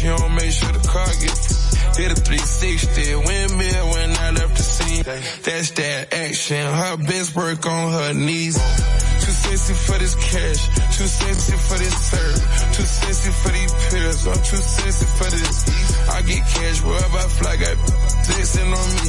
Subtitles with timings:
[0.00, 1.60] if you don't make sure the car gets
[2.00, 5.02] Hit a 360, windmill when I left the scene.
[5.04, 6.62] That's that action.
[6.64, 8.56] Her best work on her knees.
[8.56, 10.60] Too sexy for this cash,
[10.96, 12.40] too sexy for this serve,
[12.72, 16.08] too sexy for these pills, I'm too sexy for this.
[16.08, 17.76] I get cash wherever I fly, got
[18.24, 19.06] texting on me.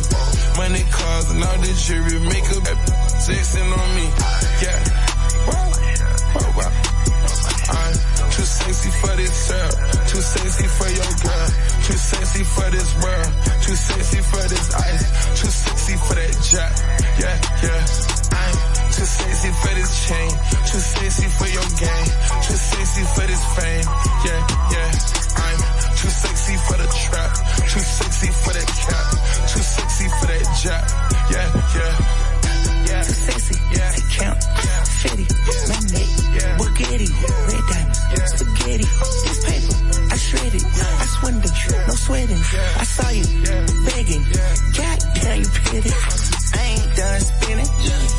[0.58, 2.68] Money, cars, and all the jewelry, make up
[3.24, 4.06] texting on me.
[4.60, 4.80] Yeah,
[5.48, 5.72] wow,
[6.36, 6.81] wow, wow.
[8.42, 9.76] Too sexy for this serve.
[10.10, 11.48] Too sexy for your girl.
[11.86, 13.30] Too sexy for this world.
[13.62, 15.06] Too sexy for this ice.
[15.38, 16.74] Too sexy for that jack.
[17.22, 17.82] Yeah, yeah.
[18.34, 18.56] I'm
[18.98, 20.32] too sexy for this chain.
[20.66, 22.08] Too sexy for your game.
[22.42, 23.86] Too sexy for this fame.
[24.26, 24.42] Yeah,
[24.74, 24.90] yeah.
[25.38, 25.62] I'm
[26.02, 27.32] too sexy for the trap.
[27.70, 29.06] Too sexy for that cap.
[29.54, 30.86] Too sexy for that jack.
[31.30, 31.46] Yeah,
[31.78, 32.32] yeah.
[32.90, 33.04] Yeah.
[33.06, 33.92] Too sexy, yeah.
[34.18, 34.40] count,
[42.12, 42.44] sweating,
[42.76, 43.24] I saw you,
[43.88, 44.24] begging,
[44.76, 45.92] God damn you pretty,
[46.54, 47.72] I ain't done spinning,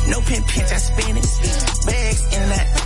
[0.09, 1.27] no pin pinch, I spin it,
[1.85, 2.82] bags in that,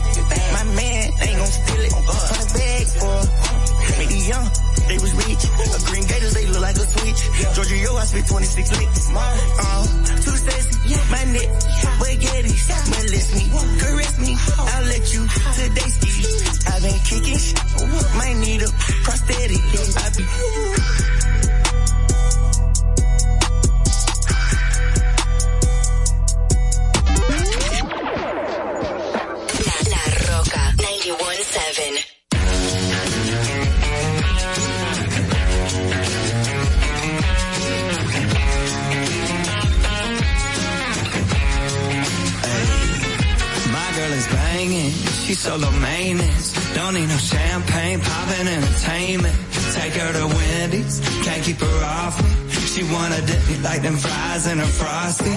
[45.38, 46.48] solo maintenance.
[46.74, 49.36] Don't need no champagne, poppin' entertainment.
[49.74, 52.29] Take her to Wendy's, can't keep her off me.
[52.74, 55.34] She wanna dip me like them fries in a frosty.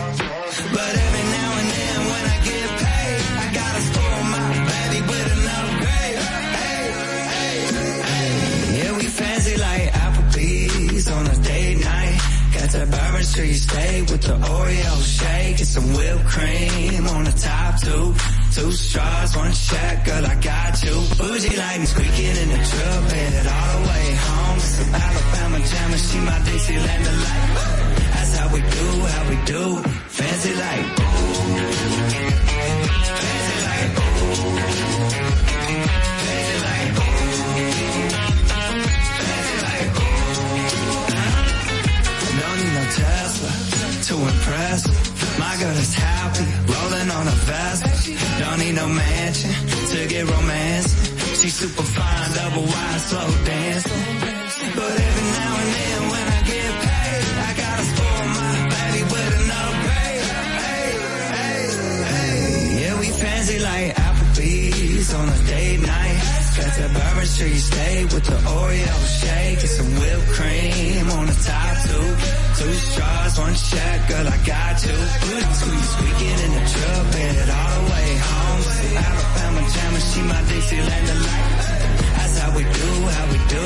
[0.76, 5.28] But every now and then when I get paid, I gotta spoil my baby with
[5.37, 6.19] an upgrade.
[6.61, 6.83] Hey,
[7.35, 7.57] hey,
[8.09, 8.78] hey.
[8.78, 12.16] Yeah, we fancy like Applebee's on a date night.
[12.54, 17.33] Got that Bourbon Street steak with the Oreo shake and some whipped cream on the
[17.33, 18.40] top two.
[18.61, 20.93] Two straws, one check, girl, I got you.
[21.17, 24.61] Bougie lighting squeaking in the truck bed all the way home.
[24.61, 27.57] Some Alabama jam and she my Dixieland delight.
[28.12, 29.83] That's how we do, how we do.
[30.09, 30.87] Fancy like,
[33.31, 33.90] fancy like,
[36.21, 36.93] fancy like,
[39.25, 39.90] fancy like,
[42.40, 43.52] don't need no Tesla
[44.05, 45.10] to impress.
[45.41, 47.83] My girl is happy, rolling on a vest.
[48.41, 49.51] Don't need no mansion
[49.93, 50.91] to get romance.
[51.41, 54.05] She's super fine, double wide, slow dancing.
[54.77, 59.41] But every now and then when I get paid, I gotta spoil my baby with
[59.41, 60.27] an upgrade.
[60.67, 60.89] Hey,
[61.37, 61.61] hey,
[62.13, 62.83] hey.
[62.83, 66.20] Yeah, we fancy like Applebee's on a date night.
[66.61, 71.38] Got that Bourbon Street steak with the Oreo shake and some whipped cream on the
[71.40, 72.09] top two.
[72.61, 74.97] Two straws, one check, girl, I got you.
[75.57, 78.62] Squeeze, squeaking in the truck bed all the way home.
[78.76, 81.49] Some Alabama and she my Dixieland delight.
[82.21, 83.64] That's how we do, how we do.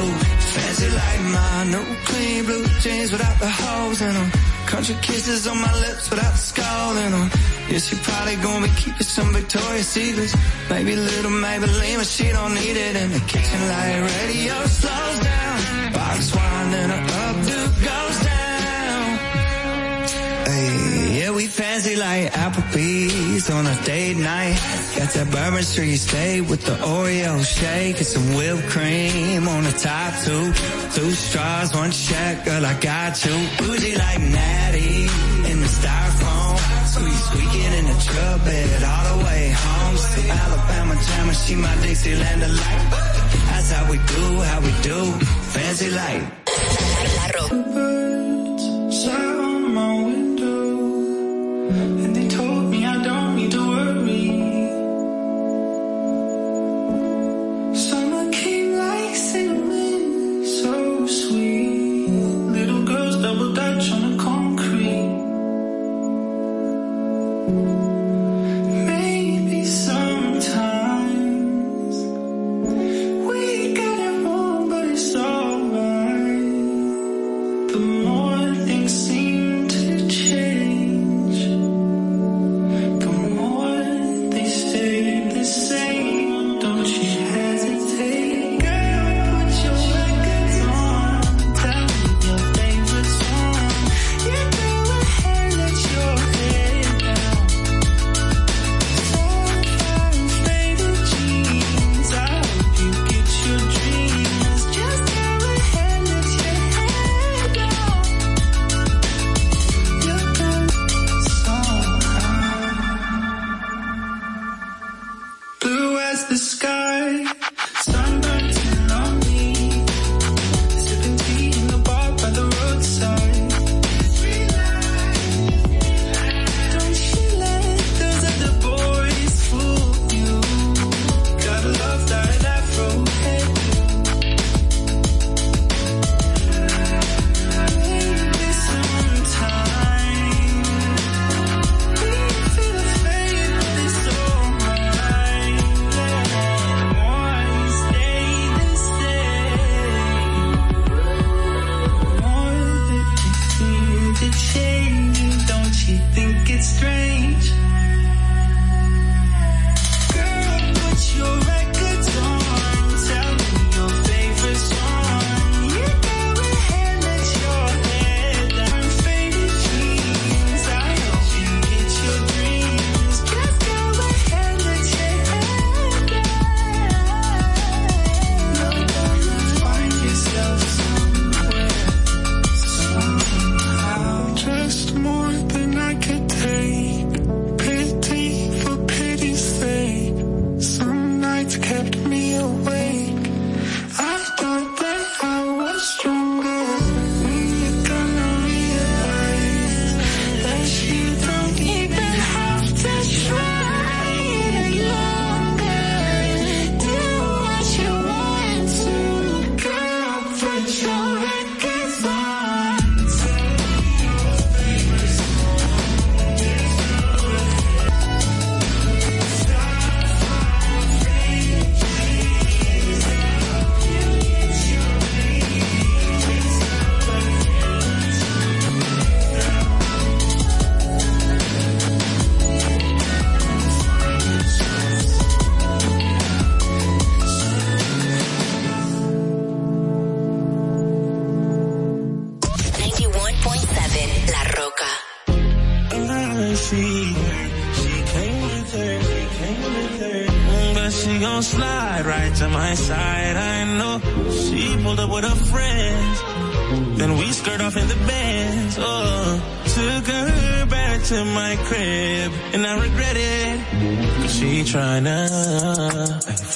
[0.55, 4.31] Fancy like my new clean blue jeans without the holes in them.
[4.71, 7.27] Country kisses on my lips without the skull in them.
[7.71, 10.35] Yeah, she probably gonna be keeping some Victoria's Secrets.
[10.69, 15.93] Maybe little Maybelline, but she don't need it in the kitchen light radio slows down.
[15.93, 19.19] Box wine and her updo goes down.
[20.47, 24.57] Hey, yeah, we fancy like Applebee's on a date night.
[24.97, 29.73] Got that Bourbon Street steak with the Oreo shake and some whipped cream on the
[29.73, 30.53] top two.
[30.93, 33.33] Two straws, one check, girl, I got you.
[33.59, 35.09] Bougie like Natty
[35.51, 36.44] in the styrofoam.
[37.05, 39.97] Squeeze squeaking in the truck bed all the way home.
[39.97, 42.91] Some Alabama jam and she my Dixieland delight.
[43.51, 45.13] That's how we do, how we do.
[45.53, 45.91] Fancy.
[45.91, 46.09] La
[47.35, 47.87] Roca.
[48.91, 50.35] Sat on my window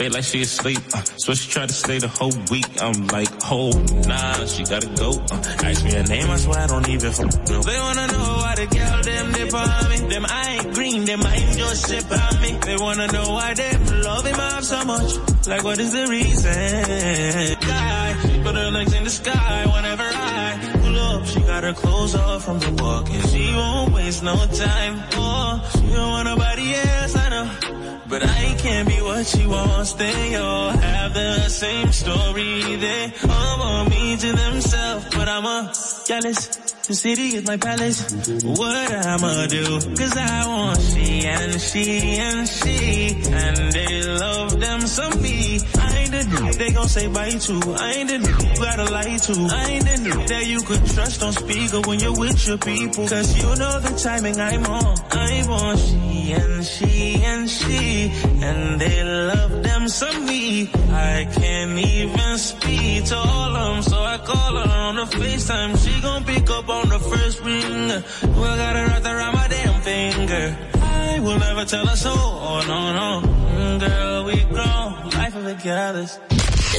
[0.08, 0.78] tryna, like she asleep.
[0.92, 2.66] Uh, so she tried to stay the whole week.
[2.80, 3.70] I'm like, oh,
[4.06, 5.10] nah, she gotta go.
[5.10, 7.62] Uh, ask me her name, I swear I don't even know.
[7.62, 10.14] They wanna know why the girl them dip on me.
[10.14, 12.58] Them I ain't green, them I ain't just sip on me.
[12.64, 15.46] They wanna know why them love him up so much.
[15.46, 17.58] Like what is the reason?
[17.60, 21.26] Guy, she put her legs in the sky whenever I pull up.
[21.26, 25.02] She got her clothes off from the walk and she won't waste no time.
[25.14, 27.77] Oh, she don't want nobody else, I know.
[28.08, 29.92] But I can't be what she wants.
[29.92, 32.76] They all have the same story.
[32.76, 35.72] They all want me to themselves, but I'm a
[36.06, 36.68] jealous.
[36.88, 38.00] The city is my palace.
[38.44, 39.78] What I'ma do?
[39.94, 43.20] Cause I want she and she and she.
[43.30, 45.60] And they love them some me.
[45.78, 47.60] I ain't the they gon' say bye to.
[47.76, 49.34] I ain't the you gotta lie to.
[49.52, 53.06] I ain't the that you could trust on speaker when you're with your people.
[53.06, 54.96] Cause you know the timing I'm on.
[55.12, 58.10] I want she and she and she.
[58.42, 60.70] And they love them some me.
[60.90, 63.82] I can't even speak to all of them.
[63.82, 65.76] So I call her on the FaceTime.
[65.84, 67.88] She gon' pick up on the first ring.
[68.36, 70.56] Well, got her wrapped around my damn finger.
[70.82, 72.12] I will never tell her so.
[72.14, 73.26] Oh, no, no.
[73.26, 75.10] Mm, Girl, we grown.
[75.10, 76.18] Life of the gathers.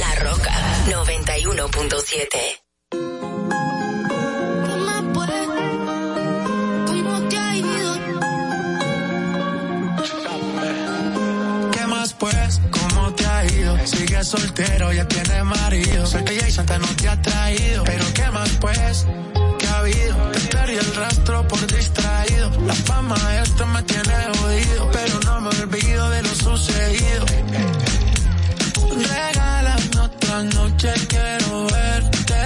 [0.00, 0.50] La Roca
[0.88, 2.69] 91.7.
[14.20, 16.04] Sigues soltero, ya tienes marido.
[16.04, 17.84] Sé que Jason te no te ha traído.
[17.84, 19.06] Pero ¿qué más pues?
[19.58, 20.16] ¿Qué ha habido?
[20.32, 22.50] Te perdí el rastro por distraído.
[22.66, 24.90] La fama esto me tiene jodido.
[24.92, 27.24] Pero no me olvido de lo sucedido.
[29.08, 32.42] Regálame otra noche, quiero verte.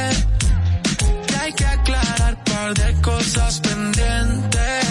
[1.26, 4.83] Que hay que aclarar par de cosas pendientes.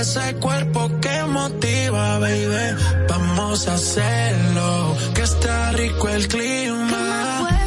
[0.00, 2.76] ese cuerpo que motiva, baby.
[3.08, 7.57] Vamos a hacerlo, que está rico el clima.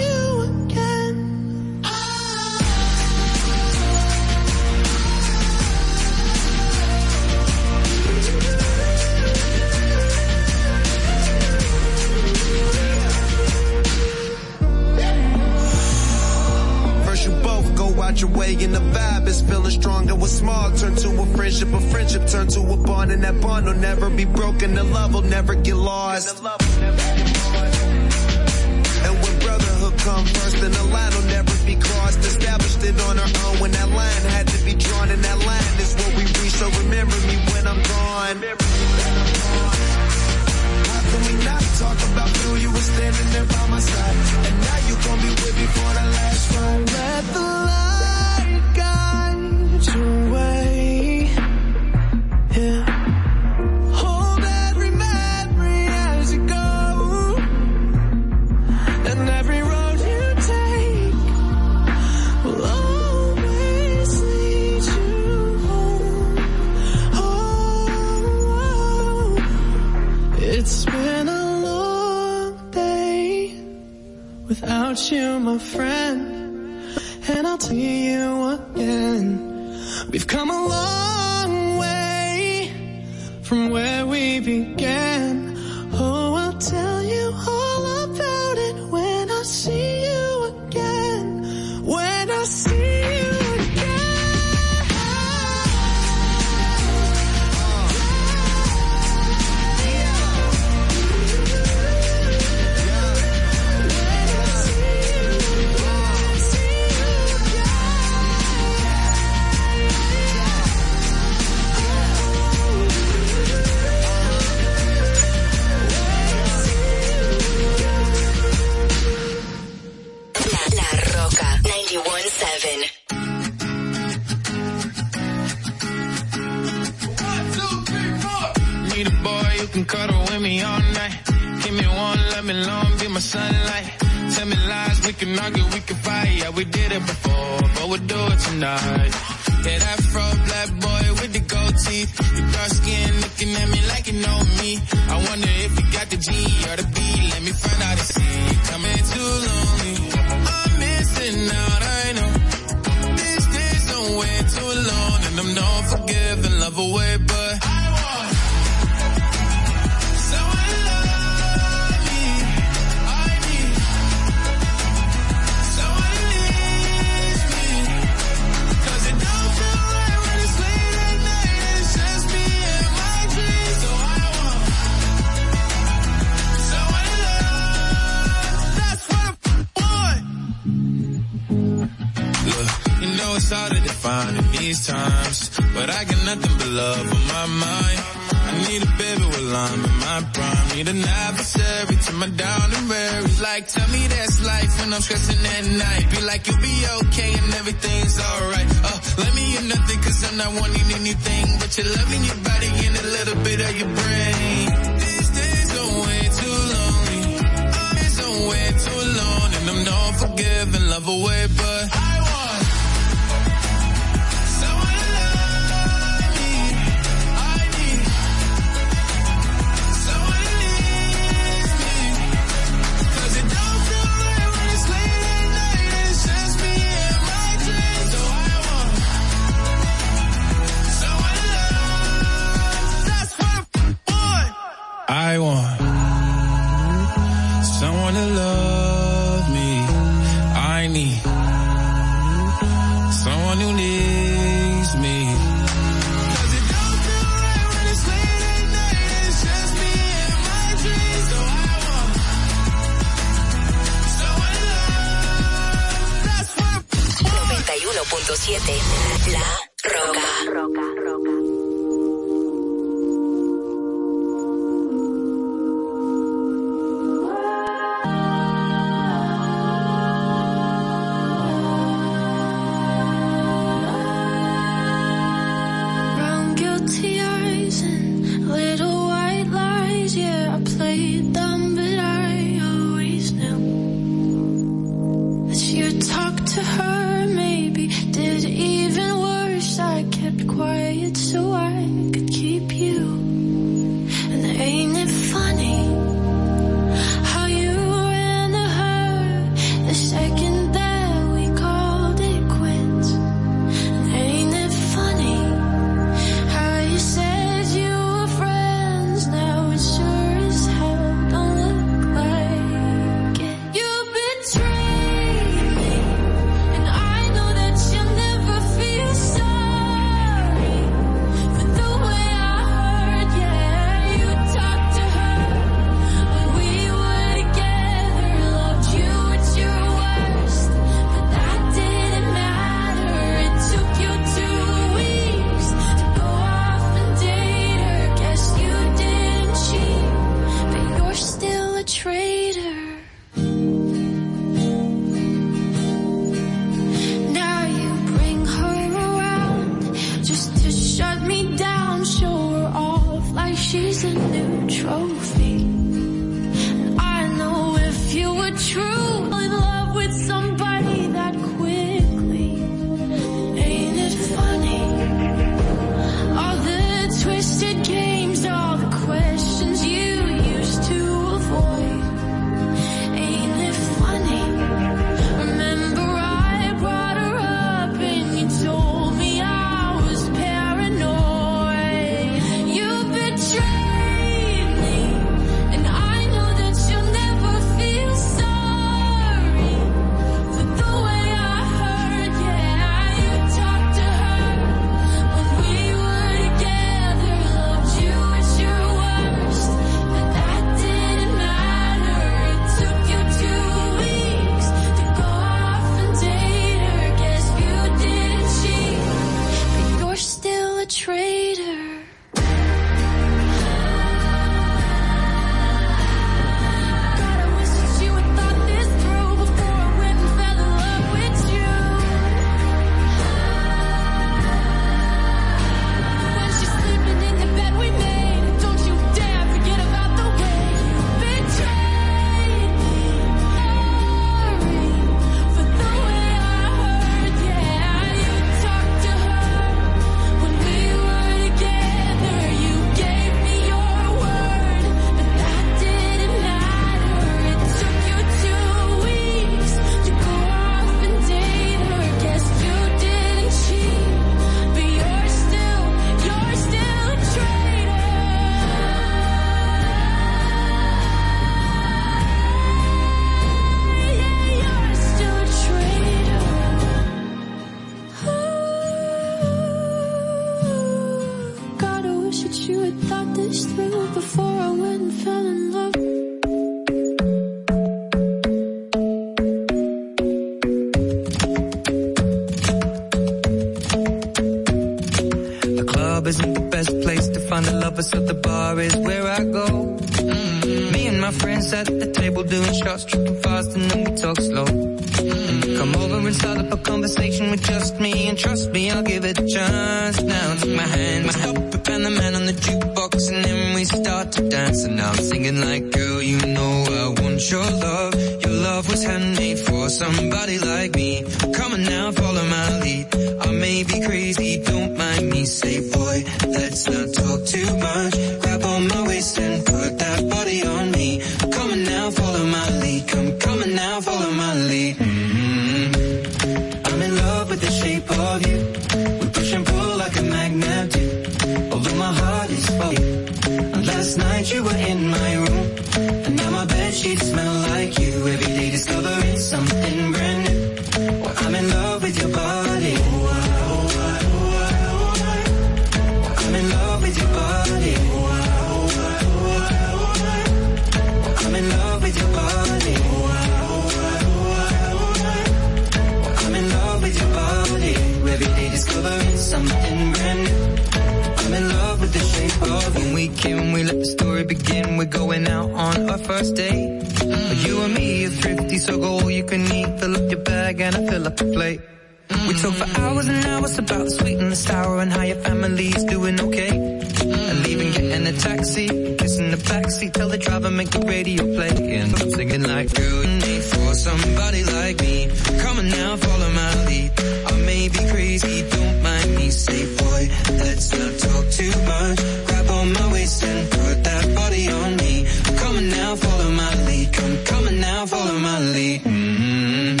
[567.32, 567.66] Mm.
[567.66, 570.00] You and me are thrifty, so go all you can eat.
[570.00, 571.80] Fill up your bag and I fill up your plate.
[572.28, 572.48] Mm.
[572.48, 575.36] We talk for hours and hours about the sweet and the sour and how your
[575.36, 576.70] family's doing okay.
[576.70, 577.50] Mm.
[577.50, 581.74] And leaving, getting a taxi, kissing the backseat, tell the driver make the radio play.
[582.00, 585.28] And I'm singing like you need for somebody like me.
[585.62, 587.10] Come on now, follow my lead.
[587.46, 589.50] I may be crazy, don't mind me.
[589.50, 590.22] Say boy,
[590.64, 592.18] let's not talk too much.
[592.46, 595.26] Grab on my waist and put that body on me
[595.72, 597.12] coming now, follow my lead.
[597.12, 599.04] Come coming now, follow my lead.
[599.04, 600.00] Mm -hmm.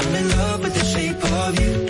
[0.00, 1.89] I'm in love with the shape of you.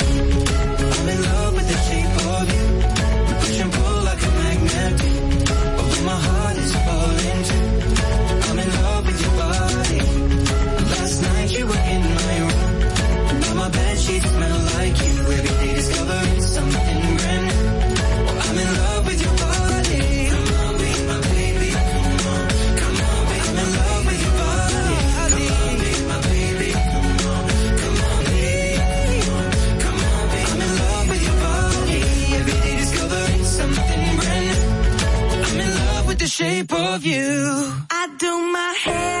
[36.31, 37.73] shape of you.
[37.91, 39.20] I do my hair.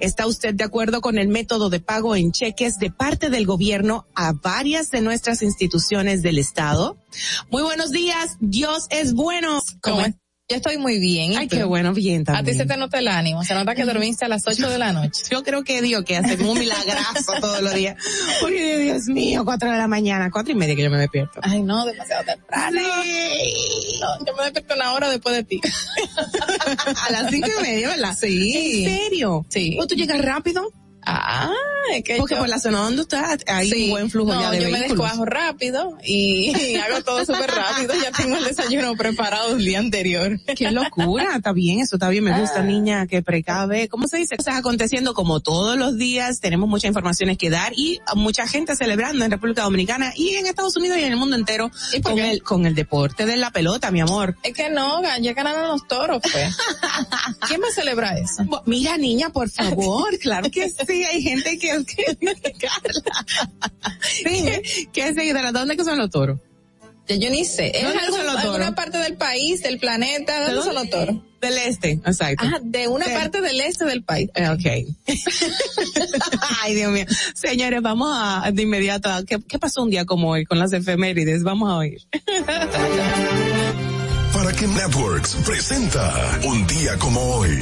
[0.00, 4.06] ¿está usted de acuerdo con el método de pago en cheques de parte del gobierno
[4.14, 6.96] a varias de nuestras instituciones del Estado?
[7.50, 8.36] Muy buenos días.
[8.40, 9.60] Dios es bueno.
[10.48, 11.36] Yo estoy muy bien.
[11.36, 12.46] Ay, qué bueno, bien también.
[12.46, 14.78] A ti se te nota el ánimo, se nota que dormiste a las 8 de
[14.78, 15.24] la noche.
[15.28, 17.96] Yo creo que Dios que hace un milagrazo todos los días.
[18.40, 21.40] Porque Dios mío, 4 de la mañana, cuatro y media que yo me despierto.
[21.42, 22.80] Ay, no, demasiado temprano.
[23.02, 23.98] Sí.
[24.00, 25.60] No, yo me despierto una hora después de ti.
[27.08, 28.16] a las cinco y media, ¿verdad?
[28.16, 28.84] Sí.
[28.84, 29.44] ¿En serio?
[29.48, 29.76] Sí.
[29.80, 30.72] ¿O tú llegas rápido?
[31.08, 31.52] Ah,
[31.94, 34.40] es que Porque yo, por la zona donde estás hay sí, un buen flujo no,
[34.40, 34.88] ya de yo me vehículos.
[35.06, 37.94] descuajo rápido y, y hago todo súper rápido.
[38.02, 40.40] Ya tengo el desayuno preparado el día anterior.
[40.56, 42.64] Qué locura, está bien, eso está bien, me gusta Ah.
[42.64, 43.88] niña que precave.
[43.88, 44.36] ¿Cómo se dice?
[44.36, 49.24] Cosas aconteciendo como todos los días, tenemos muchas informaciones que dar y mucha gente celebrando
[49.24, 52.30] en República Dominicana y en Estados Unidos y en el mundo entero ¿Y con qué?
[52.32, 54.36] el, con el deporte de la pelota, mi amor.
[54.42, 56.56] Es que no, ya ganaron los toros, pues.
[57.46, 58.42] ¿Quién va a celebrar eso?
[58.64, 62.16] Mira, niña, por favor, claro que sí, hay gente que, que,
[62.60, 63.26] Carla.
[64.24, 65.52] Dime, ¿qué es seguidora?
[65.52, 66.38] ¿Dónde que son los toros?
[67.08, 67.68] Yo ni sé.
[67.76, 68.54] ¿Es ¿Dónde algún- son los toros?
[68.56, 70.40] alguna parte del país, del planeta?
[70.40, 70.90] ¿De ¿De dónde son dónde?
[70.96, 71.22] los toros?
[71.40, 72.44] Del este, exacto.
[72.44, 73.12] Ah, de una Sí.
[73.12, 74.28] parte del este del país.
[74.34, 74.96] Eh, Ok.
[76.62, 77.04] Ay, Dios mío.
[77.34, 80.72] Señores, vamos a, de inmediato, a- ¿qué, ¿qué pasó un día como hoy con las
[80.72, 81.44] efemérides?
[81.44, 82.00] Vamos a oír.
[84.32, 87.56] Para que Networks presenta un día como hoy.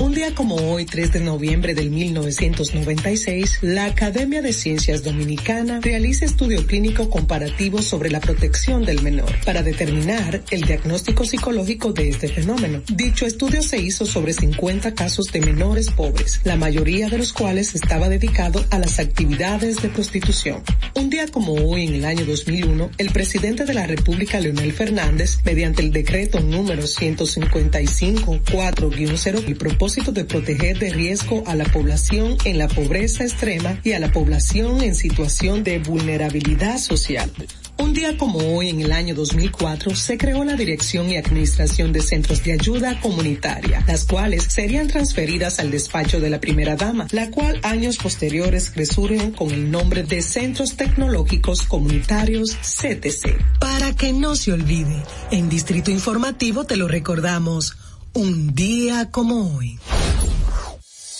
[0.00, 6.24] Un día como hoy, 3 de noviembre del 1996, la Academia de Ciencias Dominicana realiza
[6.24, 12.28] estudio clínico comparativo sobre la protección del menor para determinar el diagnóstico psicológico de este
[12.28, 12.80] fenómeno.
[12.86, 17.74] Dicho estudio se hizo sobre 50 casos de menores pobres, la mayoría de los cuales
[17.74, 20.62] estaba dedicado a las actividades de prostitución.
[20.94, 25.40] Un día como hoy, en el año 2001, el presidente de la República, Leonel Fernández,
[25.44, 32.58] mediante el decreto número 155-4-0, el propósito de proteger de riesgo a la población en
[32.58, 37.30] la pobreza extrema y a la población en situación de vulnerabilidad social.
[37.78, 42.02] Un día como hoy, en el año 2004, se creó la Dirección y Administración de
[42.02, 47.30] Centros de Ayuda Comunitaria, las cuales serían transferidas al despacho de la primera dama, la
[47.30, 53.58] cual años posteriores resurgen con el nombre de Centros Tecnológicos Comunitarios CTC.
[53.58, 57.76] Para que no se olvide, en Distrito Informativo te lo recordamos,
[58.18, 59.78] un día como hoy.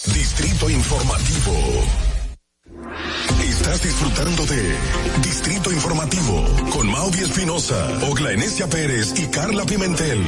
[0.07, 1.53] Distrito Informativo.
[3.40, 4.76] Estás disfrutando de
[5.22, 10.24] Distrito Informativo con Maudi Espinosa, Ogla Enesia Pérez y Carla Pimentel.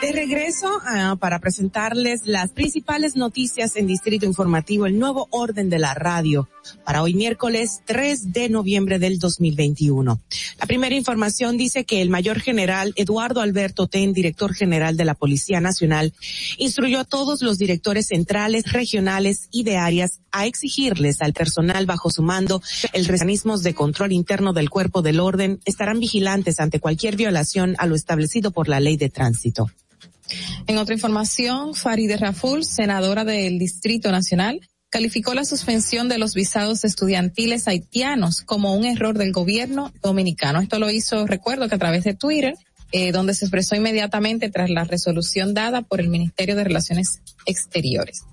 [0.00, 5.78] De regreso ah, para presentarles las principales noticias en Distrito Informativo, el nuevo orden de
[5.78, 6.48] la radio
[6.84, 10.20] para hoy miércoles 3 de noviembre del 2021.
[10.58, 15.14] La primera información dice que el mayor general Eduardo Alberto Ten, director general de la
[15.14, 16.12] Policía Nacional,
[16.58, 22.10] instruyó a todos los directores centrales, regionales y de áreas a exigirles al personal bajo
[22.10, 27.16] su mando el mecanismos de control interno del cuerpo del orden estarán vigilantes ante cualquier
[27.16, 29.70] violación a lo establecido por la ley de tránsito.
[30.66, 36.84] En otra información, Farideh Raful, senadora del Distrito Nacional, calificó la suspensión de los visados
[36.84, 40.60] estudiantiles haitianos como un error del gobierno dominicano.
[40.60, 42.54] Esto lo hizo, recuerdo que a través de Twitter,
[42.92, 48.24] eh, donde se expresó inmediatamente tras la resolución dada por el Ministerio de Relaciones Exteriores.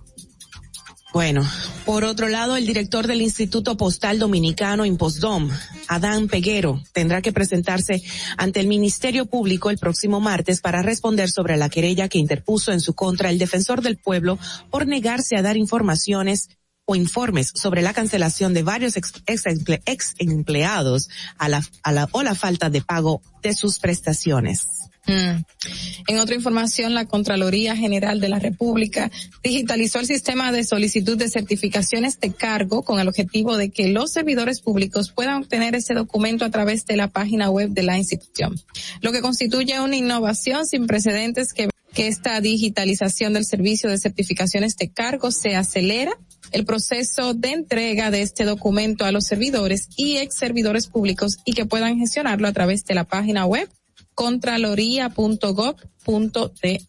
[1.14, 1.50] Bueno,
[1.86, 5.50] por otro lado, el director del Instituto Postal Dominicano Impostdom,
[5.88, 8.04] Adán Peguero, tendrá que presentarse
[8.36, 12.82] ante el Ministerio Público el próximo martes para responder sobre la querella que interpuso en
[12.82, 14.38] su contra el defensor del pueblo
[14.70, 16.50] por negarse a dar informaciones
[16.86, 19.44] o informes sobre la cancelación de varios ex, ex,
[19.86, 24.77] ex empleados a la, a la, o la falta de pago de sus prestaciones.
[25.08, 25.44] Mm.
[26.08, 29.10] En otra información, la Contraloría General de la República
[29.44, 34.12] digitalizó el sistema de solicitud de certificaciones de cargo con el objetivo de que los
[34.12, 38.60] servidores públicos puedan obtener ese documento a través de la página web de la institución,
[39.02, 44.76] lo que constituye una innovación sin precedentes que que esta digitalización del servicio de certificaciones
[44.78, 46.12] de cargo se acelera
[46.52, 51.54] el proceso de entrega de este documento a los servidores y ex servidores públicos y
[51.54, 53.68] que puedan gestionarlo a través de la página web
[54.18, 56.82] contraloría.gov.de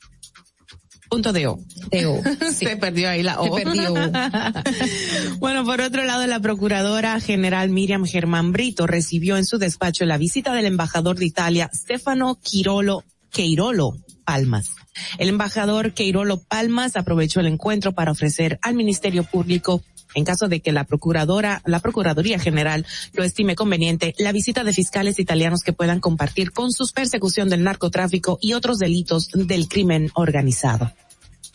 [1.10, 1.58] Punto de O.
[1.90, 2.20] De o.
[2.52, 2.66] Sí.
[2.66, 3.56] Se perdió ahí la O.
[3.56, 3.94] Se perdió.
[5.38, 10.18] bueno, por otro lado, la Procuradora General Miriam Germán Brito recibió en su despacho la
[10.18, 14.70] visita del embajador de Italia, Stefano Quirolo, Queirolo Palmas.
[15.18, 19.82] El embajador Queirolo Palmas aprovechó el encuentro para ofrecer al Ministerio Público
[20.14, 24.72] en caso de que la procuradora, la Procuraduría General lo estime conveniente, la visita de
[24.72, 30.10] fiscales italianos que puedan compartir con sus persecución del narcotráfico y otros delitos del crimen
[30.14, 30.92] organizado.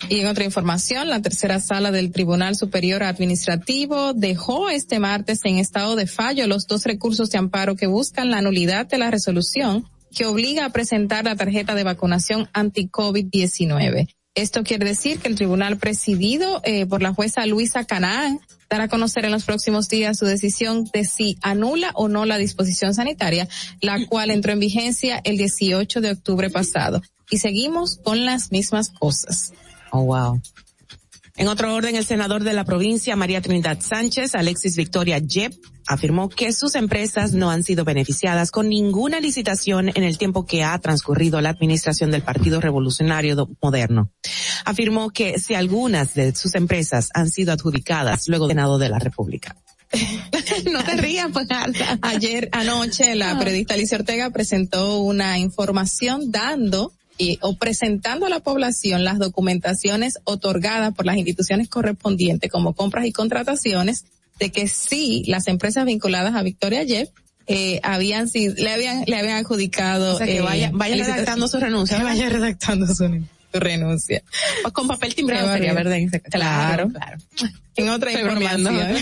[0.09, 5.57] Y en otra información, la tercera sala del Tribunal Superior Administrativo dejó este martes en
[5.57, 9.85] estado de fallo los dos recursos de amparo que buscan la nulidad de la resolución
[10.13, 14.07] que obliga a presentar la tarjeta de vacunación anti-COVID-19.
[14.35, 18.87] Esto quiere decir que el tribunal presidido eh, por la jueza Luisa Canaán dará a
[18.87, 23.47] conocer en los próximos días su decisión de si anula o no la disposición sanitaria,
[23.79, 27.03] la cual entró en vigencia el 18 de octubre pasado.
[27.29, 29.53] Y seguimos con las mismas cosas.
[29.91, 30.41] Oh, wow.
[31.35, 35.53] En otro orden, el senador de la provincia, María Trinidad Sánchez, Alexis Victoria Yep,
[35.87, 40.63] afirmó que sus empresas no han sido beneficiadas con ninguna licitación en el tiempo que
[40.63, 44.11] ha transcurrido la administración del Partido Revolucionario Moderno.
[44.63, 48.99] Afirmó que si algunas de sus empresas han sido adjudicadas luego del Senado de la
[48.99, 49.55] República.
[50.71, 51.47] no te rías, pues.
[52.01, 58.39] Ayer, anoche, la periodista Alicia Ortega presentó una información dando y, o presentando a la
[58.39, 64.05] población las documentaciones otorgadas por las instituciones correspondientes como compras y contrataciones
[64.39, 67.09] de que sí las empresas vinculadas a Victoria Jeff
[67.45, 71.47] eh, habían sido, le habían le habían adjudicado o sea que eh, vaya vaya redactando
[71.47, 74.23] su renuncia vaya redactando su, su renuncia.
[74.65, 75.97] O con papel timbrado sería verdad
[76.31, 76.89] claro.
[76.89, 77.17] Claro
[77.75, 78.75] en otra información.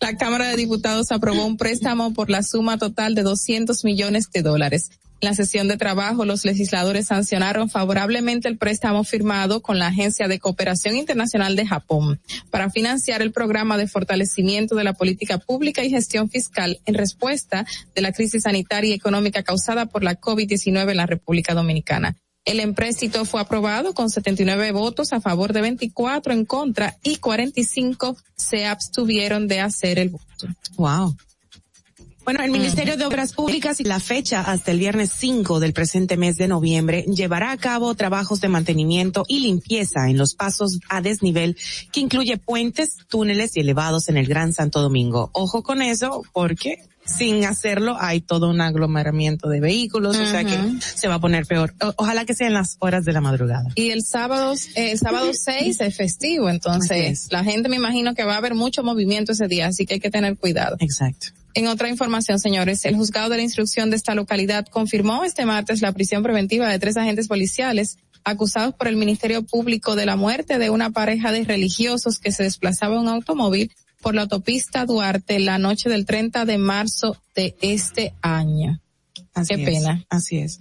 [0.00, 4.42] La Cámara de Diputados aprobó un préstamo por la suma total de 200 millones de
[4.42, 4.90] dólares
[5.20, 10.28] en la sesión de trabajo, los legisladores sancionaron favorablemente el préstamo firmado con la Agencia
[10.28, 15.82] de Cooperación Internacional de Japón para financiar el programa de fortalecimiento de la política pública
[15.82, 17.66] y gestión fiscal en respuesta
[17.96, 22.14] de la crisis sanitaria y económica causada por la COVID-19 en la República Dominicana.
[22.44, 28.16] El empréstito fue aprobado con 79 votos a favor de 24 en contra y 45
[28.36, 30.46] se abstuvieron de hacer el voto.
[30.76, 31.16] Wow.
[32.28, 36.18] Bueno, el Ministerio de Obras Públicas y la fecha hasta el viernes 5 del presente
[36.18, 41.00] mes de noviembre llevará a cabo trabajos de mantenimiento y limpieza en los pasos a
[41.00, 41.56] desnivel
[41.90, 45.30] que incluye puentes, túneles y elevados en el Gran Santo Domingo.
[45.32, 46.76] Ojo con eso porque
[47.08, 51.46] sin hacerlo hay todo un aglomeramiento de vehículos, o sea que se va a poner
[51.46, 51.74] peor.
[51.82, 53.64] O- ojalá que sea en las horas de la madrugada.
[53.74, 57.32] Y el sábado, eh, el sábado 6 es festivo, entonces es.
[57.32, 60.00] la gente me imagino que va a haber mucho movimiento ese día, así que hay
[60.00, 60.76] que tener cuidado.
[60.80, 61.28] Exacto.
[61.54, 65.80] En otra información, señores, el juzgado de la instrucción de esta localidad confirmó este martes
[65.82, 70.58] la prisión preventiva de tres agentes policiales acusados por el Ministerio Público de la muerte
[70.58, 75.38] de una pareja de religiosos que se desplazaba en un automóvil por la autopista Duarte
[75.38, 78.80] la noche del 30 de marzo de este año.
[79.34, 80.04] Así Qué es, pena.
[80.08, 80.60] Así es.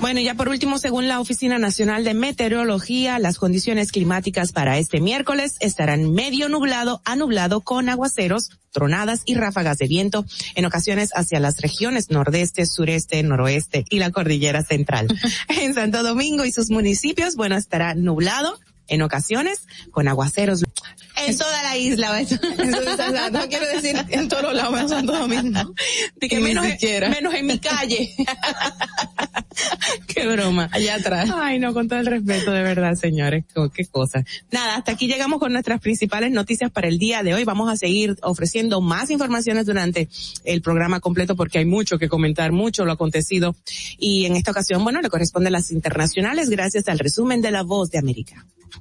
[0.00, 4.78] Bueno, y ya por último, según la Oficina Nacional de Meteorología, las condiciones climáticas para
[4.78, 10.24] este miércoles estarán medio nublado a nublado con aguaceros, tronadas y ráfagas de viento
[10.54, 15.08] en ocasiones hacia las regiones nordeste, sureste, noroeste y la cordillera central.
[15.60, 18.58] en Santo Domingo y sus municipios, bueno, estará nublado
[18.92, 20.62] en ocasiones con aguaceros
[21.26, 22.12] en toda la isla.
[22.12, 22.32] ¿ves?
[22.58, 25.74] Entonces, o sea, no quiero decir en todos lados menos Santo Domingo.
[26.20, 27.08] Que menos, siquiera.
[27.08, 28.14] menos en mi calle.
[30.06, 30.68] qué broma.
[30.72, 31.30] Allá atrás.
[31.34, 33.44] Ay, no, con todo el respeto, de verdad, señores.
[33.74, 34.24] Qué cosa.
[34.50, 37.44] Nada, hasta aquí llegamos con nuestras principales noticias para el día de hoy.
[37.44, 40.08] Vamos a seguir ofreciendo más informaciones durante
[40.44, 43.56] el programa completo porque hay mucho que comentar, mucho lo acontecido.
[43.98, 47.62] Y en esta ocasión, bueno, le corresponde a las internacionales gracias al resumen de La
[47.62, 48.46] Voz de América.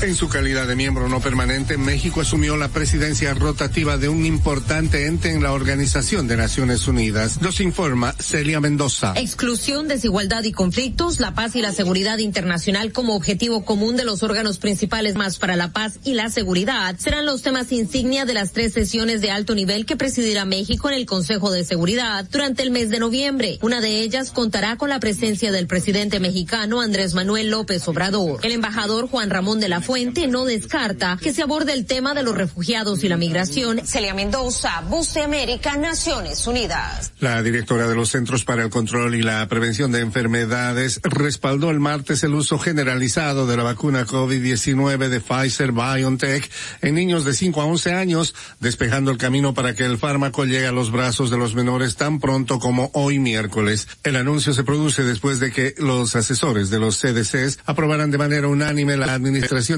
[0.00, 5.06] En su calidad de miembro no permanente, México asumió la presidencia rotativa de un importante
[5.06, 7.42] ente en la Organización de Naciones Unidas.
[7.42, 9.14] Nos informa Celia Mendoza.
[9.16, 14.22] Exclusión, desigualdad y conflictos, la paz y la seguridad internacional como objetivo común de los
[14.22, 18.52] órganos principales más para la paz y la seguridad serán los temas insignia de las
[18.52, 22.70] tres sesiones de alto nivel que presidirá México en el Consejo de Seguridad durante el
[22.70, 23.58] mes de noviembre.
[23.62, 28.38] Una de ellas contará con la presencia del presidente mexicano Andrés Manuel López Obrador.
[28.44, 32.22] El embajador Juan Ramón de la Fuente no descarta que se aborde el tema de
[32.22, 33.86] los refugiados y la migración.
[33.86, 37.14] Celia Mendoza, Voz de América, Naciones Unidas.
[37.20, 41.80] La directora de los Centros para el Control y la Prevención de Enfermedades respaldó el
[41.80, 46.50] martes el uso generalizado de la vacuna COVID-19 de Pfizer BioNTech
[46.82, 50.66] en niños de 5 a 11 años, despejando el camino para que el fármaco llegue
[50.66, 53.88] a los brazos de los menores tan pronto como hoy miércoles.
[54.02, 58.48] El anuncio se produce después de que los asesores de los CDCs aprobaran de manera
[58.48, 59.77] unánime la administración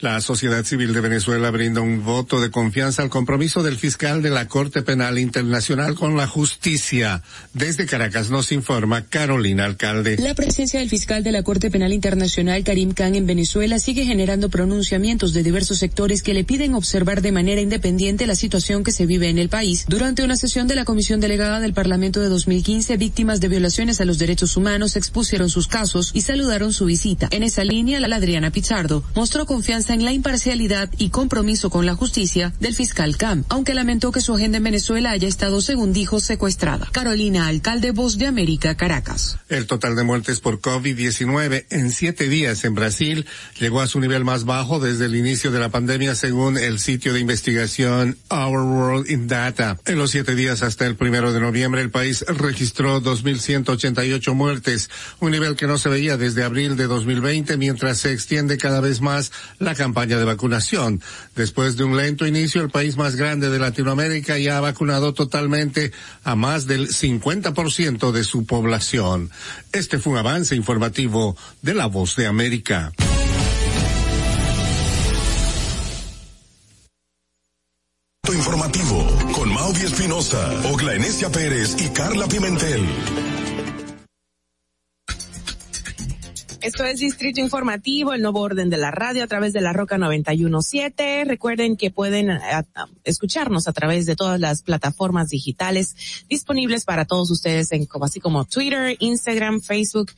[0.00, 4.30] La sociedad civil de Venezuela brinda un voto de confianza al compromiso del fiscal de
[4.30, 7.22] la Corte Penal Internacional con la justicia.
[7.52, 10.16] Desde Caracas nos informa Carolina Alcalde.
[10.16, 14.48] La presencia del fiscal de la Corte Penal Internacional, Karim Khan, en Venezuela sigue generando
[14.48, 19.04] pronunciamientos de diversos sectores que le piden observar de manera independiente la situación que se
[19.04, 19.84] vive en el país.
[19.86, 24.06] Durante una sesión de la Comisión Delegada del Parlamento de 2015, víctimas de violaciones a
[24.06, 27.28] los derechos humanos expusieron sus casos y saludaron su visita.
[27.32, 31.94] En esa línea, la Adriana Pichardo mostró confianza en la imparcialidad y compromiso con la
[31.94, 36.20] justicia del fiscal Cam, aunque lamentó que su agenda en Venezuela haya estado, según dijo,
[36.20, 36.88] secuestrada.
[36.92, 39.38] Carolina, alcalde Voz de América, Caracas.
[39.48, 43.26] El total de muertes por COVID-19 en siete días en Brasil
[43.58, 47.12] llegó a su nivel más bajo desde el inicio de la pandemia, según el sitio
[47.12, 49.78] de investigación Our World in Data.
[49.86, 54.90] En los siete días hasta el primero de noviembre, el país registró 2.188 muertes,
[55.20, 59.00] un nivel que no se veía desde abril de 2020, mientras se extiende cada vez
[59.00, 61.00] más la campaña de vacunación.
[61.34, 65.90] Después de un lento inicio, el país más grande de Latinoamérica ya ha vacunado totalmente
[66.22, 69.30] a más del 50% de su población.
[69.72, 72.92] Este fue un avance informativo de La Voz de América.
[78.30, 82.86] Informativo con Maudi Espinosa, Ogla Enesia Pérez y Carla Pimentel.
[86.62, 89.96] Esto es Distrito Informativo, el nuevo orden de la radio a través de la Roca
[89.96, 91.24] 917.
[91.24, 92.38] Recuerden que pueden eh,
[93.04, 95.96] escucharnos a través de todas las plataformas digitales
[96.28, 100.12] disponibles para todos ustedes, en, como, así como Twitter, Instagram, Facebook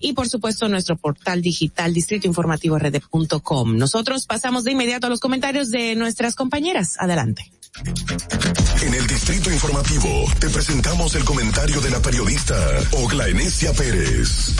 [0.00, 3.76] y por supuesto nuestro portal digital distritoinformativord.com.
[3.76, 6.96] Nosotros pasamos de inmediato a los comentarios de nuestras compañeras.
[6.98, 7.52] Adelante.
[8.82, 10.08] En el Distrito Informativo
[10.38, 12.54] te presentamos el comentario de la periodista
[12.92, 13.26] Ogla
[13.76, 14.54] Pérez.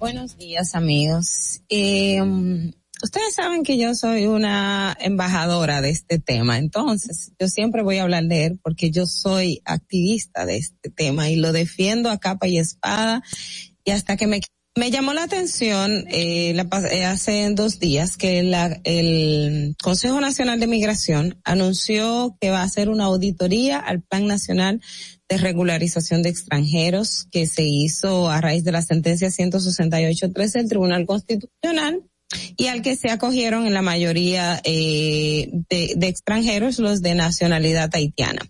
[0.00, 1.60] Buenos días, amigos.
[1.68, 2.22] Eh,
[3.02, 8.04] ustedes saben que yo soy una embajadora de este tema, entonces yo siempre voy a
[8.04, 12.48] hablar de él porque yo soy activista de este tema y lo defiendo a capa
[12.48, 13.22] y espada
[13.84, 14.40] y hasta que me
[14.76, 20.60] me llamó la atención eh, la eh, hace dos días que la- el Consejo Nacional
[20.60, 24.80] de Migración anunció que va a hacer una auditoría al Plan Nacional
[25.28, 31.04] de Regularización de Extranjeros que se hizo a raíz de la sentencia 168.13 del Tribunal
[31.06, 32.02] Constitucional
[32.56, 37.90] y al que se acogieron en la mayoría eh, de, de extranjeros los de nacionalidad
[37.92, 38.42] haitiana.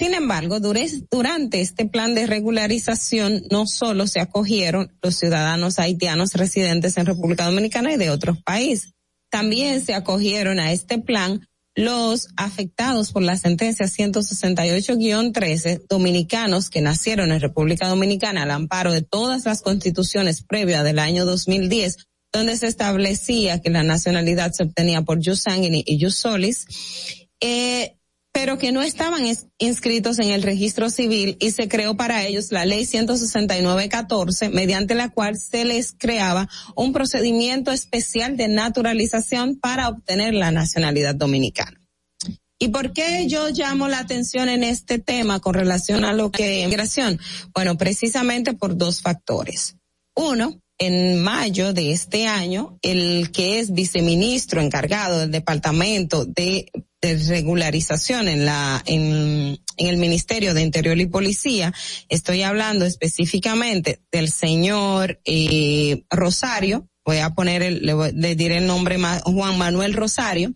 [0.00, 6.96] Sin embargo, durante este plan de regularización no solo se acogieron los ciudadanos haitianos residentes
[6.96, 8.94] en República Dominicana y de otros países,
[9.30, 17.30] también se acogieron a este plan los afectados por la sentencia 168-13 dominicanos que nacieron
[17.30, 21.98] en República Dominicana al amparo de todas las constituciones previas del año 2010
[22.32, 26.64] donde se establecía que la nacionalidad se obtenía por jus y jus solis,
[27.40, 27.99] eh,
[28.40, 32.50] pero que no estaban es- inscritos en el registro civil y se creó para ellos
[32.52, 39.90] la ley 169-14, mediante la cual se les creaba un procedimiento especial de naturalización para
[39.90, 41.82] obtener la nacionalidad dominicana.
[42.58, 46.64] ¿Y por qué yo llamo la atención en este tema con relación a lo que
[46.66, 47.20] migración?
[47.54, 49.76] Bueno, precisamente por dos factores.
[50.14, 58.28] Uno, en mayo de este año, el que es viceministro encargado del departamento de, regularización
[58.28, 61.72] en la en, en el Ministerio de Interior y Policía,
[62.08, 68.56] estoy hablando específicamente del señor eh, Rosario, voy a poner el, le, voy- le diré
[68.58, 70.54] el nombre más, Juan Manuel Rosario,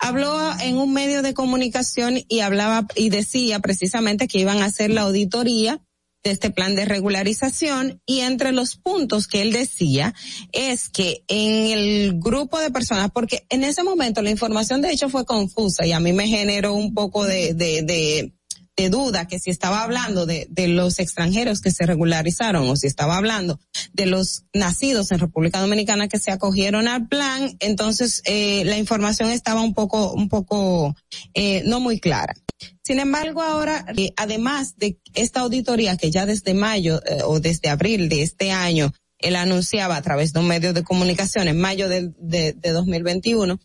[0.00, 4.90] habló en un medio de comunicación y hablaba y decía precisamente que iban a hacer
[4.90, 5.80] la auditoría
[6.24, 10.14] de este plan de regularización y entre los puntos que él decía
[10.52, 15.10] es que en el grupo de personas, porque en ese momento la información de hecho
[15.10, 18.32] fue confusa y a mí me generó un poco de, de, de,
[18.76, 22.86] de duda que si estaba hablando de, de los extranjeros que se regularizaron o si
[22.88, 23.60] estaba hablando
[23.92, 29.30] de los nacidos en República Dominicana que se acogieron al plan, entonces eh, la información
[29.30, 30.96] estaba un poco, un poco
[31.34, 32.34] eh, no muy clara.
[32.82, 37.68] Sin embargo, ahora, eh, además de esta auditoría que ya desde mayo eh, o desde
[37.68, 41.88] abril de este año él anunciaba a través de un medio de comunicación en mayo
[41.88, 43.58] del- de, de 2021,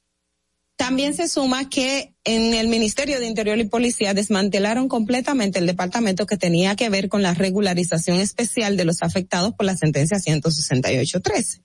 [0.77, 6.27] también se suma que en el Ministerio de Interior y Policía desmantelaron completamente el departamento
[6.27, 11.63] que tenía que ver con la regularización especial de los afectados por la sentencia 168.13.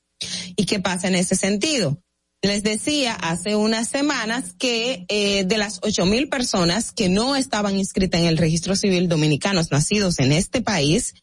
[0.56, 2.00] ¿Y qué pasa en ese sentido?
[2.40, 7.76] Les decía hace unas semanas que eh, de las ocho mil personas que no estaban
[7.78, 11.14] inscritas en el registro civil dominicanos nacidos en este país,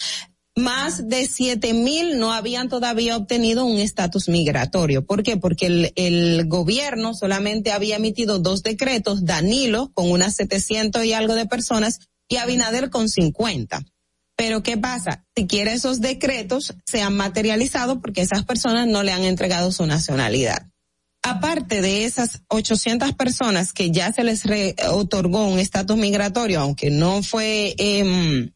[0.55, 5.05] más de siete mil no habían todavía obtenido un estatus migratorio.
[5.05, 5.37] ¿Por qué?
[5.37, 11.45] Porque el, gobierno solamente había emitido dos decretos, Danilo con unas 700 y algo de
[11.45, 13.81] personas y Abinader con 50.
[14.35, 15.25] Pero ¿qué pasa?
[15.35, 19.85] Si quiere esos decretos se han materializado porque esas personas no le han entregado su
[19.85, 20.67] nacionalidad.
[21.23, 26.89] Aparte de esas 800 personas que ya se les re- otorgó un estatus migratorio, aunque
[26.89, 28.51] no fue, em,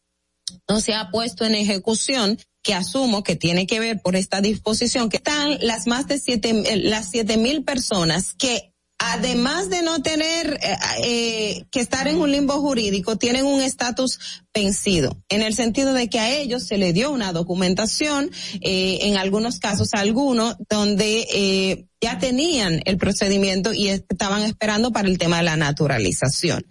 [0.68, 5.08] no se ha puesto en ejecución, que asumo que tiene que ver por esta disposición,
[5.08, 10.02] que están las más de siete, eh, las siete mil personas que además de no
[10.02, 14.18] tener eh, eh, que estar en un limbo jurídico, tienen un estatus
[14.54, 18.30] vencido, en el sentido de que a ellos se le dio una documentación,
[18.62, 25.08] eh, en algunos casos algunos, donde eh, ya tenían el procedimiento y estaban esperando para
[25.08, 26.64] el tema de la naturalización.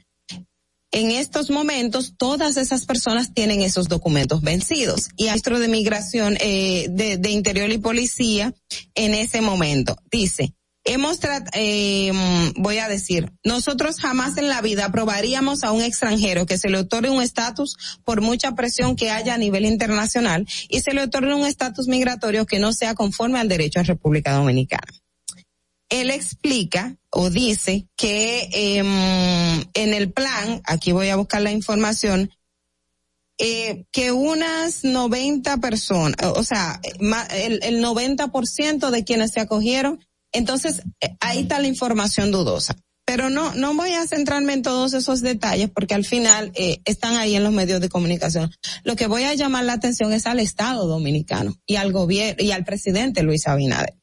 [0.96, 5.10] En estos momentos, todas esas personas tienen esos documentos vencidos.
[5.18, 8.54] Y ministro de Migración, eh, de, de Interior y Policía,
[8.94, 10.54] en ese momento, dice,
[10.86, 11.20] hemos
[11.52, 12.14] eh,
[12.56, 16.78] voy a decir, nosotros jamás en la vida aprobaríamos a un extranjero que se le
[16.78, 21.36] otorgue un estatus por mucha presión que haya a nivel internacional y se le otorgue
[21.36, 25.05] un estatus migratorio que no sea conforme al derecho a República Dominicana
[25.90, 32.32] él explica o dice que em, en el plan, aquí voy a buscar la información,
[33.38, 36.80] eh, que unas 90 personas, o sea,
[37.32, 40.00] el, el 90% de quienes se acogieron,
[40.32, 42.76] entonces eh, ahí está la información dudosa.
[43.08, 47.18] Pero no, no voy a centrarme en todos esos detalles porque al final eh, están
[47.18, 48.52] ahí en los medios de comunicación.
[48.84, 52.50] Lo que voy a llamar la atención es al Estado dominicano y al gobierno y
[52.50, 53.94] al presidente Luis Abinader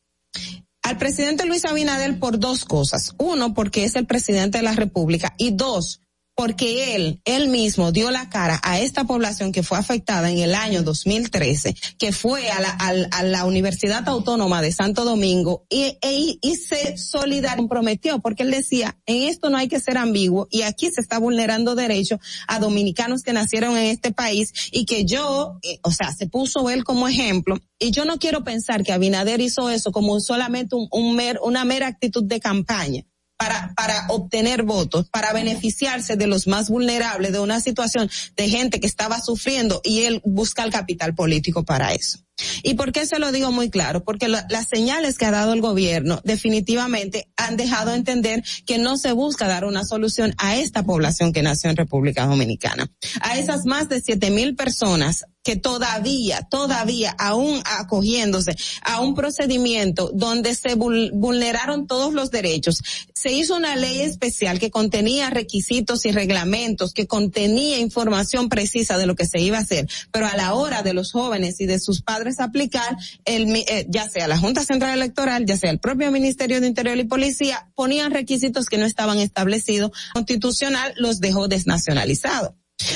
[0.82, 3.14] al presidente Luis Abinader por dos cosas.
[3.18, 6.02] Uno, porque es el presidente de la República y dos,
[6.34, 10.54] porque él, él mismo dio la cara a esta población que fue afectada en el
[10.54, 12.70] año 2013, que fue a la,
[13.10, 18.50] a la Universidad Autónoma de Santo Domingo y, e- y se solidar comprometió, porque él
[18.50, 22.18] decía, en esto no hay que ser ambiguo y aquí se está vulnerando derechos
[22.48, 26.70] a dominicanos que nacieron en este país y que yo, eh, o sea, se puso
[26.70, 30.88] él como ejemplo y yo no quiero pensar que Abinader hizo eso como solamente un,
[30.90, 33.04] un una mera actitud de campaña
[33.42, 38.78] para, para obtener votos, para beneficiarse de los más vulnerables de una situación de gente
[38.78, 42.18] que estaba sufriendo y él busca el capital político para eso.
[42.62, 44.04] ¿Y por qué se lo digo muy claro?
[44.04, 48.96] Porque la- las señales que ha dado el gobierno definitivamente han dejado entender que no
[48.96, 52.90] se busca dar una solución a esta población que nació en República Dominicana.
[53.20, 60.10] A esas más de siete mil personas que todavía, todavía, aún acogiéndose a un procedimiento
[60.14, 62.82] donde se vulneraron todos los derechos,
[63.14, 69.06] se hizo una ley especial que contenía requisitos y reglamentos, que contenía información precisa de
[69.06, 71.80] lo que se iba a hacer, pero a la hora de los jóvenes y de
[71.80, 76.10] sus padres aplicar, el, eh, ya sea la Junta Central Electoral, ya sea el propio
[76.10, 82.52] Ministerio de Interior y Policía, ponían requisitos que no estaban establecidos constitucional, los dejó desnacionalizados.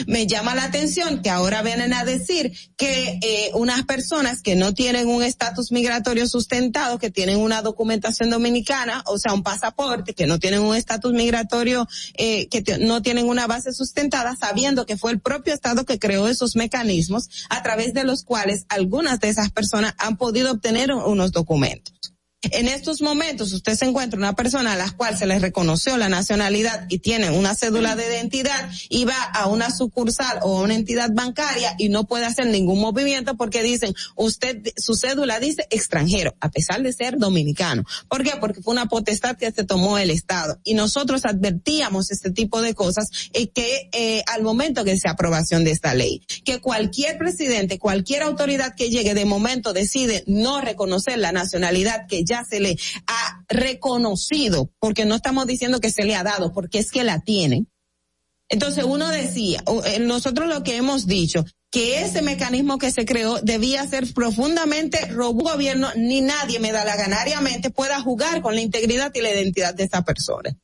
[0.07, 4.75] Me llama la atención que ahora vienen a decir que eh, unas personas que no
[4.75, 10.27] tienen un estatus migratorio sustentado, que tienen una documentación dominicana, o sea, un pasaporte, que
[10.27, 15.13] no tienen un estatus migratorio, eh, que no tienen una base sustentada, sabiendo que fue
[15.13, 19.51] el propio Estado que creó esos mecanismos a través de los cuales algunas de esas
[19.51, 22.16] personas han podido obtener unos documentos.
[22.53, 26.09] En estos momentos usted se encuentra una persona a la cual se le reconoció la
[26.09, 30.75] nacionalidad y tiene una cédula de identidad y va a una sucursal o a una
[30.75, 36.35] entidad bancaria y no puede hacer ningún movimiento porque dicen, usted, su cédula dice extranjero,
[36.41, 37.85] a pesar de ser dominicano.
[38.09, 38.33] ¿Por qué?
[38.41, 40.59] Porque fue una potestad que se tomó el Estado.
[40.65, 45.65] Y nosotros advertíamos este tipo de cosas y que eh, al momento que se aprobación
[45.65, 51.19] de esta ley, que cualquier presidente, cualquier autoridad que llegue de momento decide no reconocer
[51.19, 52.77] la nacionalidad que ya se le
[53.07, 57.21] ha reconocido, porque no estamos diciendo que se le ha dado, porque es que la
[57.21, 57.67] tiene.
[58.49, 63.41] Entonces uno decía, eh, nosotros lo que hemos dicho, que ese mecanismo que se creó
[63.43, 68.61] debía ser profundamente robusto gobierno, ni nadie me da la ganariamente pueda jugar con la
[68.61, 70.57] integridad y la identidad de esa persona.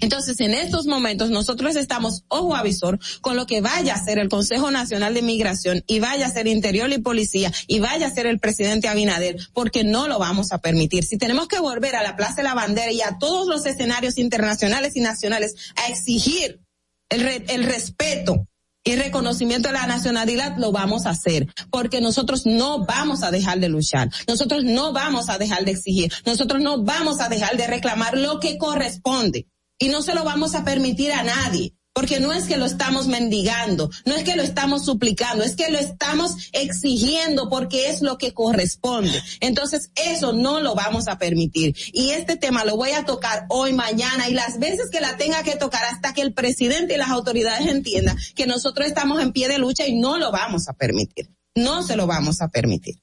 [0.00, 4.28] Entonces, en estos momentos nosotros estamos ojo avisor con lo que vaya a ser el
[4.28, 8.26] Consejo Nacional de Migración y vaya a ser Interior y Policía y vaya a ser
[8.26, 11.04] el presidente Abinader, porque no lo vamos a permitir.
[11.04, 14.18] Si tenemos que volver a la Plaza de la Bandera y a todos los escenarios
[14.18, 16.60] internacionales y nacionales a exigir
[17.08, 18.46] el, el respeto
[18.84, 23.58] y reconocimiento de la nacionalidad lo vamos a hacer, porque nosotros no vamos a dejar
[23.58, 27.66] de luchar, nosotros no vamos a dejar de exigir, nosotros no vamos a dejar de
[27.66, 31.74] reclamar lo que corresponde y no se lo vamos a permitir a nadie.
[31.96, 35.70] Porque no es que lo estamos mendigando, no es que lo estamos suplicando, es que
[35.70, 39.18] lo estamos exigiendo porque es lo que corresponde.
[39.40, 41.74] Entonces, eso no lo vamos a permitir.
[41.94, 45.42] Y este tema lo voy a tocar hoy, mañana y las veces que la tenga
[45.42, 49.48] que tocar hasta que el presidente y las autoridades entiendan que nosotros estamos en pie
[49.48, 51.30] de lucha y no lo vamos a permitir.
[51.54, 52.96] No se lo vamos a permitir.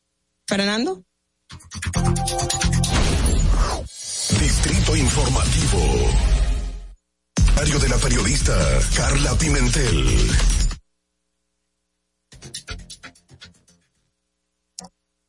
[0.45, 1.03] Fernando.
[4.39, 6.32] Distrito Informativo
[7.55, 8.53] de la periodista
[8.95, 10.05] Carla Pimentel.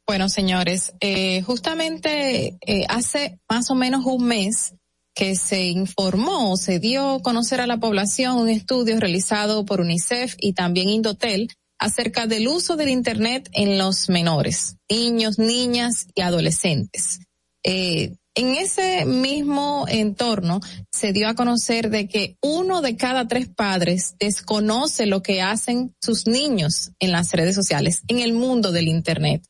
[0.06, 4.74] Bueno, señores, eh, justamente eh, hace más o menos un mes
[5.14, 10.34] que se informó, se dio a conocer a la población un estudio realizado por UNICEF
[10.38, 11.48] y también Indotel
[11.78, 17.20] acerca del uso del Internet en los menores, niños, niñas y adolescentes.
[17.62, 23.48] Eh, en ese mismo entorno se dio a conocer de que uno de cada tres
[23.48, 28.88] padres desconoce lo que hacen sus niños en las redes sociales, en el mundo del
[28.88, 29.46] Internet.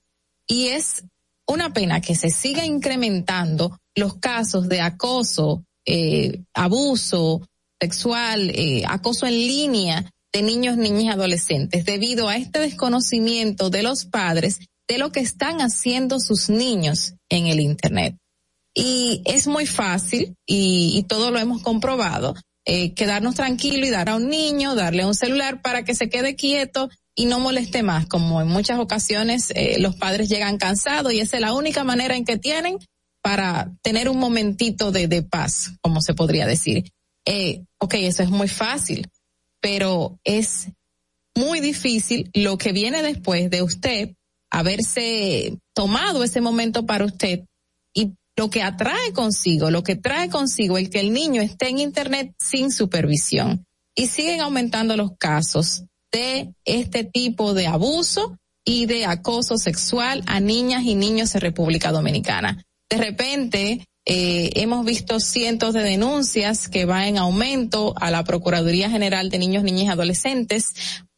[0.46, 1.04] Y es
[1.46, 7.40] una pena que se siga incrementando los casos de acoso, eh, abuso
[7.80, 13.82] sexual, eh, acoso en línea de niños, niñas y adolescentes debido a este desconocimiento de
[13.82, 18.16] los padres de lo que están haciendo sus niños en el Internet.
[18.74, 22.34] Y es muy fácil, y, y todo lo hemos comprobado,
[22.66, 26.34] eh, quedarnos tranquilos y dar a un niño, darle un celular para que se quede
[26.34, 31.20] quieto y no moleste más, como en muchas ocasiones eh, los padres llegan cansados y
[31.20, 32.78] esa es la única manera en que tienen
[33.22, 36.90] para tener un momentito de, de paz, como se podría decir.
[37.26, 39.08] Eh, ok, eso es muy fácil,
[39.60, 40.68] pero es
[41.34, 44.14] muy difícil lo que viene después de usted
[44.50, 47.44] haberse tomado ese momento para usted
[48.36, 52.34] lo que atrae consigo, lo que trae consigo el que el niño esté en Internet
[52.38, 53.64] sin supervisión.
[53.96, 60.40] Y siguen aumentando los casos de este tipo de abuso y de acoso sexual a
[60.40, 62.64] niñas y niños en República Dominicana.
[62.90, 68.90] De repente, eh, hemos visto cientos de denuncias que van en aumento a la Procuraduría
[68.90, 70.74] General de Niños, Niñas y Adolescentes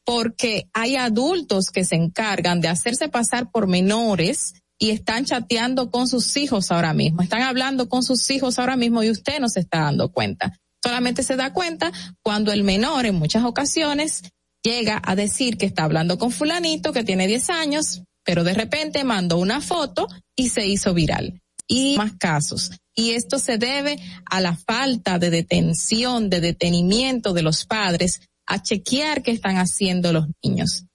[0.07, 6.09] porque hay adultos que se encargan de hacerse pasar por menores y están chateando con
[6.09, 9.61] sus hijos ahora mismo, están hablando con sus hijos ahora mismo y usted no se
[9.61, 10.59] está dando cuenta.
[10.83, 11.93] Solamente se da cuenta
[12.23, 14.23] cuando el menor en muchas ocasiones
[14.63, 19.05] llega a decir que está hablando con fulanito que tiene 10 años, pero de repente
[19.05, 21.41] mandó una foto y se hizo viral.
[21.69, 22.71] Y más casos.
[22.95, 28.63] Y esto se debe a la falta de detención, de detenimiento de los padres a
[28.63, 30.87] chequear qué están haciendo los niños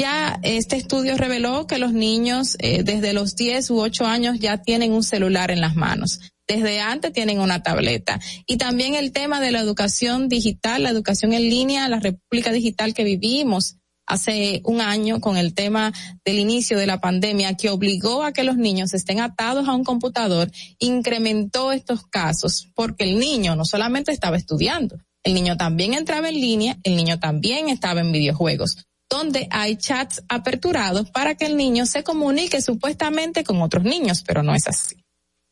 [0.00, 4.62] ya este estudio reveló que los niños eh, desde los 10 u 8 años ya
[4.62, 6.20] tienen un celular en las manos.
[6.48, 8.18] Desde antes tienen una tableta.
[8.46, 12.94] Y también el tema de la educación digital, la educación en línea, la república digital
[12.94, 15.92] que vivimos hace un año con el tema
[16.24, 19.84] del inicio de la pandemia que obligó a que los niños estén atados a un
[19.84, 26.30] computador, incrementó estos casos porque el niño no solamente estaba estudiando, el niño también entraba
[26.30, 28.78] en línea, el niño también estaba en videojuegos
[29.10, 34.42] donde hay chats aperturados para que el niño se comunique supuestamente con otros niños, pero
[34.42, 34.96] no es así.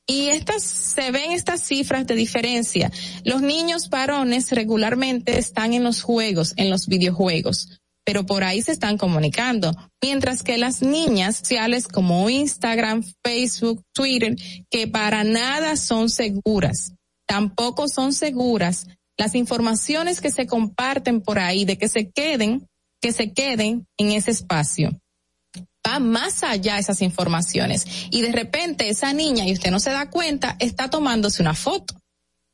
[0.07, 2.91] Y estas, se ven estas cifras de diferencia.
[3.25, 8.73] Los niños varones regularmente están en los juegos, en los videojuegos pero por ahí se
[8.73, 9.71] están comunicando.
[10.03, 14.35] Mientras que las niñas sociales como Instagram, Facebook, Twitter,
[14.71, 16.95] que para nada son seguras,
[17.27, 18.87] tampoco son seguras
[19.19, 22.67] las informaciones que se comparten por ahí de que se queden,
[23.01, 24.99] que se queden en ese espacio.
[25.87, 27.87] Va más allá esas informaciones.
[28.11, 31.95] Y de repente esa niña, y usted no se da cuenta, está tomándose una foto,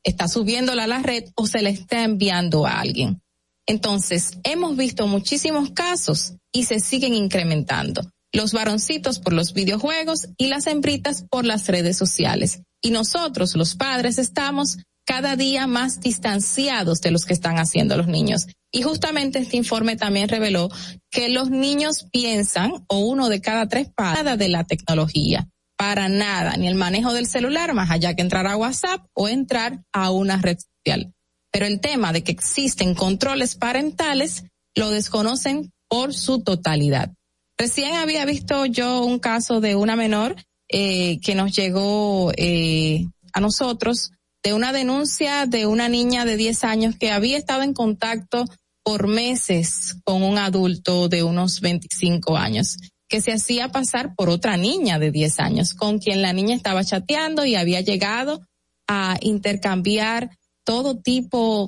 [0.03, 3.21] está subiéndola a la red o se la está enviando a alguien.
[3.67, 8.09] Entonces, hemos visto muchísimos casos y se siguen incrementando.
[8.31, 12.61] Los varoncitos por los videojuegos y las hembritas por las redes sociales.
[12.81, 18.07] Y nosotros, los padres, estamos cada día más distanciados de los que están haciendo los
[18.07, 18.47] niños.
[18.75, 20.69] Y justamente este informe también reveló
[21.09, 25.47] que los niños piensan, o uno de cada tres padres, de la tecnología.
[25.77, 29.83] Para nada, ni el manejo del celular, más allá que entrar a WhatsApp o entrar
[29.93, 31.15] a una red social
[31.55, 34.43] pero el tema de que existen controles parentales
[34.75, 37.13] lo desconocen por su totalidad.
[37.57, 40.35] Recién había visto yo un caso de una menor
[40.67, 44.11] eh, que nos llegó eh, a nosotros
[44.43, 48.43] de una denuncia de una niña de 10 años que había estado en contacto
[48.85, 52.77] por meses con un adulto de unos 25 años
[53.09, 56.83] que se hacía pasar por otra niña de 10 años con quien la niña estaba
[56.83, 58.45] chateando y había llegado
[58.87, 61.67] a intercambiar todo tipo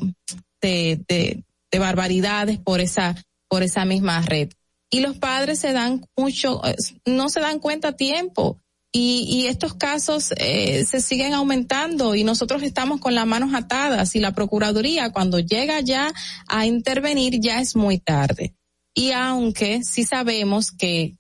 [0.62, 3.16] de, de, de barbaridades por esa,
[3.50, 4.50] por esa misma red.
[4.92, 6.62] Y los padres se dan mucho,
[7.06, 8.62] no se dan cuenta a tiempo.
[8.92, 14.16] Y, y estos casos eh, se siguen aumentando y nosotros estamos con las manos atadas
[14.16, 16.14] y la Procuraduría cuando llega ya
[16.48, 18.56] a intervenir ya es muy tarde.
[18.96, 21.18] Y aunque sí sabemos que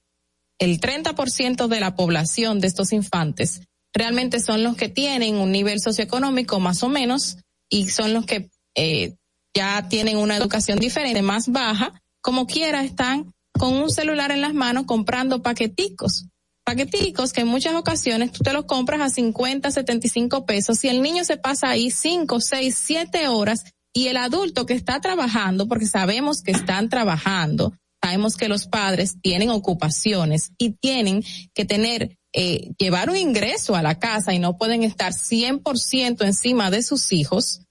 [0.60, 3.62] el 30% de la población de estos infantes
[3.94, 7.38] realmente son los que tienen un nivel socioeconómico más o menos
[7.70, 9.16] y son los que eh,
[9.56, 14.54] ya tienen una educación diferente, más baja, como quiera están con un celular en las
[14.54, 16.28] manos comprando paqueticos.
[16.68, 21.02] Paqueticos que en muchas ocasiones tú te los compras a 50, 75 pesos y el
[21.02, 23.64] niño se pasa ahí 5, 6, 7 horas
[23.94, 27.74] y el adulto que está trabajando, porque sabemos que están trabajando,
[28.04, 31.24] sabemos que los padres tienen ocupaciones y tienen
[31.54, 36.70] que tener, eh, llevar un ingreso a la casa y no pueden estar 100% encima
[36.70, 37.62] de sus hijos.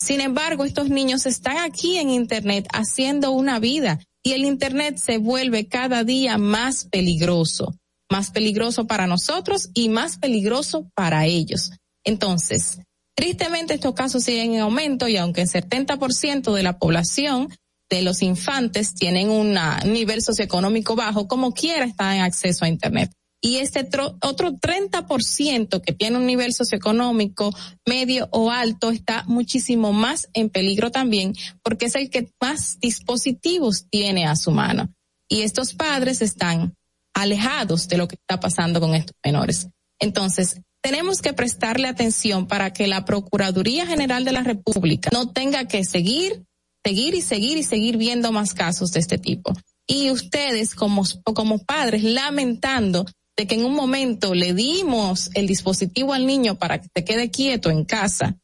[0.00, 5.18] Sin embargo, estos niños están aquí en Internet haciendo una vida y el Internet se
[5.18, 7.74] vuelve cada día más peligroso,
[8.10, 11.72] más peligroso para nosotros y más peligroso para ellos.
[12.04, 12.78] Entonces,
[13.16, 17.48] tristemente estos casos siguen en aumento y aunque el 70% de la población
[17.88, 23.10] de los infantes tienen un nivel socioeconómico bajo, como quiera están en acceso a Internet
[23.40, 23.88] y este
[24.22, 27.54] otro 30% que tiene un nivel socioeconómico
[27.86, 33.86] medio o alto está muchísimo más en peligro también porque es el que más dispositivos
[33.88, 34.92] tiene a su mano.
[35.28, 36.74] Y estos padres están
[37.16, 39.68] alejados de lo que está pasando con estos menores.
[39.98, 45.66] Entonces, tenemos que prestarle atención para que la Procuraduría General de la República no tenga
[45.66, 46.44] que seguir,
[46.84, 49.52] seguir y seguir y seguir viendo más casos de este tipo.
[49.86, 53.06] Y ustedes como, como padres lamentando
[53.36, 57.30] de que en un momento le dimos el dispositivo al niño para que se quede
[57.30, 58.36] quieto en casa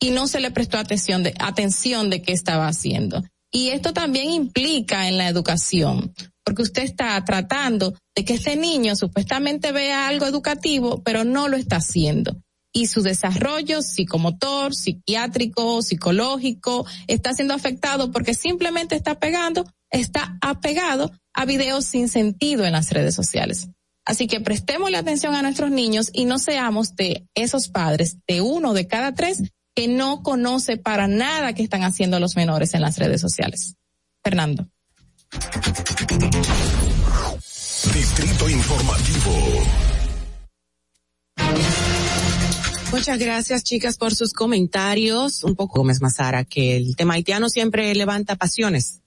[0.00, 3.22] y no se le prestó atención de, atención de qué estaba haciendo.
[3.52, 6.14] Y esto también implica en la educación,
[6.44, 11.56] porque usted está tratando de que este niño supuestamente vea algo educativo, pero no lo
[11.56, 12.36] está haciendo.
[12.72, 21.10] Y su desarrollo psicomotor, psiquiátrico, psicológico, está siendo afectado porque simplemente está pegando, está apegado
[21.34, 23.68] a videos sin sentido en las redes sociales.
[24.04, 28.40] Así que prestemos la atención a nuestros niños y no seamos de esos padres, de
[28.40, 29.42] uno de cada tres,
[29.74, 33.76] que no conoce para nada qué están haciendo los menores en las redes sociales.
[34.22, 34.68] Fernando.
[37.92, 39.32] Distrito Informativo.
[42.90, 45.44] Muchas gracias, chicas, por sus comentarios.
[45.44, 49.00] Un poco, Gómez Mazara, que el tema haitiano siempre levanta pasiones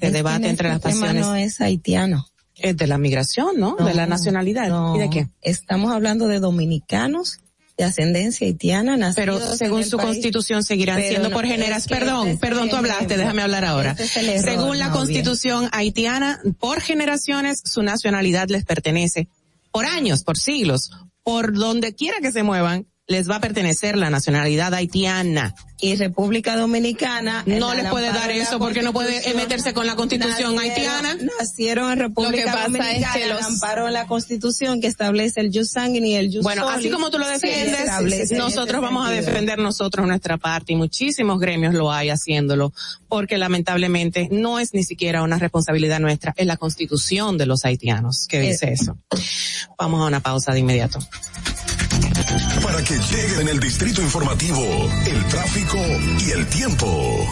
[0.00, 1.26] de debate entre las este tema pasiones.
[1.26, 2.28] no es haitiano.
[2.54, 3.74] Es de la migración, ¿no?
[3.74, 4.68] de la nacionalidad.
[4.68, 4.94] no.
[4.96, 5.28] ¿Y de qué?
[5.42, 7.40] Estamos hablando de dominicanos
[7.78, 10.08] de ascendencia haitiana, Pero según su país.
[10.08, 11.96] constitución seguirán siendo no, por generación.
[11.96, 13.92] Perdón, ese es perdón, tú hablaste, déjame hablar ahora.
[13.92, 19.28] Ese es el error, según la constitución haitiana, por generaciones su nacionalidad les pertenece.
[19.70, 20.90] Por años, por siglos,
[21.22, 25.54] por donde quiera que se muevan, les va a pertenecer la nacionalidad haitiana.
[25.80, 30.56] Y República Dominicana No les puede dar eso porque no puede meterse con la constitución
[30.56, 31.16] nacieron- haitiana.
[31.40, 35.40] Nacieron en República Lo que pasa es Dominicana, que los- amparo la Constitución que establece
[35.40, 39.08] el jus sanguini y el jus Bueno, soli, así como tú lo defiendes, nosotros vamos
[39.08, 42.72] a defender nosotros nuestra parte y muchísimos gremios lo hay haciéndolo,
[43.08, 48.26] porque lamentablemente no es ni siquiera una responsabilidad nuestra, es la constitución de los haitianos
[48.28, 48.72] que dice Eh.
[48.72, 48.98] eso.
[49.78, 50.98] Vamos a una pausa de inmediato.
[52.62, 54.62] Para que llegue en el distrito informativo,
[55.06, 55.78] el tráfico
[56.26, 57.26] y el tiempo.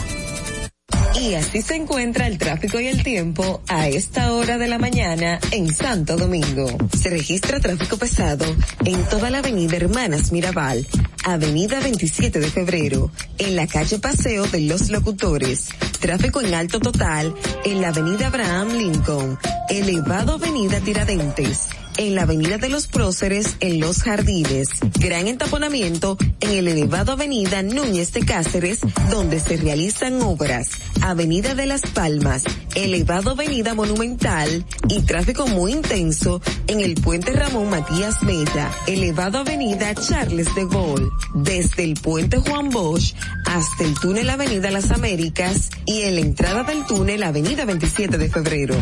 [1.21, 5.41] Y así se encuentra el tráfico y el tiempo a esta hora de la mañana
[5.51, 6.69] en Santo Domingo.
[6.97, 8.45] Se registra tráfico pesado
[8.85, 10.87] en toda la avenida Hermanas Mirabal,
[11.25, 15.69] avenida 27 de febrero, en la calle Paseo de los Locutores,
[16.01, 17.35] tráfico en alto total
[17.65, 19.39] en la avenida Abraham Lincoln,
[19.71, 24.69] elevado avenida Tiradentes, en la Avenida de los Próceres en Los Jardines.
[24.99, 30.71] Gran entaponamiento en el elevado Avenida Núñez de Cáceres, donde se realizan obras.
[31.03, 32.45] Avenida de Las Palmas,
[32.75, 39.95] elevado Avenida Monumental y tráfico muy intenso en el puente Ramón Matías Mella, elevado Avenida
[39.95, 43.15] Charles de Gaulle, desde el puente Juan Bosch
[43.47, 48.29] hasta el túnel Avenida Las Américas y en la entrada del túnel Avenida 27 de
[48.29, 48.75] Febrero.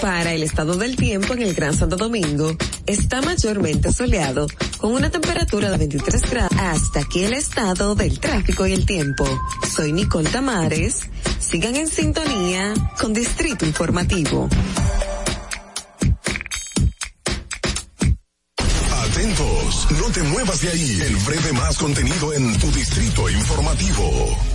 [0.00, 2.56] Para el estado del tiempo en el Gran Santo Domingo,
[2.86, 4.46] está mayormente soleado
[4.78, 6.58] con una temperatura de 23 grados.
[6.58, 9.24] Hasta aquí el estado del tráfico y el tiempo.
[9.74, 11.00] Soy Nicole Tamares.
[11.38, 14.48] Sigan en sintonía con Distrito Informativo.
[19.04, 21.00] Atentos, no te muevas de ahí.
[21.00, 24.51] El breve más contenido en tu distrito informativo.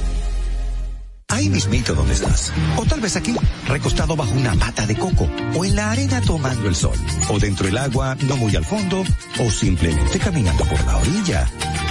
[1.30, 2.54] Ahí mismito donde estás.
[2.78, 3.36] O tal vez aquí,
[3.68, 5.30] recostado bajo una pata de coco.
[5.56, 6.98] O en la arena tomando el sol.
[7.30, 9.04] O dentro del agua, no muy al fondo.
[9.40, 11.48] O simplemente caminando por la orilla.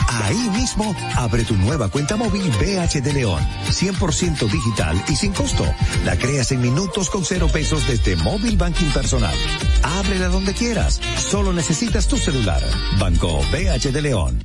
[0.08, 3.46] Ahí mismo, abre tu nueva cuenta móvil BH de León.
[3.68, 5.64] 100% digital y sin costo.
[6.06, 9.34] La creas en minutos con cero pesos desde Móvil Banking Personal.
[9.82, 10.98] Ábrela donde quieras.
[11.18, 12.62] Solo necesitas tu celular.
[12.98, 14.44] Banco BH de León.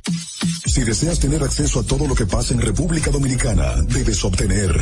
[0.64, 4.81] Si deseas tener acceso a todo lo que pasa en República Dominicana, debes obtener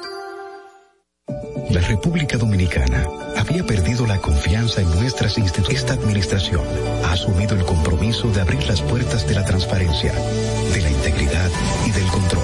[1.71, 3.07] La República Dominicana
[3.37, 5.81] había perdido la confianza en nuestras instituciones.
[5.81, 6.59] Esta administración
[7.05, 11.49] ha asumido el compromiso de abrir las puertas de la transparencia, de la integridad
[11.87, 12.43] y del control.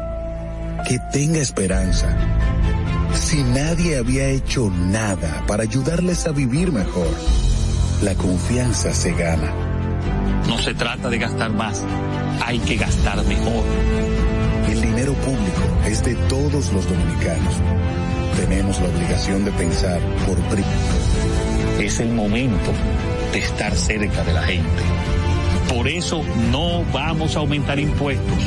[0.87, 2.15] que tenga esperanza,
[3.13, 7.09] si nadie había hecho nada para ayudarles a vivir mejor?
[8.01, 9.53] La confianza se gana.
[10.47, 11.83] No se trata de gastar más,
[12.43, 13.63] hay que gastar mejor.
[14.69, 17.53] El dinero público es de todos los dominicanos.
[18.37, 21.79] Tenemos la obligación de pensar por primero.
[21.79, 22.71] Es el momento
[23.33, 24.81] de estar cerca de la gente.
[25.73, 28.43] Por eso no vamos a aumentar impuestos.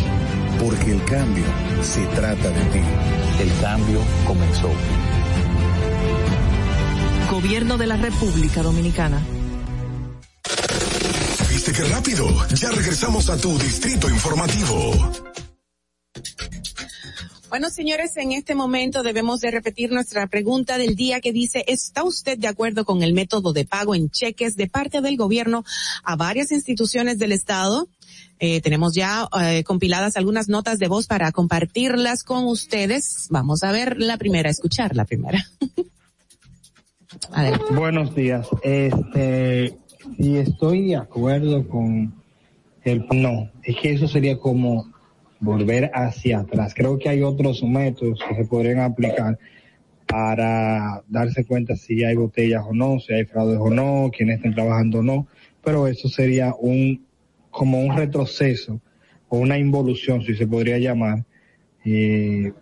[0.60, 1.44] Porque el cambio
[1.82, 2.81] se trata de ti.
[3.40, 4.70] El cambio comenzó.
[7.31, 9.20] Gobierno de la República Dominicana.
[11.51, 12.26] ¿Viste qué rápido?
[12.55, 14.93] Ya regresamos a tu distrito informativo.
[17.55, 22.02] Bueno, señores, en este momento debemos de repetir nuestra pregunta del día que dice, ¿está
[22.02, 25.64] usted de acuerdo con el método de pago en cheques de parte del gobierno
[26.02, 27.86] a varias instituciones del Estado?
[28.46, 33.26] Eh, tenemos ya eh, compiladas algunas notas de voz para compartirlas con ustedes.
[33.30, 35.42] Vamos a ver la primera, escuchar la primera.
[37.74, 38.46] Buenos días.
[38.62, 39.78] Este,
[40.18, 42.12] si estoy de acuerdo con
[42.82, 44.92] el no, es que eso sería como
[45.40, 46.74] volver hacia atrás.
[46.76, 49.38] Creo que hay otros métodos que se podrían aplicar
[50.06, 54.54] para darse cuenta si hay botellas o no, si hay fraudes o no, quiénes están
[54.54, 55.28] trabajando o no,
[55.62, 57.06] pero eso sería un
[57.55, 58.81] como un retroceso
[59.28, 61.24] o una involución, si se podría llamar,
[61.85, 62.52] eh,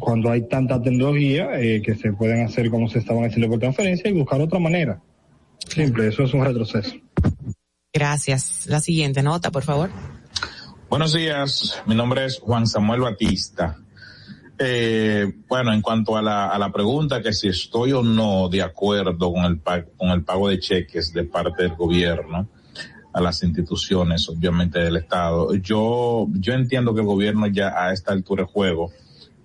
[0.00, 4.08] cuando hay tanta tecnología eh, que se pueden hacer como se estaban haciendo por transferencia
[4.08, 5.00] y buscar otra manera.
[5.68, 6.94] Simple, eso es un retroceso.
[7.92, 8.66] Gracias.
[8.66, 9.90] La siguiente nota, por favor.
[10.88, 13.76] Buenos días, mi nombre es Juan Samuel Batista.
[14.58, 18.62] Eh, bueno, en cuanto a la, a la pregunta que si estoy o no de
[18.62, 19.60] acuerdo con el,
[19.96, 22.48] con el pago de cheques de parte del gobierno
[23.16, 28.12] a las instituciones, obviamente del Estado, yo, yo entiendo que el gobierno ya a esta
[28.12, 28.92] altura de juego,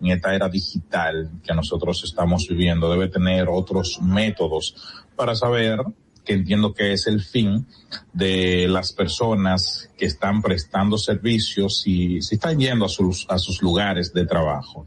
[0.01, 4.75] en esta era digital que nosotros estamos viviendo, debe tener otros métodos
[5.15, 5.79] para saber
[6.25, 7.65] que entiendo que es el fin
[8.11, 13.61] de las personas que están prestando servicios y si están yendo a sus, a sus
[13.61, 14.85] lugares de trabajo.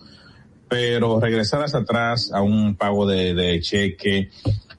[0.74, 4.30] Pero regresar hacia atrás a un pago de, cheque,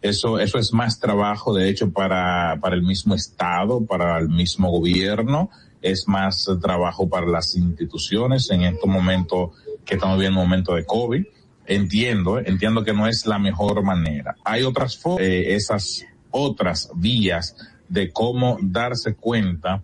[0.01, 4.69] eso, eso es más trabajo, de hecho, para, para el mismo Estado, para el mismo
[4.69, 5.49] gobierno,
[5.81, 9.51] es más trabajo para las instituciones en estos momentos
[9.85, 11.23] que estamos viendo un momento de COVID.
[11.65, 14.35] Entiendo, entiendo que no es la mejor manera.
[14.43, 17.55] Hay otras eh, esas otras vías
[17.87, 19.81] de cómo darse cuenta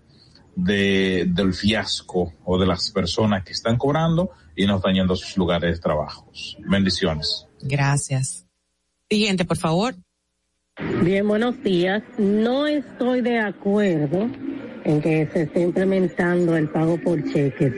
[0.57, 5.17] de, del fiasco o de las personas que están cobrando y no están yendo a
[5.17, 6.29] sus lugares de trabajo.
[6.59, 7.47] Bendiciones.
[7.61, 8.45] Gracias.
[9.09, 9.95] Siguiente, por favor.
[11.03, 12.01] Bien, buenos días.
[12.17, 14.29] No estoy de acuerdo
[14.83, 17.73] en que se esté implementando el pago por cheques.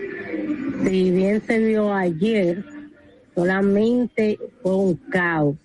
[0.84, 2.64] Si bien se vio ayer,
[3.36, 5.56] solamente fue un caos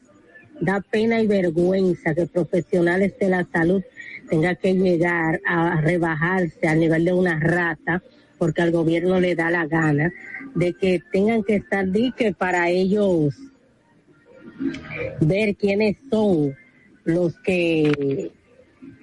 [0.60, 3.82] da pena y vergüenza que profesionales de la salud
[4.28, 8.02] tengan que llegar a rebajarse al nivel de una rata
[8.39, 10.12] porque al gobierno le da la gana
[10.55, 13.35] de que tengan que estar dique para ellos
[15.20, 16.55] ver quiénes son
[17.05, 18.32] los que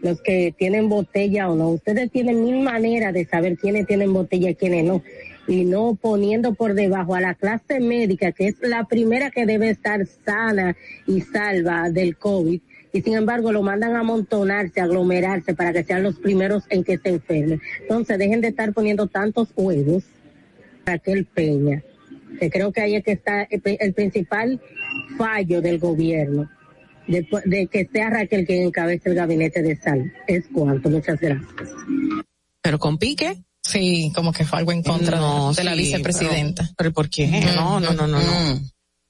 [0.02, 1.70] los que tienen botella o no.
[1.70, 5.02] Ustedes tienen mil maneras de saber quiénes tienen botella y quiénes no
[5.48, 9.70] y no poniendo por debajo a la clase médica, que es la primera que debe
[9.70, 10.76] estar sana
[11.06, 12.62] y salva del COVID,
[12.96, 16.82] y sin embargo lo mandan a amontonarse, a aglomerarse para que sean los primeros en
[16.82, 17.62] que se enfermen.
[17.82, 20.06] Entonces dejen de estar poniendo tantos huevos
[20.86, 21.84] Raquel Peña,
[22.40, 24.62] que creo que ahí es que está el, principal
[25.18, 26.50] fallo del gobierno.
[27.06, 30.08] De, de que sea Raquel quien encabece el gabinete de salud.
[30.26, 30.90] Es cuanto.
[30.90, 31.70] Muchas gracias.
[32.62, 33.44] Pero con pique.
[33.62, 36.72] Sí, como que fue algo en contra No, de la vicepresidenta.
[36.78, 37.28] Pero, ¿por qué?
[37.56, 38.62] No, no, no, no, no.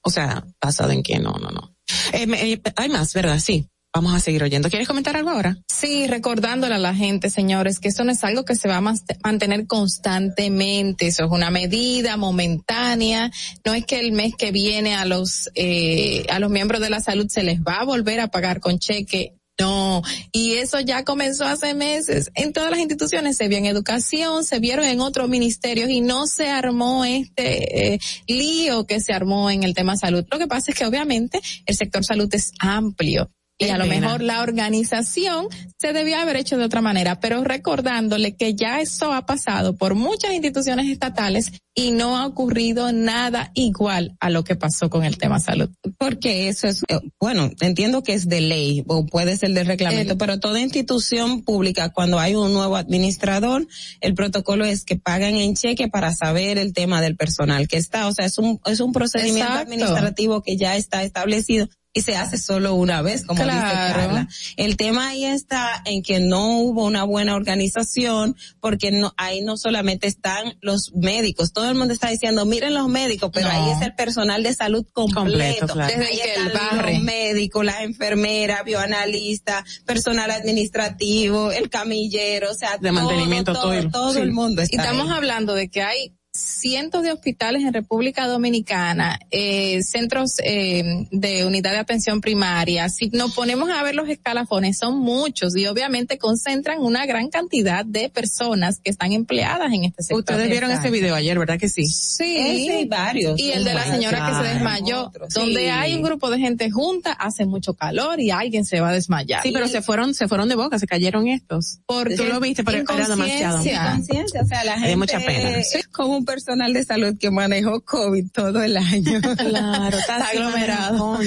[0.02, 1.76] O sea, basado en qué, no, no, no.
[2.12, 3.38] Eh, eh, hay más, ¿verdad?
[3.38, 3.68] Sí.
[3.96, 4.68] Vamos a seguir oyendo.
[4.68, 5.56] ¿Quieres comentar algo ahora?
[5.72, 8.82] Sí, recordándole a la gente, señores, que esto no es algo que se va a
[8.82, 13.30] mantener constantemente, eso es una medida momentánea,
[13.64, 17.00] no es que el mes que viene a los, eh, a los miembros de la
[17.00, 21.46] salud se les va a volver a pagar con cheque, No, y eso ya comenzó
[21.46, 22.30] hace meses.
[22.34, 26.26] En todas las instituciones se vio en educación, se vieron en otros ministerios y no
[26.26, 27.98] se armó este eh,
[28.28, 30.26] lío que se armó en el tema salud.
[30.30, 34.22] Lo que pasa es que obviamente el sector salud es amplio y a lo mejor
[34.22, 39.24] la organización se debió haber hecho de otra manera, pero recordándole que ya eso ha
[39.24, 44.88] pasado por muchas instituciones estatales y no ha ocurrido nada igual a lo que pasó
[44.88, 45.70] con el tema salud.
[45.98, 50.16] Porque eso es, eh, bueno, entiendo que es de ley o puede ser de reglamento,
[50.16, 53.66] pero toda institución pública, cuando hay un nuevo administrador,
[54.00, 58.06] el protocolo es que pagan en cheque para saber el tema del personal que está.
[58.06, 62.36] O sea, es un, es un procedimiento administrativo que ya está establecido y se hace
[62.36, 64.28] solo una vez, como dice Carla.
[64.56, 69.56] El tema ahí está en que no hubo una buena organización, porque no, ahí no
[69.56, 73.80] solamente están los médicos, todo el mundo está diciendo, miren los médicos, pero ahí es
[73.80, 75.66] el personal de salud completo.
[75.74, 76.52] Desde que el
[76.92, 84.18] Los médicos, las enfermeras, bioanalistas, personal administrativo, el camillero, o sea, de mantenimiento todo, todo,
[84.18, 89.18] el mundo está Y estamos hablando de que hay cientos de hospitales en República Dominicana,
[89.30, 92.88] eh, centros eh, de unidad de atención primaria.
[92.88, 97.84] Si nos ponemos a ver los escalafones, son muchos y obviamente concentran una gran cantidad
[97.84, 100.18] de personas que están empleadas en este sector.
[100.18, 101.86] Ustedes vieron ese video ayer, ¿verdad que sí?
[101.86, 102.68] Sí.
[102.68, 103.38] hay varios.
[103.38, 107.12] Y el de la señora que se desmayó, donde hay un grupo de gente junta,
[107.12, 109.42] hace mucho calor y alguien se va a desmayar.
[109.42, 111.78] Sí, pero se fueron, se fueron de boca, se cayeron estos.
[111.86, 113.60] Porque Tú lo viste, pero era demasiado.
[113.60, 115.62] O sea, la gente, mucha pena.
[115.92, 119.20] Como un personal de salud que manejó COVID todo el año.
[119.36, 121.18] Claro, está, aglomerado.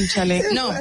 [0.54, 0.72] No,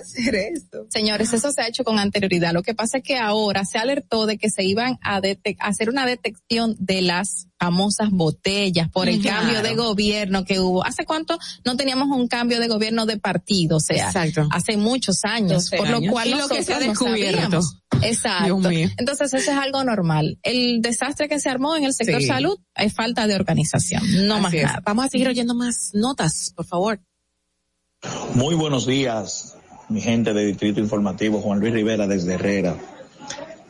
[0.91, 2.53] señores, eso se ha hecho con anterioridad.
[2.53, 5.23] Lo que pasa es que ahora se alertó de que se iban a,
[5.61, 10.85] hacer una detección de las famosas botellas por el cambio de gobierno que hubo.
[10.85, 13.79] ¿Hace cuánto no teníamos un cambio de gobierno de partido?
[13.79, 14.13] O sea,
[14.51, 17.61] hace muchos años, por lo cual lo que se ha descubierto.
[18.03, 18.71] Exacto.
[18.71, 20.39] Entonces eso es algo normal.
[20.43, 24.53] El desastre que se armó en el sector salud es falta de organización, no más
[24.53, 24.83] nada.
[24.85, 27.01] Vamos a seguir oyendo más notas, por favor.
[28.35, 29.57] Muy buenos días,
[29.89, 32.77] mi gente de Distrito Informativo, Juan Luis Rivera desde Herrera.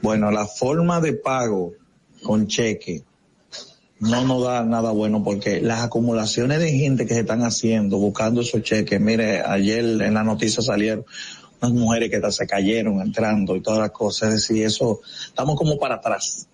[0.03, 1.73] Bueno, la forma de pago
[2.23, 3.05] con cheque
[4.01, 8.41] no nos da nada bueno porque las acumulaciones de gente que se están haciendo buscando
[8.41, 11.05] esos cheques, mire, ayer en la noticia salieron
[11.61, 14.29] unas mujeres que se cayeron entrando y todas las cosas.
[14.29, 16.47] Es decir, eso, estamos como para atrás.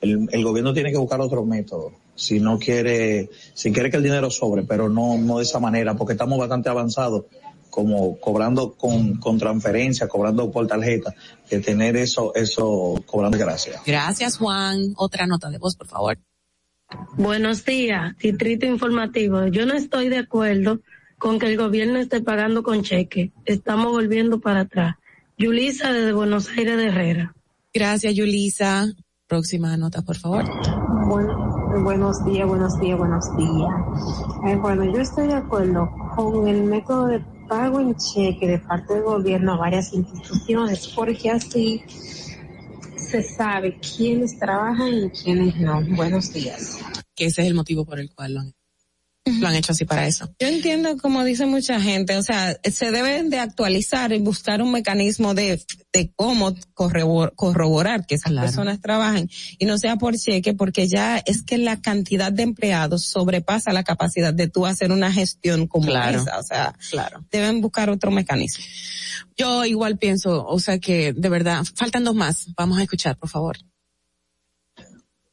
[0.00, 1.92] El, el gobierno tiene que buscar otro método.
[2.14, 5.94] Si no quiere, si quiere que el dinero sobre, pero no, no de esa manera,
[5.94, 7.24] porque estamos bastante avanzados
[7.70, 11.14] como cobrando con, con transferencia, cobrando por tarjeta,
[11.48, 13.82] que tener eso, eso cobrando gracias.
[13.84, 14.94] Gracias Juan.
[14.96, 16.18] Otra nota de voz, por favor.
[17.16, 19.46] Buenos días, Distrito Informativo.
[19.46, 20.80] Yo no estoy de acuerdo
[21.18, 23.32] con que el gobierno esté pagando con cheque.
[23.44, 24.96] Estamos volviendo para atrás.
[25.38, 27.34] Yulisa desde Buenos Aires de Herrera.
[27.72, 28.86] Gracias, Yulisa.
[29.26, 30.44] Próxima nota, por favor.
[31.08, 33.74] Bueno, buenos días, buenos días, buenos días.
[34.46, 38.94] Eh, bueno, yo estoy de acuerdo con el método de pago en cheque de parte
[38.94, 41.82] del gobierno a varias instituciones, porque así
[43.16, 45.80] se sabe quiénes trabajan y quiénes no.
[45.96, 46.78] Buenos días.
[47.14, 48.54] Que ese es el motivo por el cual lo han
[49.26, 50.32] lo han hecho así para eso.
[50.38, 54.70] Yo entiendo, como dice mucha gente, o sea, se deben de actualizar y buscar un
[54.70, 55.60] mecanismo de,
[55.92, 59.28] de cómo corroborar que esas personas trabajen
[59.58, 63.82] y no sea por cheque, porque ya es que la cantidad de empleados sobrepasa la
[63.82, 67.24] capacidad de tú hacer una gestión como esa, o sea, claro.
[67.30, 68.64] deben buscar otro mecanismo.
[69.36, 73.28] Yo igual pienso, o sea que de verdad, faltan dos más, vamos a escuchar, por
[73.28, 73.58] favor.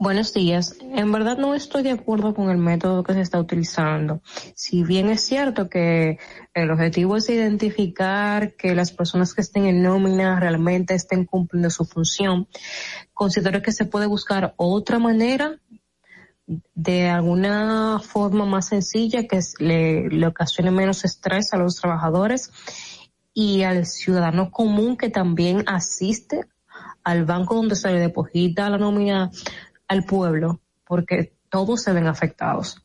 [0.04, 0.76] Buenos días.
[0.82, 4.22] En verdad no estoy de acuerdo con el método que se está utilizando.
[4.54, 6.20] Si bien es cierto que
[6.54, 11.86] el objetivo es identificar que las personas que estén en nómina realmente estén cumpliendo su
[11.86, 12.50] función,
[13.14, 15.58] considero que se puede buscar otra manera
[16.76, 22.52] de alguna forma más sencilla que le, ocasione menos estrés a los trabajadores
[23.34, 26.42] y al ciudadano común que también asiste
[27.06, 29.32] al banco donde se le deposita la nómina
[29.94, 32.84] al pueblo, porque todos se ven afectados.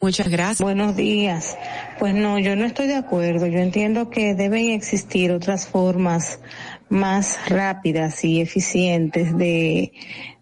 [0.00, 0.60] Muchas gracias.
[0.60, 1.56] Buenos días.
[1.98, 3.46] Pues no, yo no estoy de acuerdo.
[3.46, 6.40] Yo entiendo que deben existir otras formas
[6.88, 9.92] más rápidas y eficientes de,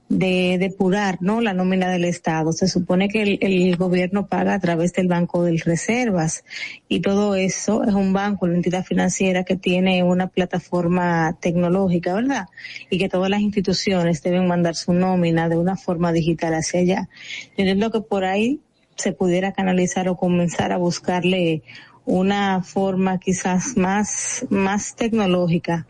[0.08, 1.40] de depurar ¿no?
[1.40, 2.52] la nómina del Estado.
[2.52, 6.44] Se supone que el, el, gobierno paga a través del Banco de Reservas
[6.88, 12.48] y todo eso es un banco, una entidad financiera que tiene una plataforma tecnológica, ¿verdad?
[12.90, 17.08] Y que todas las instituciones deben mandar su nómina de una forma digital hacia allá.
[17.56, 18.60] Yo entiendo que por ahí
[18.96, 21.62] se pudiera canalizar o comenzar a buscarle
[22.04, 25.86] una forma quizás más, más tecnológica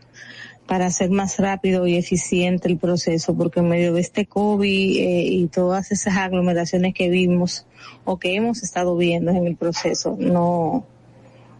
[0.67, 5.23] para hacer más rápido y eficiente el proceso, porque en medio de este COVID eh,
[5.23, 7.67] y todas esas aglomeraciones que vimos
[8.03, 10.85] o que hemos estado viendo en el proceso, no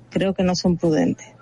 [0.09, 1.34] creo que no son prudentes.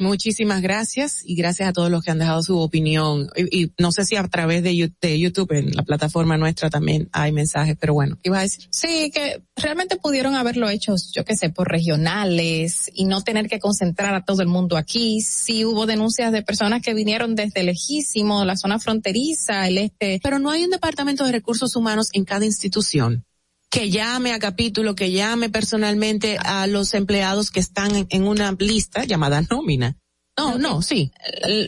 [0.00, 3.28] Muchísimas gracias y gracias a todos los que han dejado su opinión.
[3.36, 7.76] Y, no sé si a través de, YouTube, en la plataforma nuestra también hay mensajes,
[7.78, 8.68] pero bueno, ¿qué ibas a decir?
[8.70, 13.58] Sí, que realmente pudieron haberlo hecho, yo qué sé, por regionales y no tener que
[13.58, 15.20] concentrar a todo el mundo aquí.
[15.20, 20.18] Sí hubo denuncias de personas que vinieron desde lejísimo, la zona fronteriza, el este.
[20.22, 23.26] Pero no hay un departamento de recursos humanos en cada institución
[23.70, 29.04] que llame a capítulo, que llame personalmente a los empleados que están en, una lista
[29.04, 29.96] llamada nómina.
[30.36, 31.12] No, no, sí.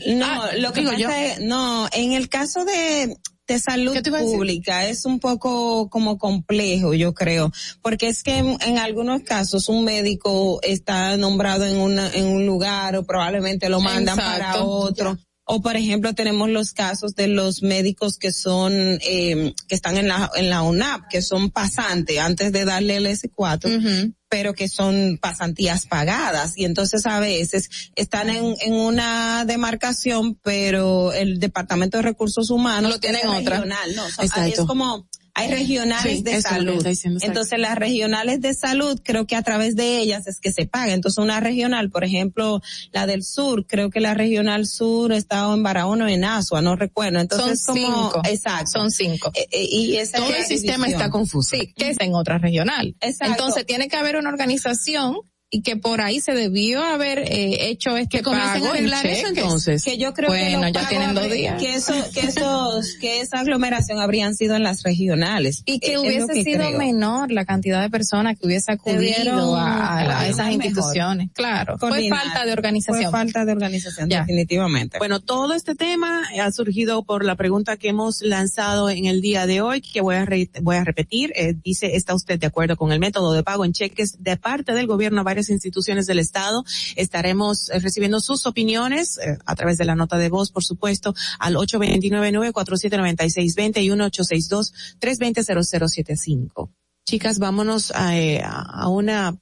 [0.07, 1.09] No, ah, lo que pasa yo.
[1.09, 3.15] es, no, en el caso de,
[3.47, 7.51] de salud pública es un poco como complejo, yo creo,
[7.81, 12.95] porque es que en, algunos casos un médico está nombrado en una en un lugar
[12.95, 15.17] o probablemente lo mandan para otro.
[15.45, 20.07] O por ejemplo tenemos los casos de los médicos que son eh, que están en
[20.07, 25.19] la en la UNAP, que son pasantes antes de darle el S4, pero que son
[25.21, 26.57] pasantías pagadas.
[26.57, 32.91] Y entonces a veces están en, en una demarcación, pero el Departamento de Recursos Humanos
[32.91, 33.65] lo tienen otra.
[33.65, 36.85] No, es como hay regionales de salud.
[37.21, 40.93] Entonces las regionales de salud, creo que a través de ellas es que se paga.
[40.93, 42.61] Entonces una regional, por ejemplo,
[42.91, 46.75] la del sur, creo que la regional sur está en Barahona o en Asua, no
[46.75, 47.19] recuerdo.
[47.19, 48.21] Entonces son como, cinco.
[48.25, 48.71] exacto.
[48.71, 49.31] Son cinco.
[49.33, 51.55] Eh, eh, y esa Todo el sistema está confuso.
[51.55, 52.95] Sí, que es en otra regional.
[53.01, 53.33] Exacto.
[53.33, 55.17] Entonces tiene que haber una organización
[55.53, 59.83] y que por ahí se debió haber eh, hecho este que pago a eso entonces.
[59.83, 61.61] que yo creo bueno, que ya tienen dos días.
[61.61, 65.61] que eso que esos que esa aglomeración habrían sido en las regionales.
[65.67, 71.29] Y que hubiese sido menor la cantidad de personas que hubiese acudido a, esas instituciones.
[71.33, 73.03] Claro fue falta de organización.
[73.03, 74.97] Fue falta de organización definitivamente.
[74.97, 79.45] Bueno todo este tema ha surgido por la pregunta que hemos lanzado en el día
[79.45, 80.27] de hoy que voy a
[80.63, 81.31] voy a repetir.
[81.35, 84.73] Eh, dice está usted de acuerdo con el método de pago en cheques de parte
[84.73, 86.63] del gobierno varias instituciones del Estado.
[86.95, 91.15] Estaremos eh, recibiendo sus opiniones eh, a través de la nota de voz, por supuesto,
[91.39, 96.69] al 829-947-9620 y 1862-320-0075
[97.05, 99.35] chicas, vámonos a, eh, a una,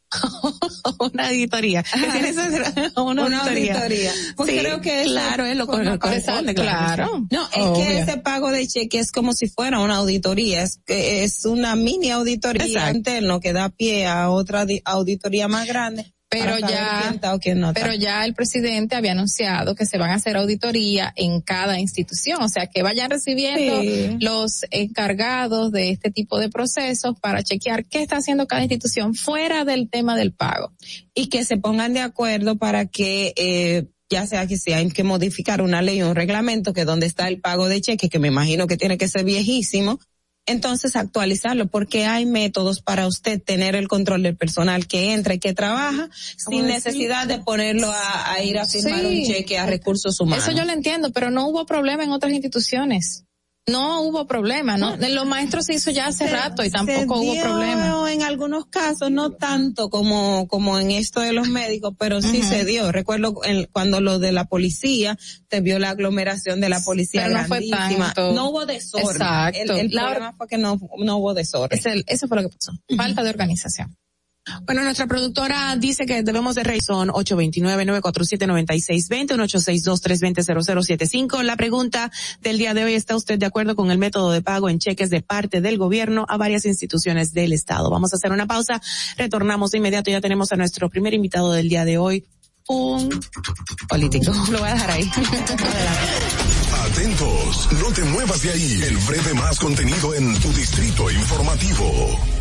[0.99, 1.83] una auditoría.
[2.95, 4.11] una, una auditoría.
[4.35, 7.25] Pues creo que claro, es lo corresponde, claro.
[7.29, 11.23] No, es que ese pago de cheque es como si fuera una auditoría, es que
[11.23, 17.13] es una mini auditoría interno que da pie a otra auditoría más grande pero ya,
[17.73, 22.41] pero ya el presidente había anunciado que se van a hacer auditoría en cada institución,
[22.41, 23.81] o sea que vayan recibiendo
[24.21, 29.65] los encargados de este tipo de procesos para chequear qué está haciendo cada institución fuera
[29.65, 30.71] del tema del pago.
[31.13, 35.03] Y que se pongan de acuerdo para que eh, ya sea que se hay que
[35.03, 38.29] modificar una ley o un reglamento que donde está el pago de cheque, que me
[38.29, 39.99] imagino que tiene que ser viejísimo,
[40.45, 45.39] entonces actualizarlo porque hay métodos para usted tener el control del personal que entra y
[45.39, 50.47] que trabaja sin necesidad de ponerlo a, ir a firmar un cheque a recursos humanos.
[50.47, 53.25] Eso yo lo entiendo, pero no hubo problema en otras instituciones
[53.67, 54.97] no hubo problema, ¿no?
[54.97, 58.11] De los maestros se hizo ya hace rato y tampoco hubo problema.
[58.11, 62.65] En algunos casos, no tanto como, como en esto de los médicos, pero sí se
[62.65, 62.91] dio.
[62.91, 63.35] Recuerdo
[63.71, 65.17] cuando lo de la policía,
[65.47, 68.33] te vio la aglomeración de la policía pero no fue tanto.
[68.33, 69.09] No hubo desorden.
[69.09, 69.73] Exacto.
[69.75, 71.79] El, problema fue que no, no hubo desorden.
[72.07, 72.73] eso fue lo que pasó.
[72.97, 73.95] Falta de organización.
[74.65, 81.43] Bueno, nuestra productora dice que debemos de rey son 829-947-9620, 1862-320-0075.
[81.43, 82.11] La pregunta
[82.41, 85.09] del día de hoy, ¿está usted de acuerdo con el método de pago en cheques
[85.09, 87.89] de parte del gobierno a varias instituciones del Estado?
[87.89, 88.81] Vamos a hacer una pausa,
[89.17, 92.25] retornamos de inmediato, ya tenemos a nuestro primer invitado del día de hoy,
[92.67, 93.09] un
[93.87, 94.31] político.
[94.51, 95.11] Lo voy a dejar ahí.
[96.85, 98.81] Atentos, no te muevas de ahí.
[98.83, 102.40] El breve más contenido en tu distrito informativo.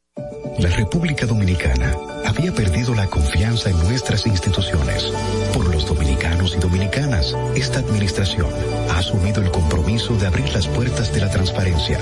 [0.59, 1.95] La República Dominicana
[2.25, 5.11] había perdido la confianza en nuestras instituciones.
[5.53, 8.49] Por los dominicanos y dominicanas, esta administración
[8.89, 11.99] ha asumido el compromiso de abrir las puertas de la transparencia,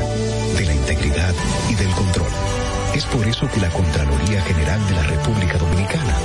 [0.58, 1.34] de la integridad
[1.70, 2.32] y del control.
[2.94, 6.16] Es por eso que la Contraloría General de la República Dominicana,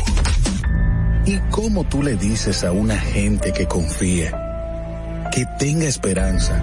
[1.26, 6.62] ¿Y cómo tú le dices a una gente que confía, que tenga esperanza,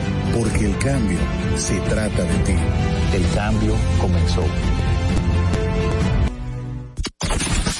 [0.33, 1.19] Porque el cambio
[1.57, 2.55] se trata de ti.
[3.13, 4.43] El cambio comenzó.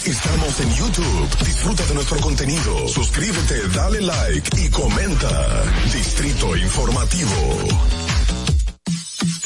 [0.05, 1.45] Estamos en YouTube.
[1.45, 2.87] Disfruta de nuestro contenido.
[2.87, 5.63] Suscríbete, dale like y comenta.
[5.93, 8.10] Distrito Informativo.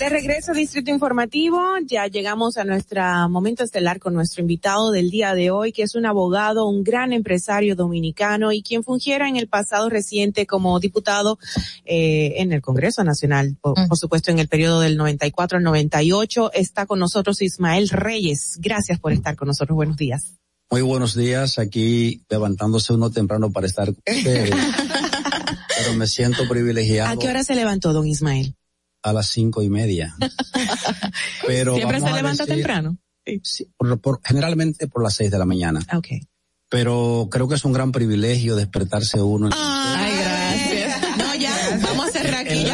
[0.00, 5.10] De regreso a Distrito Informativo, ya llegamos a nuestro momento estelar con nuestro invitado del
[5.10, 9.36] día de hoy, que es un abogado, un gran empresario dominicano y quien fungiera en
[9.36, 11.38] el pasado reciente como diputado
[11.84, 16.50] eh, en el Congreso Nacional, por, por, supuesto en el periodo del 94 al 98.
[16.54, 18.56] Está con nosotros Ismael Reyes.
[18.58, 19.76] Gracias por estar con nosotros.
[19.76, 20.38] Buenos días.
[20.70, 23.92] Muy buenos días, aquí levantándose uno temprano para estar.
[24.06, 27.10] Pero me siento privilegiado.
[27.10, 28.56] ¿A qué hora se levantó don Ismael?
[29.02, 30.14] A las cinco y media.
[31.46, 32.98] Pero siempre se levanta decir, temprano.
[33.42, 35.80] Sí, por, por, generalmente por las seis de la mañana.
[35.92, 36.20] Okay.
[36.68, 39.48] Pero creo que es un gran privilegio despertarse uno.
[39.48, 41.18] En Ay, gracias.
[41.18, 42.64] No, ya, vamos a cerrar aquí,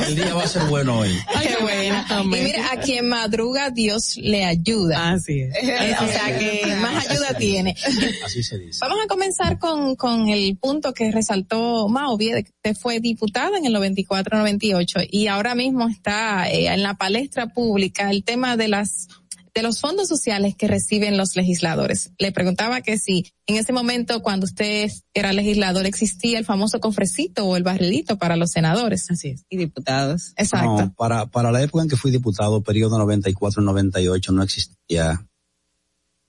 [0.00, 1.10] El día va a ser bueno hoy.
[1.34, 2.04] Ay, qué bueno.
[2.22, 5.12] Y mira, a quien madruga Dios le ayuda.
[5.12, 5.54] Así es.
[6.00, 7.76] o sea que más ayuda tiene.
[8.24, 8.78] Así se dice.
[8.80, 13.58] Vamos a comenzar con, con el punto que resaltó Mauvie, de que usted fue diputada
[13.58, 18.68] en el 94-98 y ahora mismo está eh, en la palestra pública el tema de
[18.68, 19.08] las
[19.54, 22.12] de los fondos sociales que reciben los legisladores.
[22.18, 27.44] Le preguntaba que si en ese momento cuando usted era legislador existía el famoso cofrecito
[27.46, 29.10] o el barrilito para los senadores.
[29.10, 29.44] Así es.
[29.50, 30.32] Y diputados.
[30.36, 30.86] Exacto.
[30.86, 35.26] No, para, para la época en que fui diputado, periodo 94-98, no existía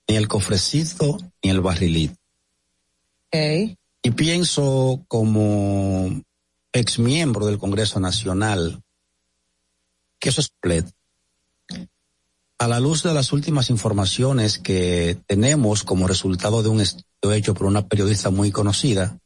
[0.06, 2.16] ni el cofrecito ni el barrilito.
[3.28, 3.76] Okay.
[4.02, 6.22] Y pienso como
[6.72, 8.82] ex miembro del Congreso Nacional
[10.18, 10.92] que eso es completo
[12.58, 17.54] a la luz de las últimas informaciones que tenemos como resultado de un estudio hecho
[17.54, 19.18] por una periodista muy conocida,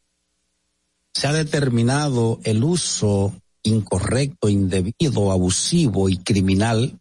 [1.13, 6.99] se ha determinado el uso incorrecto, indebido, abusivo y criminal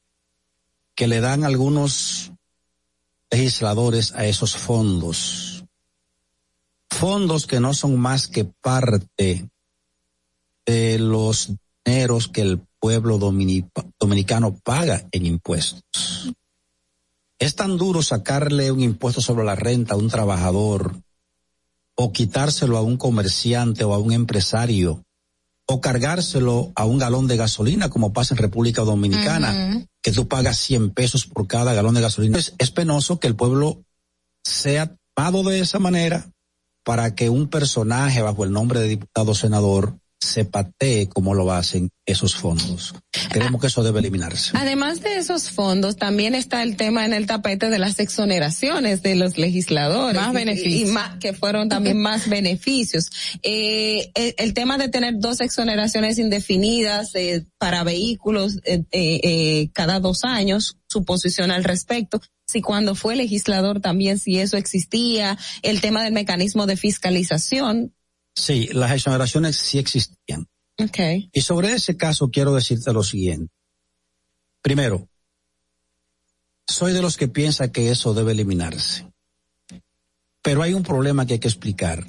[0.95, 2.31] que le dan algunos
[3.29, 5.65] legisladores a esos fondos.
[6.89, 9.49] Fondos que no son más que parte
[10.65, 11.51] de los
[11.85, 16.33] dineros que el pueblo dominicano paga en impuestos.
[17.39, 20.95] es tan duro sacarle un impuesto sobre la renta a un trabajador
[21.95, 25.03] o quitárselo a un comerciante o a un empresario
[25.67, 30.57] o cargárselo a un galón de gasolina como pasa en República Dominicana, que tú pagas
[30.59, 32.37] 100 pesos por cada galón de gasolina.
[32.37, 33.83] Es, es penoso que el pueblo
[34.43, 36.31] sea pagado de esa manera
[36.83, 41.89] para que un personaje bajo el nombre de diputado senador se patee como lo hacen
[42.05, 42.95] esos fondos.
[43.29, 44.51] Creemos que eso debe eliminarse.
[44.55, 49.15] Además de esos fondos, también está el tema en el tapete de las exoneraciones de
[49.15, 50.19] los legisladores.
[50.19, 50.89] Más beneficios.
[50.89, 53.09] Y, más, que fueron también más beneficios.
[53.43, 59.99] Eh, el, el, tema de tener dos exoneraciones indefinidas eh, para vehículos eh, eh, cada
[59.99, 65.81] dos años, su posición al respecto si cuando fue legislador también si eso existía, el
[65.81, 67.93] tema del mecanismo de fiscalización,
[68.37, 70.47] Sí, las exoneraciones sí existían.
[70.77, 71.27] Okay.
[71.33, 73.51] Y sobre ese caso quiero decirte lo siguiente.
[74.61, 75.09] Primero,
[76.67, 79.11] soy de los que piensa que eso debe eliminarse.
[80.43, 82.07] Pero hay un problema que hay que explicar.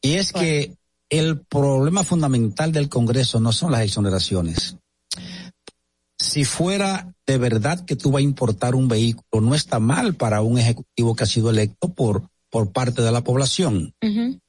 [0.00, 0.48] Y es bueno.
[0.48, 0.76] que
[1.10, 4.76] el problema fundamental del Congreso no son las exoneraciones.
[6.18, 10.40] Si fuera de verdad que tú vas a importar un vehículo, no está mal para
[10.40, 13.94] un ejecutivo que ha sido electo por, por parte de la población.
[14.00, 14.40] Uh -huh.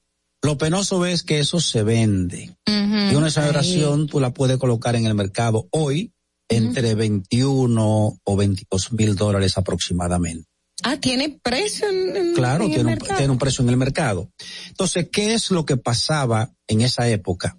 [0.43, 2.55] Lo penoso es que eso se vende.
[2.67, 6.57] Uh -huh, y una exoneración tú la puedes colocar en el mercado hoy uh -huh.
[6.57, 10.47] entre 21 o 22 mil dólares aproximadamente.
[10.83, 14.29] Ah, tiene precio en, Claro, en tiene, el un, tiene un precio en el mercado.
[14.67, 17.57] Entonces, ¿qué es lo que pasaba en esa época?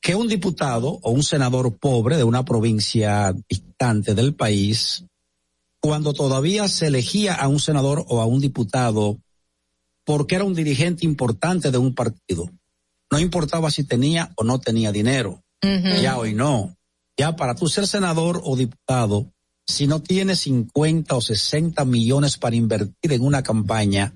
[0.00, 5.04] Que un diputado o un senador pobre de una provincia distante del país,
[5.80, 9.20] cuando todavía se elegía a un senador o a un diputado
[10.06, 12.48] porque era un dirigente importante de un partido.
[13.10, 15.42] No importaba si tenía o no tenía dinero.
[15.62, 16.00] Uh -huh.
[16.00, 16.76] Ya hoy no.
[17.18, 19.32] Ya para tú ser senador o diputado,
[19.66, 24.14] si no tienes 50 o 60 millones para invertir en una campaña,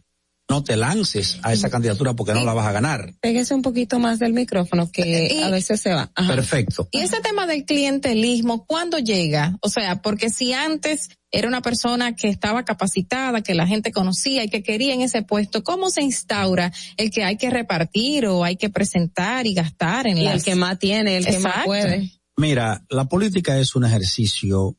[0.49, 3.15] no te lances a esa candidatura porque no la vas a ganar.
[3.21, 6.11] Pégese un poquito más del micrófono que y, a veces se va.
[6.15, 6.35] Ajá.
[6.35, 6.89] Perfecto.
[6.91, 9.57] Y ese tema del clientelismo, ¿cuándo llega?
[9.61, 14.45] O sea, porque si antes era una persona que estaba capacitada, que la gente conocía
[14.45, 18.45] y que quería en ese puesto, ¿cómo se instaura el que hay que repartir o
[18.45, 20.35] hay que presentar y gastar en y las...
[20.35, 21.49] el que más tiene, el Exacto.
[21.49, 22.21] que más puede?
[22.37, 24.77] Mira, la política es un ejercicio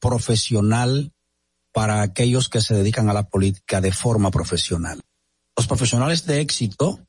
[0.00, 1.12] profesional
[1.72, 5.00] para aquellos que se dedican a la política de forma profesional.
[5.56, 7.00] Los profesionales de éxito,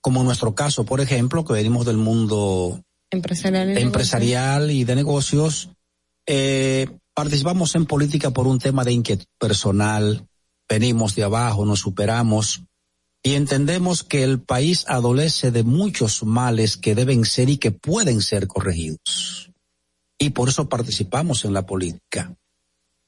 [0.00, 4.94] como en nuestro caso, por ejemplo, que venimos del mundo empresarial y, empresarial y de
[4.94, 5.70] negocios,
[6.26, 10.28] eh, participamos en política por un tema de inquietud personal,
[10.68, 12.64] venimos de abajo, nos superamos
[13.22, 18.20] y entendemos que el país adolece de muchos males que deben ser y que pueden
[18.20, 19.50] ser corregidos.
[20.18, 22.36] Y por eso participamos en la política.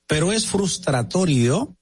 [0.07, 1.77] Pero es frustratorio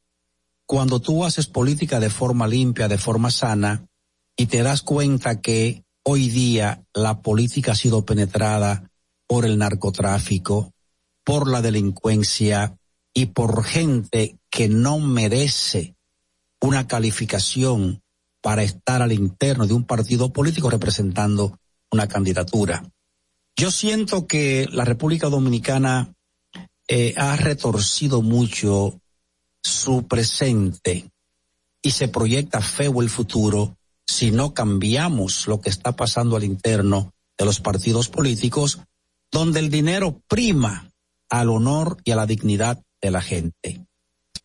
[0.66, 3.86] cuando tú haces política de forma limpia, de forma sana,
[4.36, 8.90] y te das cuenta que hoy día la política ha sido penetrada
[9.28, 10.73] por el narcotráfico,
[11.27, 12.78] por la delincuencia
[13.12, 15.97] y por gente que no merece
[16.61, 18.01] una calificación
[18.40, 21.59] para estar al interno de un partido político representando
[21.90, 22.89] una candidatura.
[23.57, 26.15] Yo siento que la República Dominicana
[26.86, 29.01] eh, ha retorcido mucho
[29.65, 31.11] su presente
[31.82, 33.77] y se proyecta feo el futuro
[34.07, 38.78] si no cambiamos lo que está pasando al interno de los partidos políticos,
[39.32, 40.93] donde el dinero prima
[41.31, 43.86] al honor y a la dignidad de la gente.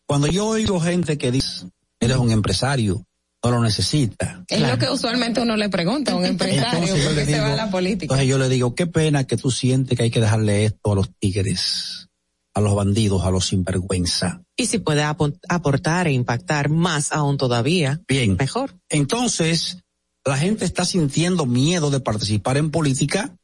[0.06, 1.66] Cuando yo oigo gente que dice,
[2.00, 3.04] eres un empresario,
[3.42, 4.44] no lo necesita.
[4.48, 4.74] Es claro.
[4.74, 8.04] lo que usualmente uno le pregunta a un empresario porque se va a la política.
[8.04, 10.94] Entonces yo le digo, qué pena que tú sientes que hay que dejarle esto a
[10.94, 12.08] los tigres,
[12.54, 14.42] a los bandidos, a los sinvergüenza.
[14.56, 18.00] Y si puede aportar e impactar más aún todavía.
[18.06, 18.36] Bien.
[18.38, 18.78] Mejor.
[18.88, 19.78] Entonces,
[20.24, 23.34] la gente está sintiendo miedo de participar en política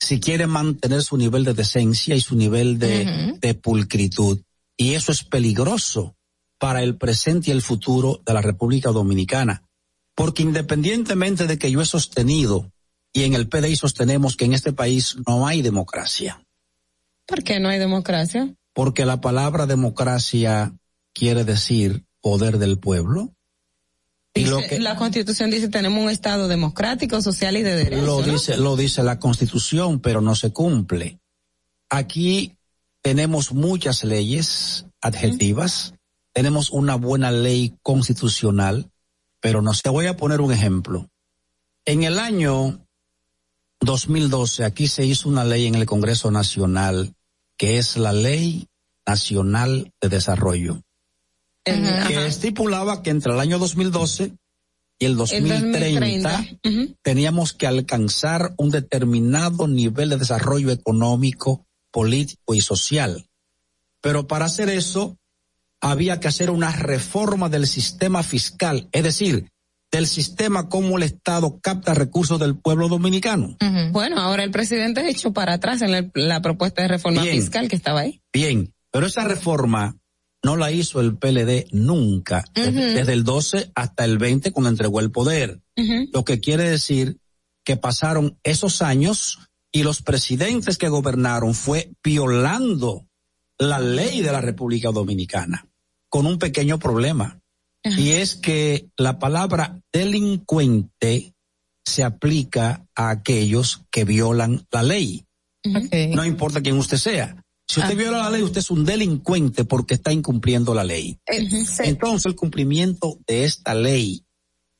[0.00, 3.40] si quiere mantener su nivel de decencia y su nivel de, uh -huh.
[3.40, 4.40] de pulcritud.
[4.76, 6.14] Y eso es peligroso
[6.58, 9.62] para el presente y el futuro de la República Dominicana.
[10.14, 12.70] Porque independientemente de que yo he sostenido
[13.12, 16.42] y en el PDI sostenemos que en este país no hay democracia.
[17.26, 18.54] ¿Por qué no hay democracia?
[18.74, 20.72] Porque la palabra democracia
[21.12, 23.32] quiere decir poder del pueblo.
[24.34, 28.04] Y dice, lo que, la constitución dice tenemos un estado democrático, social y de derecho.
[28.04, 28.32] Lo ¿no?
[28.32, 31.18] dice, lo dice la constitución, pero no se cumple.
[31.88, 32.56] Aquí
[33.02, 35.94] tenemos muchas leyes adjetivas,
[36.32, 38.90] tenemos una buena ley constitucional,
[39.40, 39.88] pero no sé.
[39.88, 41.08] Voy a poner un ejemplo.
[41.84, 42.86] En el año
[43.80, 47.14] 2012 aquí se hizo una ley en el Congreso Nacional
[47.58, 48.68] que es la Ley
[49.04, 50.82] Nacional de Desarrollo.
[52.06, 54.32] Que estipulaba que entre el año 2012
[55.00, 56.46] y el 2030,
[57.02, 63.28] teníamos que alcanzar un determinado nivel de desarrollo económico, político y social.
[64.00, 65.16] Pero para hacer eso,
[65.80, 69.48] había que hacer una reforma del sistema fiscal, es decir,
[69.90, 73.56] del sistema como el Estado capta recursos del pueblo dominicano.
[73.92, 77.76] Bueno, ahora el presidente ha hecho para atrás en la propuesta de reforma fiscal que
[77.76, 78.20] estaba ahí.
[78.32, 79.96] Bien, pero esa reforma
[80.42, 85.10] no la hizo el PLD nunca, desde, el 12 hasta el 20 cuando entregó el
[85.10, 85.60] poder.
[86.12, 87.18] Lo que quiere decir
[87.64, 89.38] que pasaron esos años
[89.72, 93.06] y los presidentes que gobernaron fue violando
[93.58, 95.66] la ley de la República Dominicana,
[96.08, 97.40] con un pequeño problema.
[97.84, 101.34] Y es que la palabra delincuente
[101.84, 105.24] se aplica a aquellos que violan la ley.
[105.64, 107.44] No importa quién usted sea.
[107.68, 107.98] Si usted ah.
[107.98, 111.20] viola la ley, usted es un delincuente porque está incumpliendo la ley.
[111.26, 114.24] Entonces, el cumplimiento de esta ley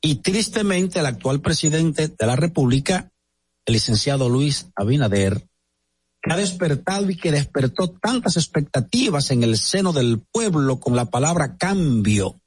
[0.00, 3.12] y tristemente el actual presidente de la República,
[3.66, 5.46] el licenciado Luis Abinader,
[6.22, 11.04] que ha despertado y que despertó tantas expectativas en el seno del pueblo con la
[11.04, 12.40] palabra cambio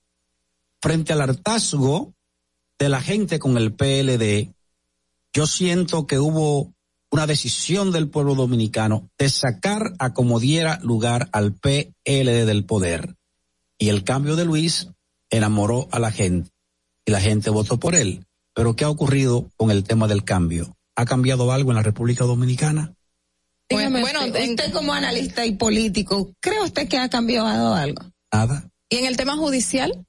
[0.82, 2.14] frente al hartazgo
[2.80, 4.54] de la gente con el PLD,
[5.34, 6.74] yo siento que hubo
[7.12, 13.16] una decisión del pueblo dominicano de sacar a como diera lugar al PLD del poder.
[13.78, 14.88] Y el cambio de Luis
[15.30, 16.50] enamoró a la gente
[17.06, 18.26] y la gente votó por él.
[18.54, 20.78] Pero ¿qué ha ocurrido con el tema del cambio?
[20.96, 22.94] ¿Ha cambiado algo en la República Dominicana?
[23.70, 28.04] bueno, usted, como analista y político, ¿cree usted que ha cambiado algo?
[28.32, 28.70] Nada.
[28.90, 30.06] ¿Y en el tema judicial?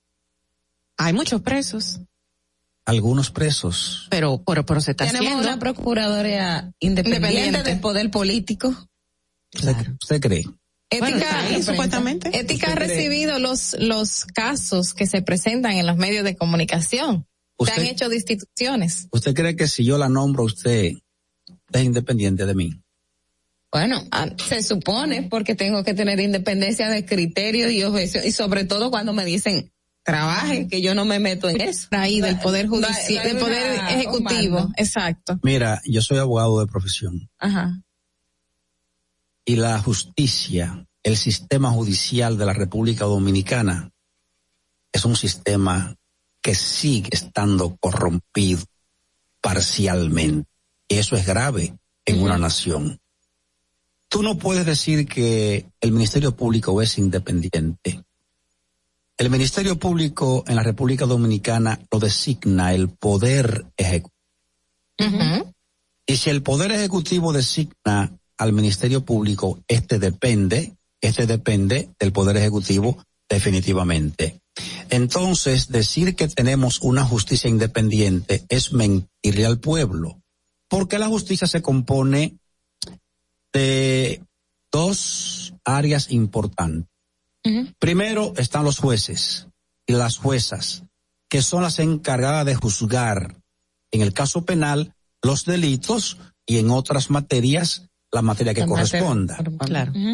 [0.97, 2.01] Hay muchos presos
[2.85, 4.07] algunos presos.
[4.11, 8.75] Pero, pero, pero se está Tenemos una procuraduría independiente, del poder político.
[9.55, 10.45] ¿Usted, cree?
[10.91, 12.31] Ética, supuestamente.
[12.39, 17.27] Ética ha recibido los, los casos que se presentan en los medios de comunicación.
[17.65, 19.09] Se han hecho de instituciones.
[19.13, 20.93] ¿Usted cree que si yo la nombro, usted
[21.73, 22.83] es independiente de mí?
[23.71, 28.65] Bueno, ah, se supone porque tengo que tener independencia de criterio y objeción y sobre
[28.65, 29.73] todo cuando me dicen
[30.03, 31.89] trabaje, que yo no me meto en eso.
[31.91, 35.39] Ahí del poder judicial, del poder ejecutivo, exacto.
[35.43, 37.29] Mira, yo soy abogado de profesión.
[37.39, 37.81] Ajá.
[39.45, 43.91] Y la justicia, el sistema judicial de la República Dominicana
[44.93, 45.97] es un sistema
[46.41, 48.63] que sigue estando corrompido
[49.41, 50.49] parcialmente.
[50.89, 53.01] Y eso es grave en una nación.
[54.09, 58.05] Tú no puedes decir que el Ministerio Público es independiente
[59.23, 64.17] el Ministerio Público en la República Dominicana lo designa el Poder Ejecutivo.
[66.05, 72.37] Y si el Poder Ejecutivo designa al Ministerio Público, este depende, este depende del Poder
[72.37, 74.41] Ejecutivo definitivamente.
[74.91, 80.21] Entonces, decir que tenemos una justicia independiente es mentirle al pueblo,
[80.69, 82.39] porque la justicia se compone
[83.53, 84.21] de
[84.73, 86.92] dos áreas importantes.
[87.79, 89.49] Primero están los jueces
[89.87, 90.85] y las juezas,
[91.29, 93.37] que son las encargadas de juzgar,
[93.91, 99.39] en el caso penal, los delitos y en otras materias, la materia que corresponda.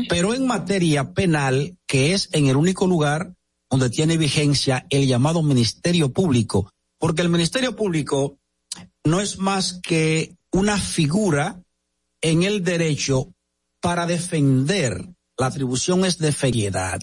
[0.09, 3.35] Pero en materia penal, que es en el único lugar
[3.71, 8.39] donde tiene vigencia el llamado Ministerio Público, porque el Ministerio Público
[9.05, 11.63] no es más que una figura
[12.21, 13.33] en el derecho
[13.81, 16.99] para defender la atribución es de feriedad.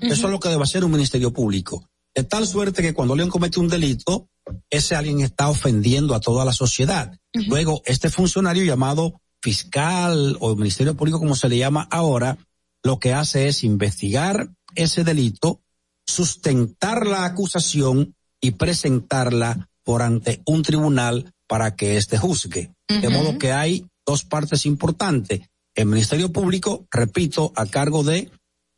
[0.00, 1.88] Eso es lo que debe hacer un ministerio público.
[2.14, 4.28] De tal suerte que cuando alguien comete un delito,
[4.68, 7.16] ese alguien está ofendiendo a toda la sociedad.
[7.32, 12.36] Luego, este funcionario llamado fiscal o ministerio público, como se le llama ahora,
[12.82, 15.62] lo que hace es investigar ese delito,
[16.06, 22.72] sustentar la acusación y presentarla por ante un tribunal para que éste juzgue.
[22.88, 25.42] De modo que hay dos partes importantes
[25.80, 28.30] el Ministerio Público, repito, a cargo de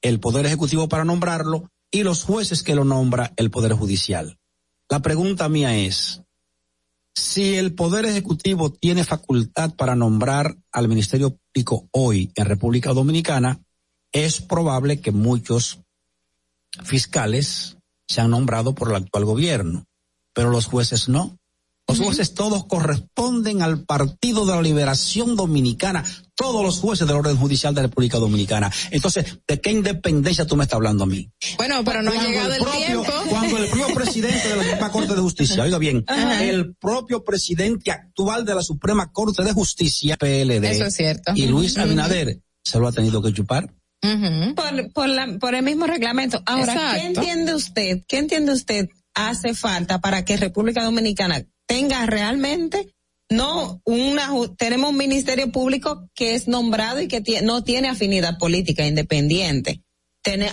[0.02, 4.38] el Poder Ejecutivo para nombrarlo y los jueces que lo nombra el Poder Judicial.
[4.88, 6.22] La pregunta mía es,
[7.14, 13.60] si el Poder Ejecutivo tiene facultad para nombrar al Ministerio Público hoy en República Dominicana,
[14.12, 15.80] es probable que muchos
[16.82, 17.76] fiscales
[18.08, 19.86] sean nombrados por el actual gobierno,
[20.34, 21.38] pero los jueces no.
[21.88, 26.04] Los jueces todos corresponden al Partido de la Liberación Dominicana,
[26.42, 28.68] todos los jueces del orden judicial de la República Dominicana.
[28.90, 31.30] Entonces, ¿de qué independencia tú me estás hablando a mí?
[31.56, 33.12] Bueno, pero no ha llegado el, tiempo.
[33.28, 36.04] Cuando el propio presidente de la Suprema Corte de Justicia, oiga bien,
[36.40, 41.32] el propio presidente actual de la Suprema Corte de Justicia, PLD, Eso es cierto.
[41.36, 43.72] y Luis Abinader, se lo ha tenido que chupar.
[44.00, 46.42] por, por, la, por el mismo reglamento.
[46.44, 48.02] Ahora, ¿qué entiende usted?
[48.08, 52.91] ¿Qué entiende usted hace falta para que República Dominicana tenga realmente
[53.32, 58.86] no una tenemos un ministerio público que es nombrado y que no tiene afinidad política
[58.86, 59.82] independiente.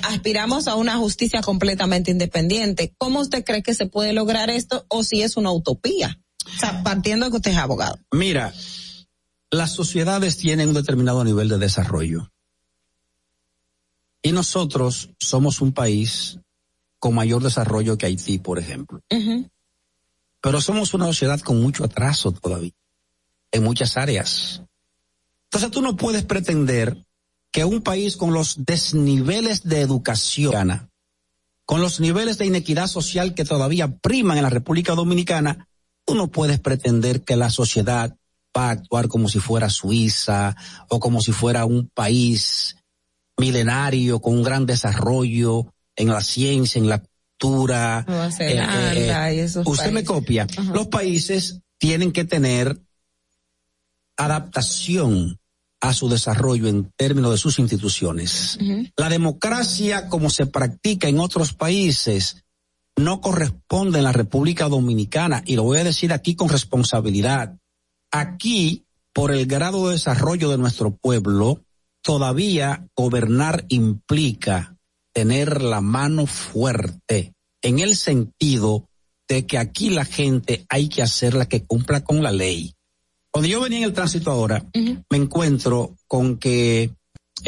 [0.04, 2.94] aspiramos a una justicia completamente independiente.
[2.98, 6.20] ¿Cómo usted cree que se puede lograr esto o si es una utopía?
[6.46, 8.00] O sea, partiendo de que usted es abogado.
[8.12, 8.54] Mira,
[9.52, 12.32] las sociedades tienen un determinado nivel de desarrollo.
[14.22, 16.40] Y nosotros somos un país
[17.00, 19.02] con mayor desarrollo que Haití, por ejemplo.
[20.42, 22.72] Pero somos una sociedad con mucho atraso todavía,
[23.52, 24.62] en muchas áreas.
[25.46, 27.06] Entonces tú no puedes pretender
[27.52, 30.90] que un país con los desniveles de educación,
[31.66, 35.68] con los niveles de inequidad social que todavía priman en la República Dominicana,
[36.06, 38.16] tú no puedes pretender que la sociedad
[38.56, 40.56] va a actuar como si fuera Suiza
[40.90, 42.76] o como si fuera un país
[43.38, 47.04] milenario con un gran desarrollo en la ciencia, en la
[48.40, 50.46] Eh, eh, usted me copia.
[50.74, 52.78] Los países tienen que tener
[54.18, 55.40] adaptación
[55.82, 58.60] a su desarrollo en términos de sus instituciones.
[58.98, 62.44] La democracia como se practica en otros países
[62.98, 67.58] no corresponde en la República Dominicana y lo voy a decir aquí con responsabilidad.
[68.12, 68.84] Aquí,
[69.14, 71.64] por el grado de desarrollo de nuestro pueblo,
[72.02, 74.76] todavía gobernar implica
[75.14, 78.88] tener la mano fuerte en el sentido
[79.28, 82.74] de que aquí la gente hay que hacerla que cumpla con la ley.
[83.32, 86.92] Cuando yo venía en el tránsito ahora, me encuentro con que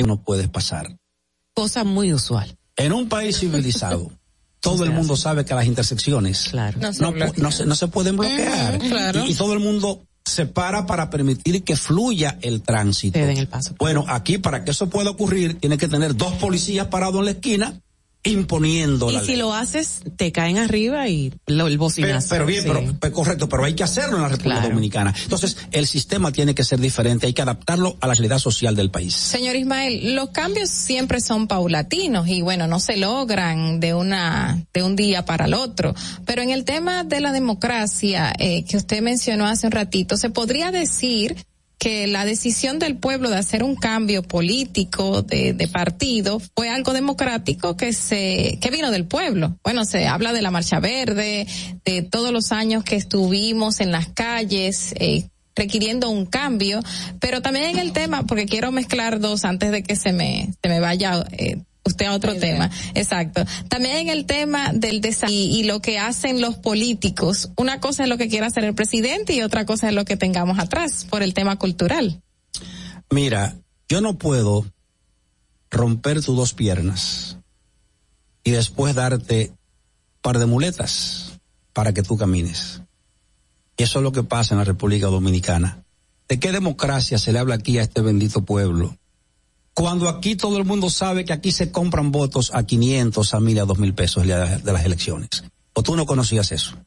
[0.06, 0.96] no puede pasar.
[1.54, 2.56] Cosa muy usual.
[2.76, 4.12] En un país civilizado,
[4.60, 8.80] todo el mundo sabe que las intersecciones no, se, pueden bloquear.
[9.28, 13.20] y, todo el mundo se para para permitir que fluya el tránsito.
[13.20, 13.76] El paso.
[13.80, 17.32] Bueno, aquí para que eso pueda ocurrir, tiene que tener dos policías parados en la
[17.32, 17.82] esquina
[18.24, 22.64] imponiendo y si lo haces te caen arriba y lo, el bocinazo pero, bien
[23.00, 25.14] pero, correcto pero hay que hacerlo en la República Dominicana.
[25.24, 28.92] Entonces el sistema tiene que ser diferente hay que adaptarlo a la realidad social del
[28.92, 29.16] país.
[29.16, 34.84] Señor Ismael los cambios siempre son paulatinos y bueno no se logran de una de
[34.84, 35.96] un día para el otro.
[36.26, 40.30] Pero en el tema de la democracia eh, que usted mencionó hace un ratito se
[40.30, 41.36] podría decir
[41.82, 46.94] que la decisión del pueblo de hacer un cambio político de, de, partido fue algo
[46.94, 49.58] democrático que se que vino del pueblo.
[49.64, 51.48] Bueno, se habla de la marcha verde,
[51.84, 54.94] de todos los años que estuvimos en las calles.
[54.98, 56.80] Eh, requiriendo un cambio,
[57.20, 60.70] pero también en el tema, porque quiero mezclar dos antes de que se me, se
[60.70, 61.58] me vaya eh,
[61.92, 62.70] usted a otro tema.
[62.96, 63.46] Exacto.
[63.70, 67.52] También en el tema del desarrollo y, lo que hacen los políticos.
[67.56, 70.18] Una cosa es lo que quiere hacer el presidente y otra cosa es lo que
[70.18, 72.22] tengamos atrás por el tema cultural.
[73.10, 73.56] Mira,
[73.88, 74.66] yo no puedo
[75.70, 77.38] romper tus dos piernas
[78.44, 79.54] y después darte
[80.22, 81.40] par de muletas
[81.74, 82.82] para que tú camines.
[83.78, 85.84] Y eso es lo que pasa en la República Dominicana.
[86.28, 88.98] ¿De qué democracia se le habla aquí a este bendito pueblo?
[89.82, 93.60] Cuando aquí todo el mundo sabe que aquí se compran votos a 500, a 1000,
[93.62, 95.44] a 2000 pesos de las elecciones.
[95.74, 96.78] ¿O tú no conocías eso?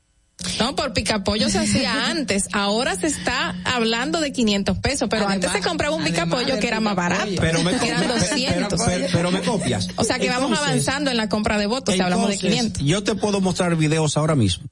[0.60, 2.46] No, por picapollo se hacía antes.
[2.52, 6.78] Ahora se está hablando de 500 pesos, pero antes se compraba un picapollo que era
[6.78, 7.32] más barato.
[7.40, 8.80] Pero me, eran 200.
[9.10, 9.88] Pero, me copias.
[9.96, 12.84] O sea que vamos avanzando en la compra de votos, hablamos de 500.
[12.84, 14.66] Yo te puedo mostrar videos ahora mismo.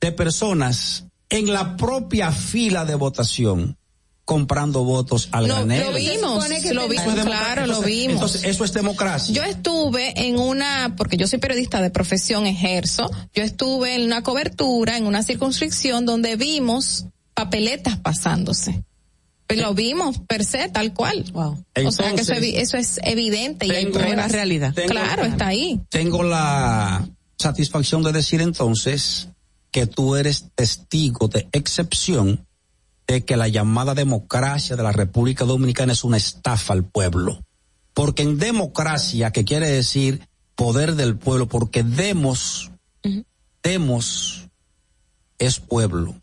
[0.00, 3.76] De personas en la propia fila de votación
[4.24, 8.14] comprando votos al Lo vimos, lo vimos, claro, lo vimos.
[8.14, 9.34] Entonces, eso es democracia.
[9.34, 14.22] Yo estuve en una, porque yo soy periodista de profesión, ejerzo, yo estuve en una
[14.22, 18.84] cobertura, en una circunscripción donde vimos papeletas pasándose.
[19.46, 21.24] Pues lo vimos per se, tal cual.
[21.32, 21.62] Wow.
[21.84, 24.74] o sea que eso, es evidente y hay la realidad.
[24.86, 25.80] claro, está ahí.
[25.90, 29.28] Tengo la satisfacción de decir entonces
[29.70, 32.46] que tú eres testigo de excepción
[33.06, 37.44] de que la llamada democracia de la República Dominicana es una estafa al pueblo.
[37.94, 42.70] Porque en democracia, que quiere decir poder del pueblo, porque demos,
[43.62, 44.48] demos
[45.38, 46.14] es pueblo.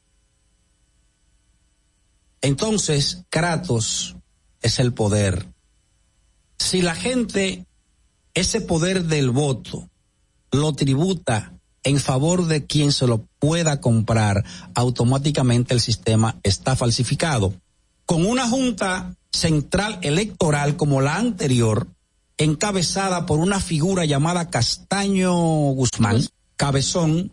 [2.41, 4.15] Entonces, Kratos
[4.61, 5.45] es el poder.
[6.57, 7.65] Si la gente
[8.33, 9.89] ese poder del voto
[10.51, 14.43] lo tributa en favor de quien se lo pueda comprar,
[14.75, 17.53] automáticamente el sistema está falsificado.
[18.05, 21.87] Con una junta central electoral como la anterior,
[22.37, 25.33] encabezada por una figura llamada Castaño
[25.73, 26.25] Guzmán,
[26.55, 27.31] Cabezón,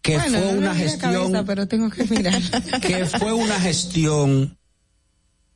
[0.00, 2.40] que fue una gestión, pero tengo que mirar.
[2.82, 4.56] que fue una gestión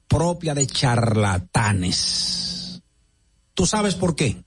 [0.08, 2.46] propia de charlatanes.
[3.54, 4.45] ¿Tú sabes por qué?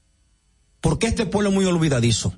[0.81, 2.33] Porque este pueblo es muy olvidadizo.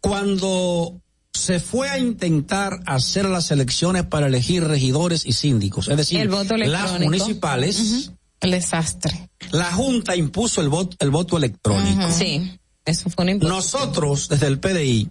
[0.00, 1.00] Cuando
[1.32, 7.00] se fue a intentar hacer las elecciones para elegir regidores y síndicos, es decir, las
[7.00, 8.12] municipales.
[8.40, 9.30] El desastre.
[9.50, 12.10] La Junta impuso el voto, el voto electrónico.
[12.10, 15.10] Sí, eso fue un Nosotros, desde el PDI,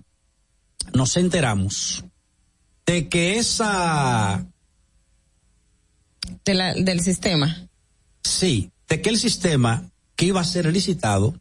[0.93, 2.03] nos enteramos
[2.85, 4.45] de que esa...
[6.45, 7.67] del sistema.
[8.23, 11.39] Sí, de que el sistema que iba a ser licitado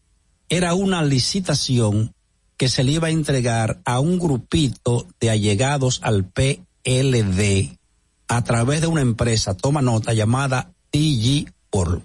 [0.56, 2.14] era una licitación
[2.56, 7.76] que se le iba a entregar a un grupito de allegados al PLD
[8.28, 12.04] a través de una empresa, toma nota, llamada DG World.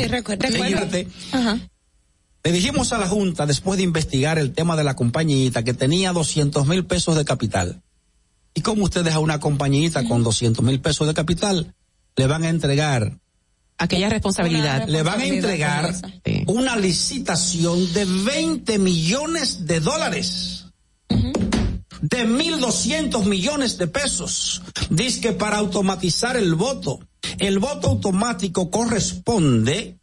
[0.00, 0.46] Sí, recuerdo.
[2.42, 6.12] Le dijimos a la Junta, después de investigar el tema de la compañita, que tenía
[6.12, 7.82] 200 mil pesos de capital.
[8.54, 11.74] ¿Y cómo ustedes a una compañita con 200 mil pesos de capital
[12.16, 13.18] le van a entregar
[13.80, 14.86] aquella responsabilidad.
[14.88, 15.94] Le van a entregar
[16.46, 20.66] una licitación de 20 millones de dólares.
[21.08, 24.62] De 1.200 millones de pesos.
[24.90, 27.00] Dice que para automatizar el voto.
[27.38, 29.98] El voto automático corresponde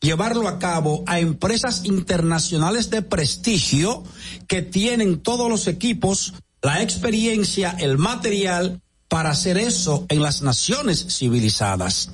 [0.00, 4.04] llevarlo a cabo a empresas internacionales de prestigio
[4.48, 11.06] que tienen todos los equipos, la experiencia, el material para hacer eso en las naciones
[11.08, 12.10] civilizadas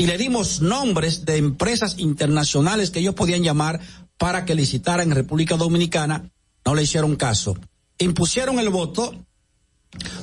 [0.00, 3.80] y le dimos nombres de empresas internacionales que ellos podían llamar
[4.16, 6.30] para que licitaran en República Dominicana.
[6.64, 7.54] No le hicieron caso.
[7.98, 9.14] Impusieron el voto.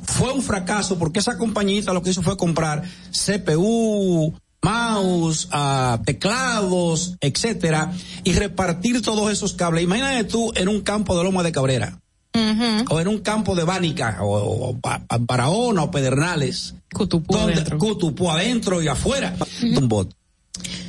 [0.02, 4.34] Fue un fracaso porque esa compañita lo que hizo fue comprar CPU,
[4.64, 7.94] mouse, uh, teclados, etcétera,
[8.24, 9.84] y repartir todos esos cables.
[9.84, 11.99] Imagínate tú en un campo de loma de cabrera
[12.89, 14.80] o en un campo de Bánica, o, o,
[15.19, 16.76] Barahona, o Pedernales.
[16.93, 17.77] Cutupú adentro.
[17.77, 19.35] Cutupú adentro y afuera.
[19.77, 20.14] Un bot.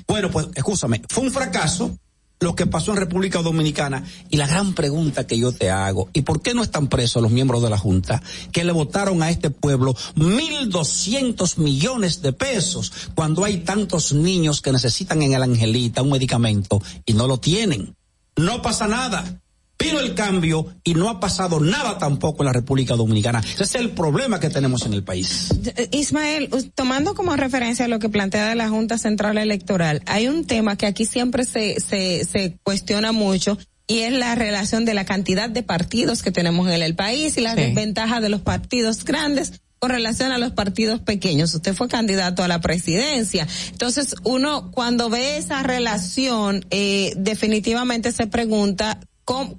[0.07, 1.97] Bueno, pues, escúchame, fue un fracaso
[2.41, 4.05] lo que pasó en República Dominicana.
[4.31, 7.33] Y la gran pregunta que yo te hago, ¿y por qué no están presos los
[7.33, 8.23] miembros de la Junta
[8.53, 14.61] que le votaron a este pueblo mil doscientos millones de pesos cuando hay tantos niños
[14.61, 17.95] que necesitan en el Angelita un medicamento y no lo tienen?
[18.37, 19.41] No pasa nada.
[19.79, 23.41] Vino el cambio y no ha pasado nada tampoco en la República Dominicana.
[23.41, 25.51] Ese es el problema que tenemos en el país.
[25.77, 30.77] Eh, Ismael, tomando como referencia lo que plantea la Junta Central Electoral, hay un tema
[30.77, 33.57] que aquí siempre se, se, se cuestiona mucho
[33.87, 37.41] y es la relación de la cantidad de partidos que tenemos en el país y
[37.41, 41.55] la desventaja de los partidos grandes con relación a los partidos pequeños.
[41.55, 43.47] Usted fue candidato a la presidencia.
[43.71, 49.01] Entonces, uno cuando ve esa relación, eh, definitivamente se pregunta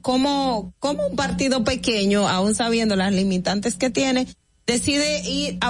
[0.01, 4.27] cómo, cómo, un partido pequeño, aún sabiendo las limitantes que tiene,
[4.65, 5.69] decide ir a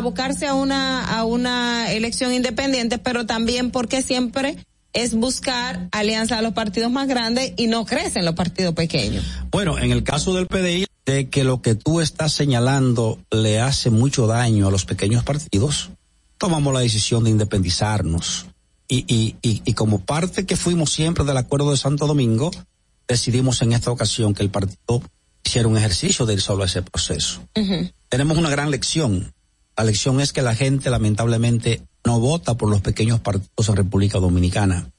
[0.53, 4.57] una, a una elección independiente, pero también porque siempre
[4.93, 9.25] es buscar alianza a los partidos más grandes y no crecen los partidos pequeños.
[9.51, 13.89] Bueno, en el caso del PDI, de que lo que tú estás señalando le hace
[13.89, 15.89] mucho daño a los pequeños partidos,
[16.37, 18.45] tomamos la decisión de independizarnos.
[18.87, 22.49] Y, y, y como parte que fuimos siempre del acuerdo de Santo Domingo,
[23.09, 25.01] decidimos en esta ocasión que el partido
[25.43, 27.41] hiciera un ejercicio de ir solo a ese proceso.
[28.07, 29.33] Tenemos una gran lección.
[29.75, 34.19] La lección es que la gente lamentablemente no vota por los pequeños partidos en República
[34.19, 34.91] Dominicana.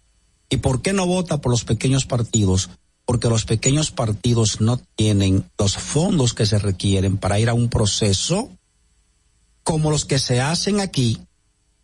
[0.50, 2.70] ¿Y por qué no vota por los pequeños partidos?
[3.04, 7.68] Porque los pequeños partidos no tienen los fondos que se requieren para ir a un
[7.68, 8.50] proceso
[9.62, 11.20] como los que se hacen aquí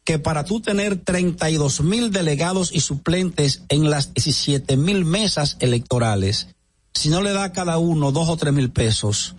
[0.07, 6.47] que para tú tener 32 mil delegados y suplentes en las 17 mil mesas electorales,
[6.95, 9.35] si no le da a cada uno dos o tres mil pesos,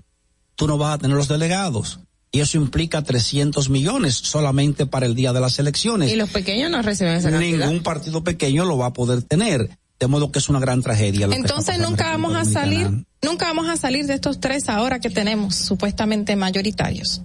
[0.56, 2.02] tú no vas a tener los delegados.
[2.34, 6.12] Y eso implica 300 millones solamente para el día de las elecciones.
[6.12, 7.70] Y los pequeños no reciben esa cantidad.
[7.70, 9.70] Ningún partido pequeño lo va a poder tener.
[10.00, 11.28] De modo que es una gran tragedia.
[11.32, 15.56] Entonces nunca vamos a salir, nunca vamos a salir de estos tres ahora que tenemos
[15.56, 17.24] supuestamente mayoritarios.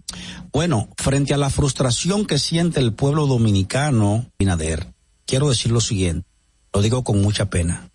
[0.53, 4.87] Bueno, frente a la frustración que siente el pueblo dominicano, Binader,
[5.27, 6.27] quiero decir lo siguiente,
[6.73, 7.91] lo digo con mucha pena,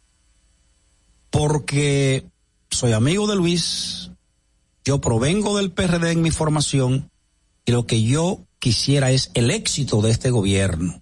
[1.32, 2.26] porque
[2.70, 4.12] soy amigo de Luis,
[4.86, 7.10] yo provengo del PRD en mi formación
[7.66, 11.02] y lo que yo quisiera es el éxito de este gobierno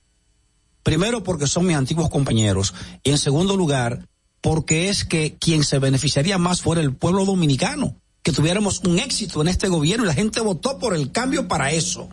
[0.86, 2.76] Primero porque son mis antiguos compañeros.
[3.04, 4.08] Y en segundo lugar
[4.40, 9.42] porque es que quien se beneficiaría más fuera el pueblo dominicano, que tuviéramos un éxito
[9.42, 12.08] en este gobierno y la gente votó por el cambio para eso.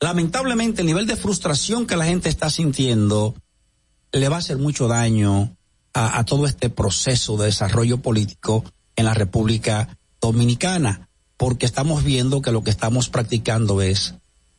[0.00, 3.34] Lamentablemente el nivel de frustración que la gente está sintiendo
[4.12, 5.54] le va a hacer mucho daño
[5.92, 8.64] a, todo este proceso de desarrollo político
[8.96, 14.14] en la República Dominicana, porque estamos viendo que lo que estamos practicando es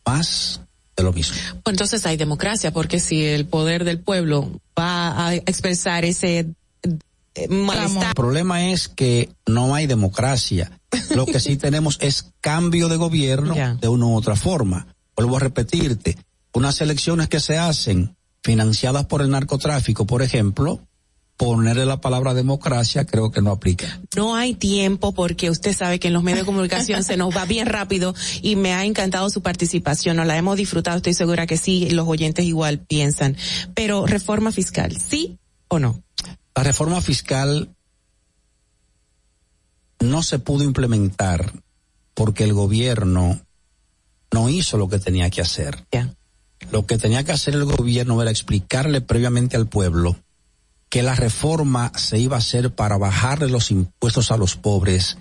[0.06, 0.62] más
[1.04, 1.36] lo mismo.
[1.64, 6.48] Pues entonces hay democracia, porque si el poder del pueblo va a expresar ese
[7.36, 8.10] eh, malestar.
[8.10, 10.72] El problema es que no hay democracia.
[11.16, 14.88] Lo que sí tenemos es cambio de gobierno de una u otra forma.
[15.16, 16.18] Vuelvo a repetirte,
[16.54, 20.82] unas elecciones que se hacen financiadas por el narcotráfico, por ejemplo,
[21.40, 24.02] ponerle la palabra democracia creo que no aplica.
[24.14, 27.46] No hay tiempo porque usted sabe que en los medios de comunicación se nos va
[27.46, 31.56] bien rápido y me ha encantado su participación, nos la hemos disfrutado, estoy segura que
[31.56, 33.38] sí, los oyentes igual piensan.
[33.74, 35.40] Pero reforma fiscal, ¿sí
[35.70, 36.04] o no?
[36.54, 37.74] La reforma fiscal
[40.02, 41.54] no se pudo implementar
[42.16, 43.40] porque el gobierno
[44.34, 45.86] no hizo lo que tenía que hacer.
[46.70, 50.18] Lo que tenía que hacer el gobierno era explicarle previamente al pueblo
[50.90, 55.18] que la reforma se iba a hacer para bajarle los impuestos a los pobres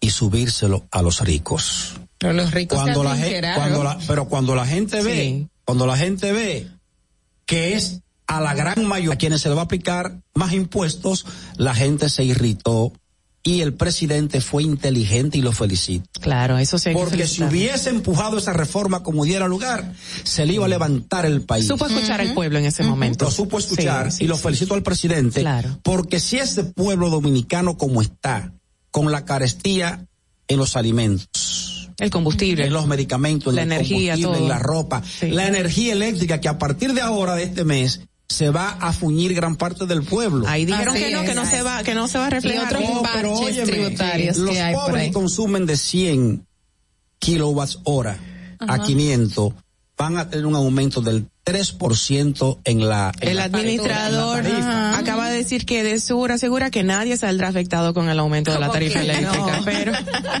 [0.00, 2.00] y subírselo a los ricos.
[2.18, 6.32] Pero los ricos cuando la gente, cuando pero cuando la gente ve, cuando la gente
[6.32, 6.68] ve
[7.46, 11.26] que es a la gran mayoría a quienes se le va a aplicar más impuestos,
[11.56, 12.92] la gente se irritó
[13.42, 16.20] y el presidente fue inteligente y lo felicito.
[16.20, 16.90] Claro, eso sí.
[16.92, 19.94] Porque si hubiese empujado esa reforma como diera lugar,
[20.24, 21.66] se le iba a levantar el país.
[21.66, 23.24] Supo escuchar al pueblo en ese momento.
[23.24, 25.40] Lo supo escuchar y lo felicito al presidente.
[25.40, 25.78] Claro.
[25.82, 28.52] Porque si ese pueblo dominicano como está,
[28.90, 30.06] con la carestía
[30.48, 35.46] en los alimentos, el combustible, en los medicamentos, la en energía, en la ropa, la
[35.46, 38.00] energía eléctrica que a partir de ahora de este mes
[38.30, 40.46] se va a fuñir gran parte del pueblo.
[40.46, 42.76] Ahí dijeron que no, que no se va, que no se va a reflejar.
[42.76, 46.46] otros parches tributarios los que hay pobres consumen de 100
[47.18, 48.18] kilowatts hora
[48.60, 49.52] a 500
[49.96, 54.44] van a tener un aumento del 3% en la en El administrador
[54.94, 58.60] acaba de decir que de segura asegura que nadie saldrá afectado con el aumento de
[58.60, 59.92] la tarifa eléctrica, pero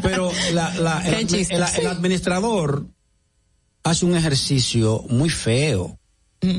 [0.02, 2.86] pero la, la, el administrador
[3.82, 5.99] hace un ejercicio muy feo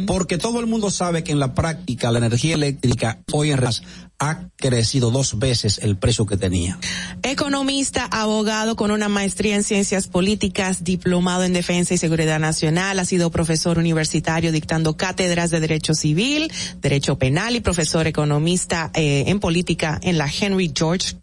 [0.05, 3.83] porque todo el mundo sabe que en la práctica la energía eléctrica hoy en realidad
[4.19, 6.77] ha crecido dos veces el precio que tenía.
[7.23, 13.05] Economista, abogado con una maestría en ciencias políticas, diplomado en defensa y seguridad nacional, ha
[13.05, 16.51] sido profesor universitario dictando cátedras de derecho civil,
[16.81, 21.15] derecho penal y profesor economista eh, en política en la Henry George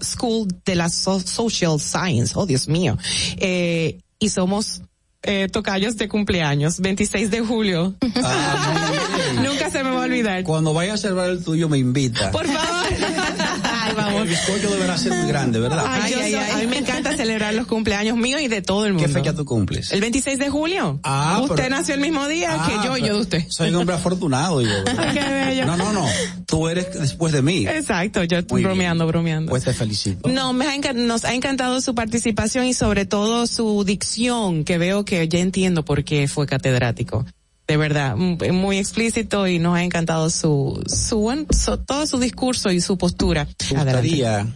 [0.00, 2.34] School, de la Social Science.
[2.36, 2.96] Oh, Dios mío.
[3.38, 4.82] Eh, y somos
[5.24, 7.94] eh, tocayos de cumpleaños, 26 de julio.
[8.22, 8.92] Ah,
[9.42, 10.44] Nunca se me va a olvidar.
[10.44, 12.30] Cuando vaya a celebrar el tuyo me invita.
[12.30, 13.63] Por favor.
[13.96, 14.22] Ay, vamos.
[14.22, 15.84] El bizcocho deberá ser muy grande, ¿verdad?
[15.86, 19.06] Ay, ay, a mí me encanta celebrar los cumpleaños míos y de todo el mundo.
[19.06, 19.92] ¿Qué fecha tú cumples?
[19.92, 21.00] El 26 de julio.
[21.02, 23.44] Ah, Usted nació el mismo día que yo y yo de usted.
[23.48, 24.68] Soy un hombre afortunado, yo.
[25.12, 25.66] Qué bello.
[25.66, 26.06] No, no, no.
[26.46, 27.66] Tú eres después de mí.
[27.66, 29.50] Exacto, yo estoy bromeando, bromeando.
[29.50, 30.28] Pues te felicito.
[30.28, 35.04] No, me ha nos ha encantado su participación y sobre todo su dicción, que veo
[35.04, 37.24] que ya entiendo por qué fue catedrático
[37.66, 41.46] de verdad, muy explícito y nos ha encantado su, su,
[41.86, 43.48] todo su discurso y su postura.
[43.70, 44.46] Me gustaría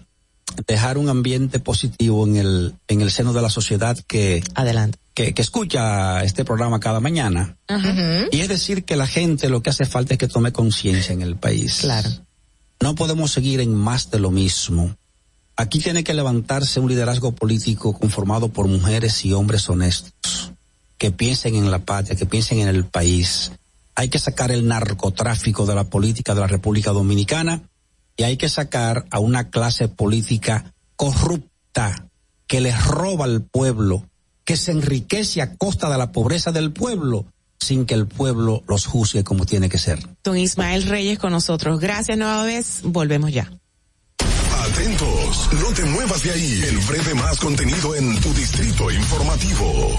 [0.67, 4.99] dejar un ambiente positivo en el, en el seno de la sociedad que, adelante.
[5.15, 7.57] Que, que escucha este programa cada mañana.
[8.31, 11.23] Y es decir que la gente lo que hace falta es que tome conciencia en
[11.23, 11.79] el país.
[11.81, 12.11] Claro.
[12.81, 14.95] No podemos seguir en más de lo mismo.
[15.57, 20.53] Aquí tiene que levantarse un liderazgo político conformado por mujeres y hombres honestos
[20.99, 23.53] que piensen en la patria, que piensen en el país.
[23.95, 27.63] Hay que sacar el narcotráfico de la política de la República Dominicana
[28.17, 32.07] y hay que sacar a una clase política corrupta
[32.47, 34.05] que les roba al pueblo,
[34.45, 37.27] que se enriquece a costa de la pobreza del pueblo
[37.61, 40.01] sin que el pueblo los juzgue como tiene que ser.
[40.25, 41.81] Don Ismael Reyes con nosotros.
[41.81, 42.81] Gracias nueva vez.
[42.83, 43.51] Volvemos ya.
[44.71, 46.63] Atentos, no te muevas de ahí.
[46.69, 49.99] El breve más contenido en tu distrito informativo.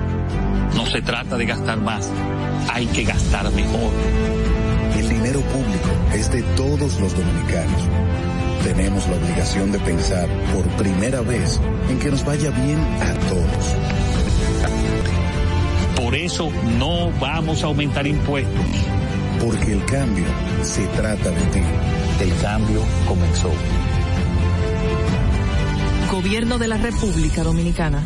[0.75, 2.09] no se trata de gastar más,
[2.71, 3.91] hay que gastar mejor.
[4.97, 7.81] El dinero público es de todos los dominicanos.
[8.63, 11.59] Tenemos la obligación de pensar por primera vez
[11.89, 13.75] en que nos vaya bien a todos.
[15.95, 18.65] Por eso no vamos a aumentar impuestos.
[19.39, 20.25] Porque el cambio
[20.61, 21.61] se trata de ti.
[22.21, 23.51] El cambio comenzó.
[26.11, 28.05] Gobierno de la República Dominicana.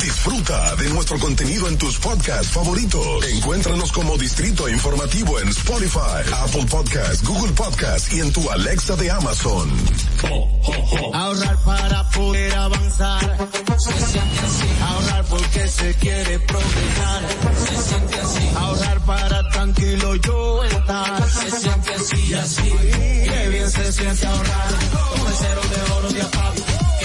[0.00, 3.24] Disfruta de nuestro contenido en tus podcasts favoritos.
[3.30, 9.10] Encuéntranos como Distrito Informativo en Spotify, Apple Podcasts, Google Podcasts y en tu Alexa de
[9.10, 9.70] Amazon.
[11.12, 13.48] Ahorrar para poder avanzar.
[13.78, 14.66] Se siente así.
[14.82, 17.22] Ahorrar porque se quiere progresar.
[17.66, 18.50] Se siente así.
[18.56, 21.30] Ahorrar para tranquilo yo estar.
[21.30, 22.72] Se siente así y así.
[23.24, 24.68] Qué bien se siente ahorrar.
[25.26, 26.87] El cero de oro de apago.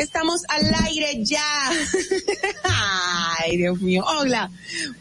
[0.00, 1.44] Estamos al aire ya.
[3.38, 4.02] Ay, Dios mío.
[4.06, 4.50] Hola,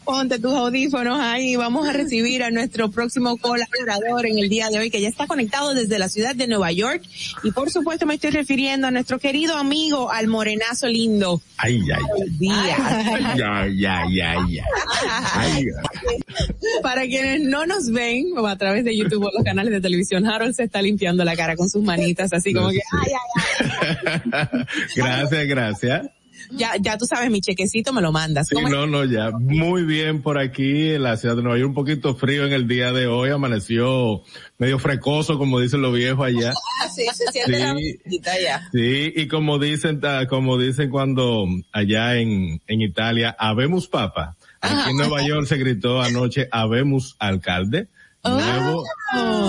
[0.03, 1.55] ponte tus audífonos ahí.
[1.55, 5.25] Vamos a recibir a nuestro próximo colaborador en el día de hoy, que ya está
[5.25, 7.01] conectado desde la ciudad de Nueva York.
[7.43, 11.41] Y por supuesto me estoy refiriendo a nuestro querido amigo, al morenazo lindo.
[11.55, 14.61] Ay, ay, ay, ay, ay, ay,
[15.33, 15.65] ay.
[16.83, 20.27] Para quienes no nos ven o a través de YouTube o los canales de televisión,
[20.27, 24.59] Harold se está limpiando la cara con sus manitas, así como que, ay, ay, ay.
[24.95, 26.09] Gracias, gracias.
[26.51, 28.47] Ya, ya tú sabes, mi chequecito me lo mandas.
[28.47, 29.29] Sí, ¿Cómo no, no, ya.
[29.31, 31.69] Muy bien por aquí en la ciudad de Nueva York.
[31.69, 33.29] Un poquito frío en el día de hoy.
[33.29, 34.23] Amaneció
[34.57, 36.53] medio frecoso, como dicen los viejos allá.
[36.95, 37.73] Sí, se siente la Sí.
[37.73, 38.69] musiquita ya.
[38.71, 44.37] Sí, y como dicen, ta- como dicen cuando allá en, en Italia, habemos papa.
[44.61, 47.89] Aquí en Nueva York se gritó anoche, habemos alcalde.
[48.23, 48.83] Nuevo,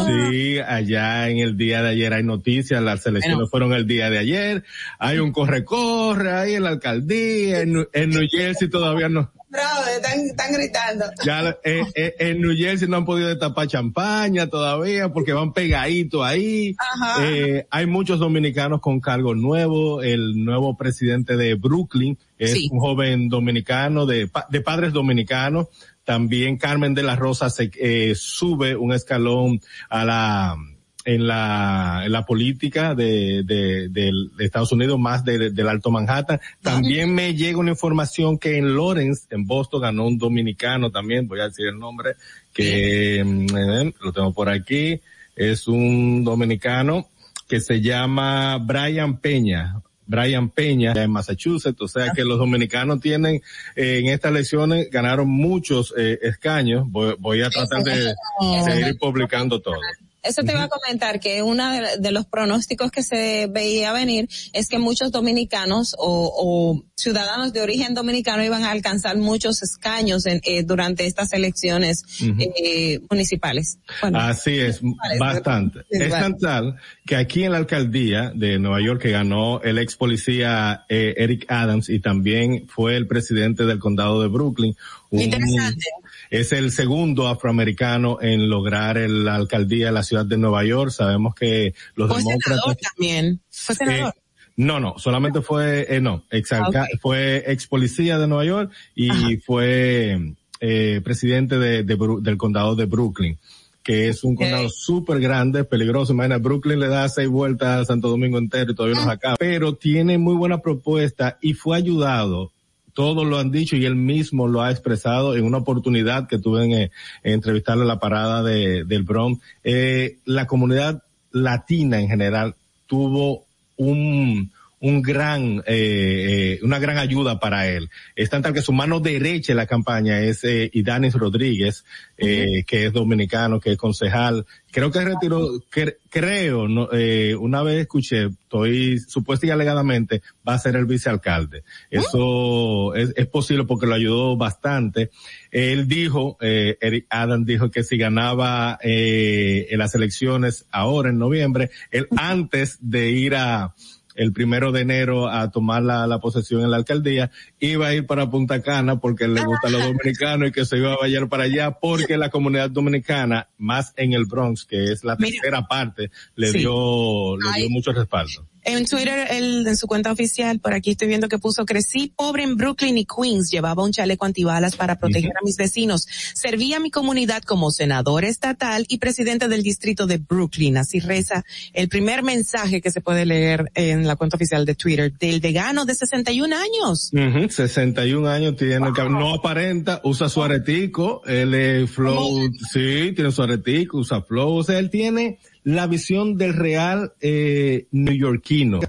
[0.06, 4.18] sí, allá en el día de ayer hay noticias, las elecciones fueron el día de
[4.18, 4.64] ayer,
[4.98, 10.20] hay un corre-corre ahí en la alcaldía, en, en New Jersey todavía no, Bravo, están,
[10.20, 11.04] están gritando.
[11.24, 16.24] ya eh, eh, en New Jersey no han podido destapar champaña todavía porque van pegaditos
[16.24, 16.76] ahí.
[16.78, 17.24] Ajá.
[17.26, 20.02] Eh, hay muchos dominicanos con cargo nuevo.
[20.02, 22.68] El nuevo presidente de Brooklyn es Sí.
[22.70, 25.66] un joven dominicano de, pa- de padres dominicanos.
[26.10, 30.56] También Carmen de la Rosa se eh, sube un escalón a la
[31.04, 36.40] en la, en la política de, de, de Estados Unidos, más de- del Alto Manhattan.
[36.60, 41.38] También me llega una información que en Lawrence, en Boston, ganó un dominicano también, voy
[41.40, 42.16] a decir el nombre,
[42.52, 45.00] que mm, eh, lo tengo por aquí,
[45.36, 47.06] es un dominicano
[47.48, 49.76] que se llama Brian Peña.
[50.10, 53.42] Brian Peña en Massachusetts, o sea que los dominicanos tienen
[53.76, 56.84] eh, en estas elecciones ganaron muchos eh, escaños.
[56.90, 58.12] Voy, voy a tratar de
[58.64, 59.76] seguir publicando todo.
[60.22, 64.28] Eso te iba a comentar que uno de, de los pronósticos que se veía venir
[64.52, 70.26] es que muchos dominicanos o, o ciudadanos de origen dominicano iban a alcanzar muchos escaños
[70.26, 72.02] en, eh, durante estas elecciones
[72.38, 73.78] eh, municipales.
[74.02, 75.78] Bueno, Así es, Municipales, bastante.
[75.88, 76.76] Es tan tal
[77.06, 81.46] que aquí en la alcaldía de Nueva York que ganó el ex policía eh, Eric
[81.48, 84.74] Adams y también fue el presidente del condado de Brooklyn.
[85.10, 85.86] Un- Interesante.
[86.30, 90.90] Es el segundo afroamericano en lograr el- la alcaldía de la ciudad de Nueva York.
[90.92, 93.40] Sabemos que los Fue senador demócratas también.
[93.50, 94.14] Fue senador.
[94.16, 94.20] eh,
[94.56, 99.36] no, no, solamente fue, eh, no, ex, alca- fue ex policía de Nueva York y
[99.38, 103.38] fue eh, presidente de, del condado de Brooklyn,
[103.82, 106.12] que es un condado súper grande, peligroso.
[106.12, 109.36] Imagina, Brooklyn le da seis vueltas a Santo Domingo entero y todavía no se acaba.
[109.38, 112.52] Pero tiene muy buena propuesta y fue ayudado
[112.94, 116.64] todos lo han dicho y él mismo lo ha expresado en una oportunidad que tuve
[116.64, 116.90] en, eh,
[117.22, 119.40] en entrevistarle a la parada de, del Bronx.
[119.64, 121.02] Eh, la comunidad
[121.32, 122.54] latina en general
[122.86, 123.44] tuvo
[123.76, 127.90] un, un gran, eh, eh, una gran ayuda para él.
[128.16, 131.84] Es tan tal que su mano derecha en la campaña es eh, Idanis Rodríguez,
[132.16, 134.46] eh, que es dominicano, que es concejal.
[134.72, 140.54] Creo que retiró, cre- creo, no, eh, una vez escuché, estoy supuesta y alegadamente, va
[140.54, 141.62] a ser el vicealcalde.
[141.90, 145.10] Eso es, es posible porque lo ayudó bastante.
[145.50, 151.18] Él dijo, eh, Eric Adam dijo que si ganaba eh, en las elecciones ahora en
[151.18, 153.74] noviembre, él antes de ir a
[154.20, 158.06] el primero de enero a tomar la, la posesión en la alcaldía, iba a ir
[158.06, 161.44] para Punta Cana porque le gusta los dominicanos y que se iba a vayar para
[161.44, 166.48] allá porque la comunidad dominicana, más en el Bronx, que es la tercera parte, le
[166.48, 166.58] Sí.
[166.58, 168.46] dio, le dio mucho respaldo.
[168.62, 172.42] En Twitter, él, en su cuenta oficial, por aquí estoy viendo que puso, crecí pobre
[172.42, 176.80] en Brooklyn y Queens, llevaba un chaleco antibalas para proteger a mis vecinos, servía a
[176.80, 180.76] mi comunidad como senador estatal y presidente del distrito de Brooklyn.
[180.76, 185.12] Así reza el primer mensaje que se puede leer en la cuenta oficial de Twitter
[185.18, 187.10] del vegano de 61 años.
[187.12, 193.32] Ujú, 61 años tiene, cab- no aparenta, usa su aretico, él es flow, sí, tiene
[193.32, 198.80] su aretico, usa flow, o sea, él tiene la visión del real eh, neoyorquino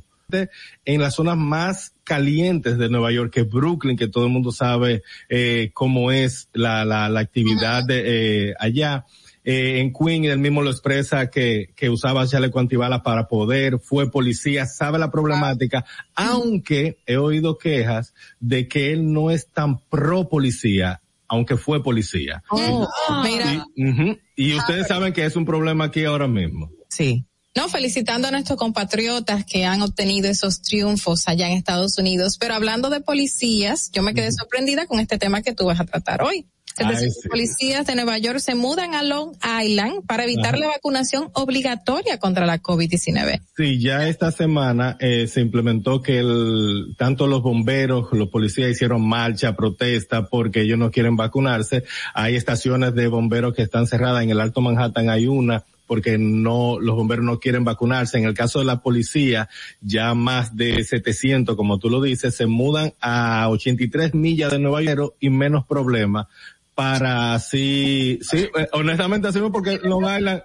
[0.86, 4.52] en las zonas más calientes de Nueva York, que es Brooklyn, que todo el mundo
[4.52, 9.06] sabe eh, cómo es la, la, la actividad de, eh, allá.
[9.44, 14.12] Eh, en Queen él mismo lo expresa que, que usaba chaleco antibalas para poder, fue
[14.12, 15.84] policía, sabe la problemática,
[16.14, 21.01] aunque he oído quejas de que él no es tan pro policía,
[21.32, 22.44] aunque fue policía.
[22.50, 22.88] Oh,
[23.24, 23.66] mira.
[23.74, 26.70] Y, y ustedes saben que es un problema aquí ahora mismo.
[26.90, 27.26] Sí.
[27.56, 32.38] No, felicitando a nuestros compatriotas que han obtenido esos triunfos allá en Estados Unidos.
[32.38, 35.86] Pero hablando de policías, yo me quedé sorprendida con este tema que tú vas a
[35.86, 36.48] tratar hoy.
[36.78, 37.30] Ay, 700 sí.
[37.30, 42.46] policías de Nueva York se mudan a Long Island para evitar la vacunación obligatoria contra
[42.46, 43.42] la COVID-19.
[43.56, 49.08] Sí, ya esta semana eh, se implementó que el, tanto los bomberos, los policías hicieron
[49.08, 51.84] marcha, protesta porque ellos no quieren vacunarse.
[52.14, 54.24] Hay estaciones de bomberos que están cerradas.
[54.24, 58.18] En el Alto Manhattan hay una porque no, los bomberos no quieren vacunarse.
[58.18, 59.50] En el caso de la policía,
[59.82, 64.82] ya más de 700, como tú lo dices, se mudan a 83 millas de Nueva
[64.82, 66.28] York y menos problemas
[66.76, 70.44] para así, sí, eh, honestamente así porque Long Island,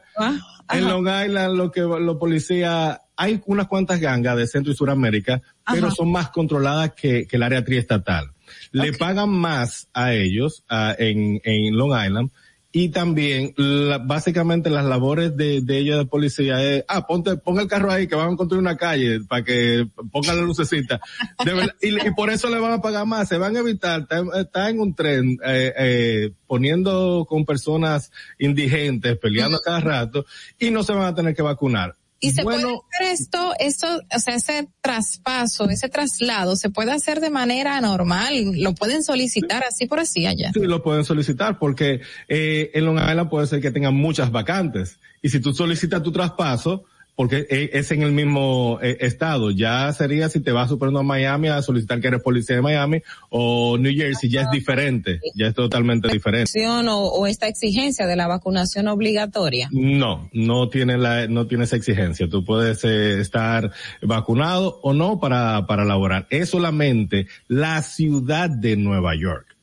[0.71, 5.41] en Long Island lo que los policías, hay unas cuantas gangas de Centro y Suramérica,
[5.71, 8.33] pero son más controladas que, que el área triestatal.
[8.73, 12.31] Le pagan más a ellos ah, en, en Long Island
[12.79, 17.63] y también la- básicamente las labores de, de ellos de policía es, ah, ponte, ponga
[17.63, 21.01] el carro ahí que van a construir una calle para que pongan la lucecita.
[21.43, 24.03] De verdad, y, y por eso le van a pagar más, se van a evitar,
[24.03, 30.27] está, está en un tren, eh, eh, poniendo con personas indigentes, peleando a cada rato,
[30.59, 31.97] y no se van a tener que vacunar.
[32.19, 36.93] Y se Bueno, puede hacer esto, esto, o sea, ese traspaso, ese traslado, se puede
[36.93, 40.51] hacer de manera normal, lo pueden solicitar así por así allá.
[40.55, 44.99] Sí, lo pueden solicitar porque eh, en Long Island puede ser que tengan muchas vacantes.
[45.20, 46.85] Y si tú solicitas tu traspaso,
[47.17, 51.03] porque e- es en el mismo eh, estado, ya sería si te vas superando a
[51.03, 55.47] Miami a solicitar que eres policía de Miami o New Jersey, ya es diferente, ya
[55.47, 56.51] es totalmente diferente.
[56.69, 59.69] O, o esta exigencia de la vacunación obligatoria.
[59.73, 62.28] No, no tiene la, no tiene esa exigencia.
[62.28, 63.73] Tú puedes eh, estar
[64.03, 66.27] vacunado o no para, para laborar.
[66.28, 69.57] Es solamente la ciudad de Nueva York.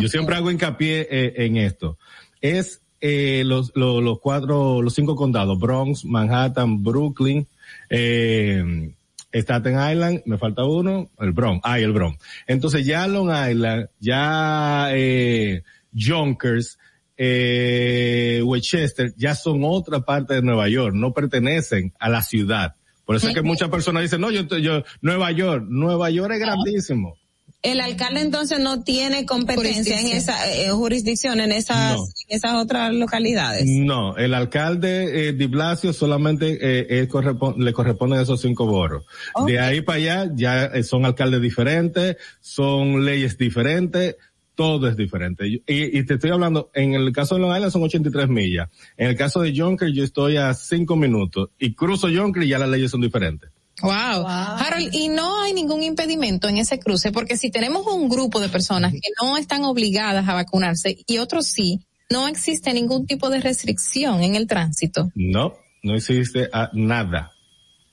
[0.00, 1.98] Yo siempre hago hincapié eh, en esto.
[2.40, 7.46] Es eh, los, los, los cuatro, los cinco condados, Bronx, Manhattan, Brooklyn,
[7.90, 8.94] eh,
[9.30, 12.18] Staten Island, me falta uno, el Bronx, ah, el Bronx.
[12.46, 16.78] Entonces ya Long Island, ya eh, Yonkers,
[17.18, 22.74] eh, Westchester, ya son otra parte de Nueva York, no pertenecen a la ciudad.
[23.04, 26.40] Por eso es que muchas personas dicen, no, yo, yo, Nueva York, Nueva York es
[26.40, 27.18] grandísimo.
[27.64, 32.04] El alcalde entonces no tiene competencia en esa eh, jurisdicción en esas, No.
[32.28, 33.64] en esas otras localidades.
[33.66, 39.04] No, el alcalde eh, Di Blasio solamente eh, él correspon- le corresponden esos cinco boros.
[39.46, 44.16] De ahí para allá ya eh, son alcaldes diferentes, son leyes diferentes,
[44.54, 45.48] todo es diferente.
[45.48, 48.68] Y, y te estoy hablando, en el caso de Long Island son 83 millas.
[48.98, 52.58] En el caso de Jonker yo estoy a cinco minutos y cruzo Jonker y ya
[52.58, 53.50] las leyes son diferentes.
[53.82, 54.26] Wow.
[54.26, 58.48] Harold, y no hay ningún impedimento en ese cruce, porque si tenemos un grupo de
[58.48, 61.80] personas que no están obligadas a vacunarse y otros sí,
[62.10, 65.10] no existe ningún tipo de restricción en el tránsito.
[65.14, 67.32] No, no existe ah, nada.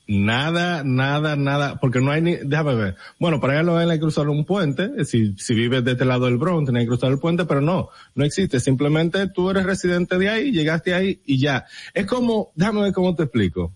[0.08, 2.96] Nada, nada, nada, porque no hay ni, déjame ver.
[3.18, 6.26] Bueno, para allá lo hay que cruzar un puente, si, si vives de este lado
[6.26, 8.60] del Bronx, tienes que cruzar el puente, pero no, no existe.
[8.60, 11.66] Simplemente tú eres residente de ahí, llegaste ahí y ya.
[11.94, 13.74] Es como, déjame ver cómo te explico.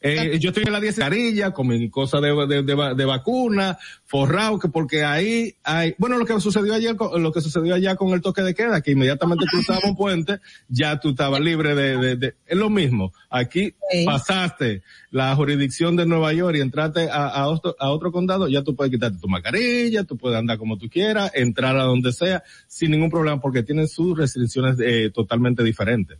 [0.00, 3.78] Eh, yo estoy en la 10 carilla con mi cosa de, de, de, de vacuna,
[4.04, 8.10] forrado, que porque ahí hay, bueno, lo que sucedió ayer, lo que sucedió allá con
[8.10, 12.16] el toque de queda, que inmediatamente cruzaba un puente, ya tú estabas libre de, de,
[12.16, 13.12] de, es lo mismo.
[13.28, 18.46] Aquí pasaste la jurisdicción de Nueva York y entraste a, a, otro, a otro condado,
[18.46, 22.12] ya tú puedes quitarte tu mascarilla, tú puedes andar como tú quieras, entrar a donde
[22.12, 26.18] sea, sin ningún problema, porque tienen sus restricciones eh, totalmente diferentes.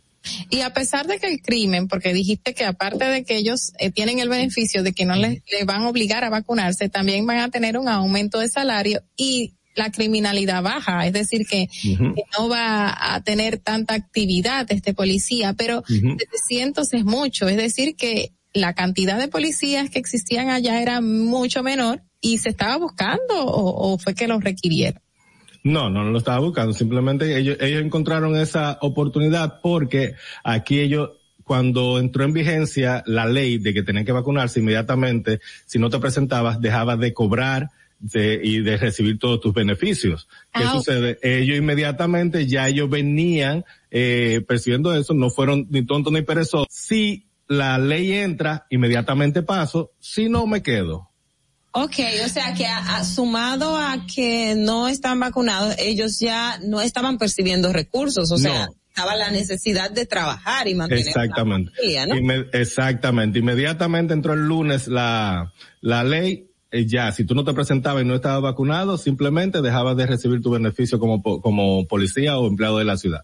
[0.49, 3.91] Y a pesar de que el crimen, porque dijiste que aparte de que ellos eh,
[3.91, 7.39] tienen el beneficio de que no les, les, van a obligar a vacunarse, también van
[7.39, 12.15] a tener un aumento de salario y la criminalidad baja, es decir, que, uh -huh.
[12.15, 16.17] que no va a tener tanta actividad este policía, pero uh -huh.
[16.17, 21.63] 700 es mucho, es decir, que la cantidad de policías que existían allá era mucho
[21.63, 25.01] menor y se estaba buscando o, o fue que los requirieron.
[25.63, 26.73] No, no, no lo estaba buscando.
[26.73, 31.11] Simplemente ellos, ellos encontraron esa oportunidad porque aquí ellos,
[31.43, 35.99] cuando entró en vigencia la ley de que tenían que vacunarse inmediatamente, si no te
[35.99, 40.27] presentabas, dejabas de cobrar de, y de recibir todos tus beneficios.
[40.53, 41.17] ¿Qué ah, sucede?
[41.17, 41.41] Okay.
[41.43, 46.67] Ellos inmediatamente ya ellos venían eh, percibiendo eso, no fueron ni tontos ni perezosos.
[46.69, 51.09] Si la ley entra, inmediatamente paso, si no me quedo.
[51.71, 56.81] Ok, o sea que a, a, sumado a que no están vacunados, ellos ya no
[56.81, 61.71] estaban percibiendo recursos, o sea, estaba la necesidad de trabajar y mantener exactamente.
[61.75, 62.15] Familia, ¿no?
[62.15, 67.53] Inme exactamente, inmediatamente entró el lunes la, la ley, eh, ya, si tú no te
[67.53, 72.47] presentabas y no estabas vacunado, simplemente dejabas de recibir tu beneficio como, como policía o
[72.47, 73.21] empleado de la ciudad.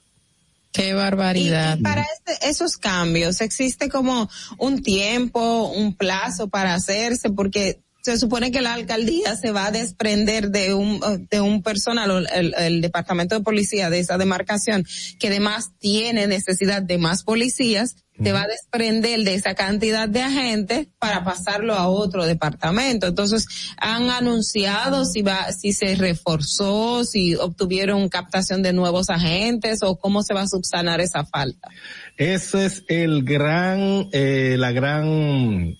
[0.71, 1.77] Qué barbaridad.
[1.77, 7.29] Y, y para este, esos cambios, ¿existe como un tiempo, un plazo para hacerse?
[7.29, 11.01] Porque se supone que la alcaldía se va a desprender de un,
[11.31, 14.85] de un personal, el, el, departamento de policía de esa demarcación,
[15.19, 20.21] que además tiene necesidad de más policías, se va a desprender de esa cantidad de
[20.21, 23.07] agentes para pasarlo a otro departamento.
[23.07, 29.97] Entonces, han anunciado si va, si se reforzó, si obtuvieron captación de nuevos agentes o
[29.97, 31.69] cómo se va a subsanar esa falta.
[32.17, 35.75] Ese es el gran, eh, la gran,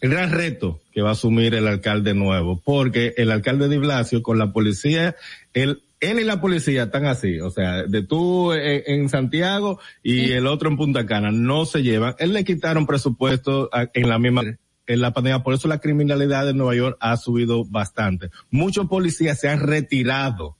[0.00, 4.22] el gran reto que va a asumir el alcalde nuevo, porque el alcalde de Blasio
[4.22, 5.16] con la policía,
[5.54, 10.26] él, él y la policía están así, o sea, de tú en, en Santiago y
[10.26, 10.32] sí.
[10.32, 12.14] el otro en Punta Cana, no se llevan.
[12.18, 14.42] Él le quitaron presupuesto en la misma
[14.86, 18.30] en la pandemia, por eso la criminalidad de Nueva York ha subido bastante.
[18.50, 20.56] Muchos policías se han retirado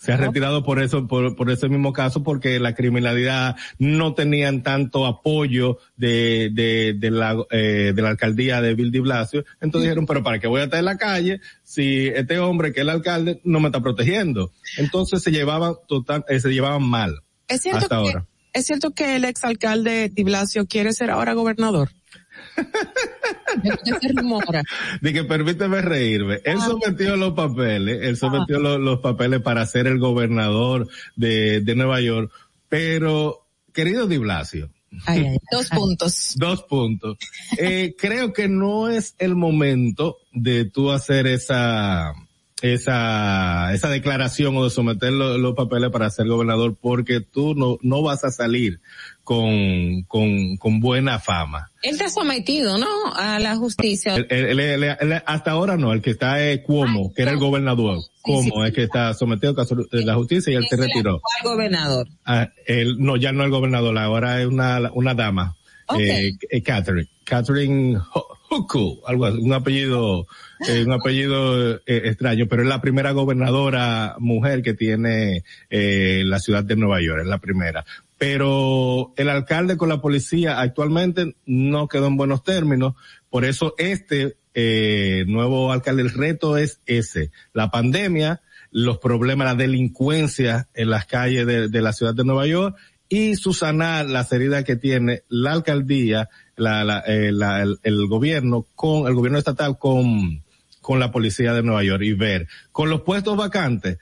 [0.00, 4.62] se ha retirado por eso, por, por ese mismo caso, porque la criminalidad no tenían
[4.62, 9.44] tanto apoyo de, de, de la, eh, de la alcaldía de Bill de Blasio.
[9.60, 12.80] Entonces dijeron, pero ¿para qué voy a estar en la calle si este hombre que
[12.80, 14.52] es el alcalde no me está protegiendo?
[14.78, 17.20] Entonces se llevaban total, eh, se llevaban mal.
[17.46, 18.26] Es cierto hasta que, ahora.
[18.54, 21.90] Es cierto que el exalcalde de Blasio quiere ser ahora gobernador.
[25.00, 26.40] De que permíteme reírme.
[26.44, 26.66] Él ah.
[26.66, 28.60] sometió los papeles, él sometió ah.
[28.60, 32.32] los, los, papeles para ser el gobernador de, de Nueva York,
[32.68, 34.70] pero, querido Di Blasio.
[35.06, 36.34] Ay, ay, dos puntos.
[36.36, 37.18] Dos puntos.
[37.58, 42.12] Eh, creo que no es el momento de tú hacer esa,
[42.62, 47.78] esa, esa declaración o de someter los, los papeles para ser gobernador porque tú no,
[47.82, 48.80] no vas a salir
[49.24, 51.70] con, con, con buena fama.
[51.82, 52.86] Él está sometido, ¿no?
[53.14, 54.16] A la justicia.
[54.16, 57.38] El, el, el, hasta ahora no, el que está es Cuomo, Ay, que era el
[57.38, 58.00] gobernador.
[58.00, 61.20] Sí, Cuomo sí, es que está sometido a la justicia y él se retiró.
[61.42, 62.06] El gobernador.
[62.24, 65.56] Ah, él, no, ya no es el gobernador, ahora es una, una dama.
[65.86, 66.36] Okay.
[66.50, 67.08] Eh, Catherine.
[67.24, 67.98] Catherine
[68.50, 70.26] Huckle, algo así, un apellido,
[70.68, 76.40] eh, un apellido eh, extraño, pero es la primera gobernadora mujer que tiene eh, la
[76.40, 77.84] ciudad de Nueva York, es la primera
[78.20, 82.92] pero el alcalde con la policía actualmente no quedó en buenos términos,
[83.30, 89.54] por eso este eh, nuevo alcalde, el reto es ese, la pandemia, los problemas, la
[89.54, 92.76] delincuencia en las calles de, la ciudad de Nueva York
[93.08, 98.66] y susanar las heridas que tiene la alcaldía, la, la, eh, la, el, el, gobierno
[98.74, 100.42] con, el gobierno estatal con,
[100.82, 102.02] con la policía de Nueva York.
[102.02, 103.96] Y ver, con los puestos vacantes,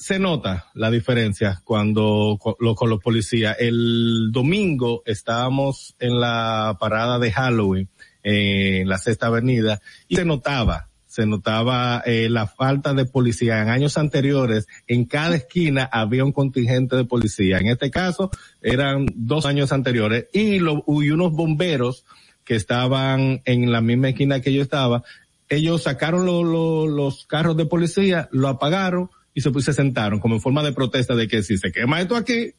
[0.00, 3.56] se nota la diferencia cuando lo, con los policías.
[3.60, 7.90] El domingo estábamos en la parada de Halloween
[8.22, 13.60] eh, en la Sexta Avenida y se notaba, se notaba eh, la falta de policía.
[13.60, 17.58] En años anteriores, en cada esquina había un contingente de policía.
[17.58, 18.30] En este caso,
[18.62, 22.06] eran dos años anteriores y, lo, unos bomberos
[22.44, 25.02] que estaban en la misma esquina que yo estaba,
[25.50, 30.40] ellos sacaron lo, los carros de policía, lo apagaron, y se, se sentaron como en
[30.40, 32.52] forma de protesta de que si se quema esto aquí,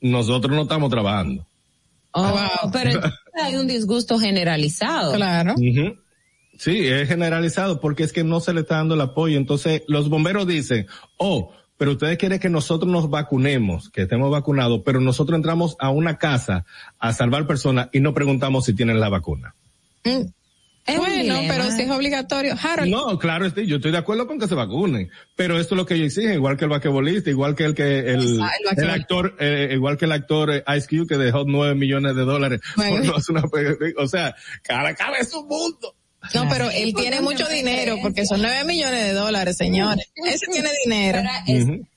[0.00, 1.46] nosotros no estamos trabajando.
[2.12, 3.00] Oh, pero
[3.42, 5.14] hay un disgusto generalizado.
[5.14, 5.54] Claro.
[6.58, 9.36] Sí, es generalizado porque es que no se le está dando el apoyo.
[9.36, 14.82] Entonces, los bomberos dicen, oh, pero ustedes quieren que nosotros nos vacunemos, que estemos vacunados,
[14.84, 16.64] pero nosotros entramos a una casa
[16.98, 19.54] a salvar personas y no preguntamos si tienen la vacuna.
[20.04, 20.26] Mm.
[20.86, 22.90] Bueno, pero si es obligatorio, Harold.
[22.90, 25.94] No, claro, yo estoy de acuerdo con que se vacunen, pero esto es lo que
[25.94, 28.40] ellos exigen, igual que el basquetbolista, igual que el que el,
[28.76, 32.22] el, actor, eh, igual que el actor eh, Ice Cube que dejó nueve millones de
[32.22, 33.44] dólares por no hacer una,
[33.96, 35.94] o sea, cada cabeza un mundo.
[36.32, 40.06] No, pero él tiene mucho dinero porque son nueve millones de dólares, señores.
[40.24, 41.22] Ese tiene dinero.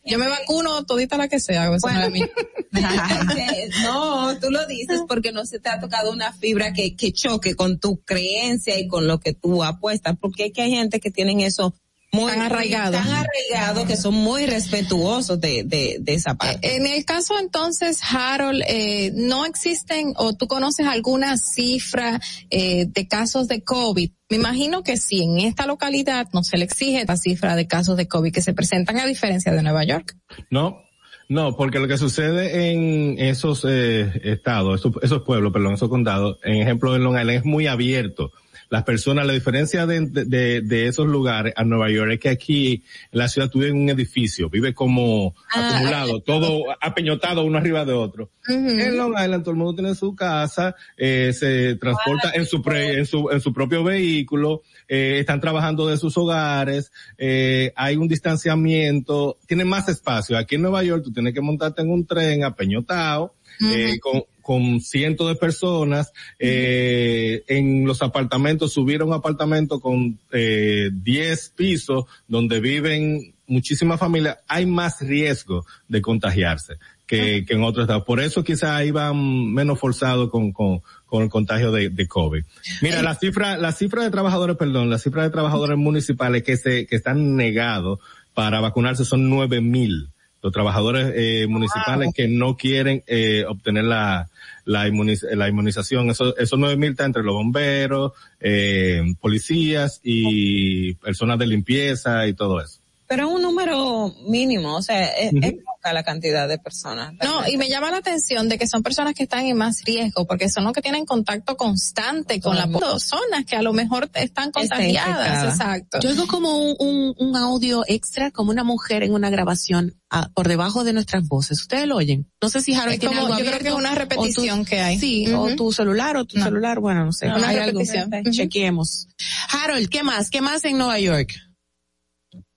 [0.05, 1.69] Yo me vacuno todita la que sea.
[3.83, 7.55] no, tú lo dices porque no se te ha tocado una fibra que, que choque
[7.55, 10.15] con tu creencia y con lo que tú apuestas.
[10.19, 11.75] Porque es que hay gente que tienen eso
[12.11, 13.01] muy arraigados.
[13.01, 16.75] Tan arraigados que son muy respetuosos de, de, de, esa parte.
[16.75, 22.19] En el caso entonces, Harold, eh, ¿no existen o tú conoces alguna cifra
[22.49, 24.11] eh, de casos de COVID?
[24.29, 27.97] Me imagino que sí, en esta localidad no se le exige la cifra de casos
[27.97, 30.15] de COVID que se presentan a diferencia de Nueva York.
[30.49, 30.81] No,
[31.29, 36.37] no, porque lo que sucede en esos eh, estados, esos, esos pueblos, perdón, esos condados,
[36.43, 38.31] en ejemplo de Long Island es muy abierto
[38.69, 42.83] las personas, la diferencia de, de, de, esos lugares a Nueva York es que aquí
[43.11, 47.57] en la ciudad tú vives en un edificio, vive como ah, acumulado, todo apeñotado uno
[47.57, 48.31] arriba de otro.
[48.47, 52.99] En Long Island todo el mundo tiene su casa, eh, se transporta en su, pre,
[52.99, 58.07] en su, en su propio vehículo, eh, están trabajando de sus hogares, eh, hay un
[58.07, 60.37] distanciamiento, tiene más espacio.
[60.37, 64.79] Aquí en Nueva York tú tienes que montarte en un tren apeñotado, eh, con, con
[64.79, 72.61] cientos de personas, eh, en los apartamentos, subieron un apartamento con eh, 10 pisos donde
[72.61, 78.05] viven muchísimas familias, hay más riesgo de contagiarse que, que en otros estados.
[78.05, 82.45] Por eso quizás iban menos forzados con, con, con el contagio de, de COVID.
[82.81, 86.87] Mira, la cifra, la cifra de trabajadores, perdón, la cifra de trabajadores municipales que se,
[86.87, 87.99] que están negados
[88.33, 90.07] para vacunarse son nueve mil
[90.41, 94.29] los trabajadores eh, municipales que no quieren eh, obtener la,
[94.65, 94.89] la,
[95.33, 96.09] la inmunización.
[96.09, 102.33] Eso, esos nueve mil está entre los bomberos, eh, policías y personas de limpieza y
[102.33, 102.79] todo eso.
[103.07, 107.13] Pero es un número mínimo, o sea, es, poca la cantidad de personas.
[107.23, 110.27] No, y me llama la atención de que son personas que están en más riesgo,
[110.27, 114.51] porque son los que tienen contacto constante con las personas que a lo mejor están
[114.51, 115.53] contagiadas.
[115.53, 115.99] Exacto.
[116.01, 120.49] Yo oigo como un, un, audio extra, como una mujer en una grabación ah, por
[120.49, 121.61] debajo de nuestras voces.
[121.61, 122.29] ¿Ustedes lo oyen?
[122.41, 124.99] No sé si Harold tiene algo Yo creo que es una repetición que hay.
[124.99, 127.27] Sí, o tu celular o tu celular, bueno, no sé.
[127.27, 128.11] una repetición.
[128.31, 129.07] Chequemos.
[129.49, 130.29] Harold, ¿qué más?
[130.29, 131.46] ¿Qué más en Nueva York?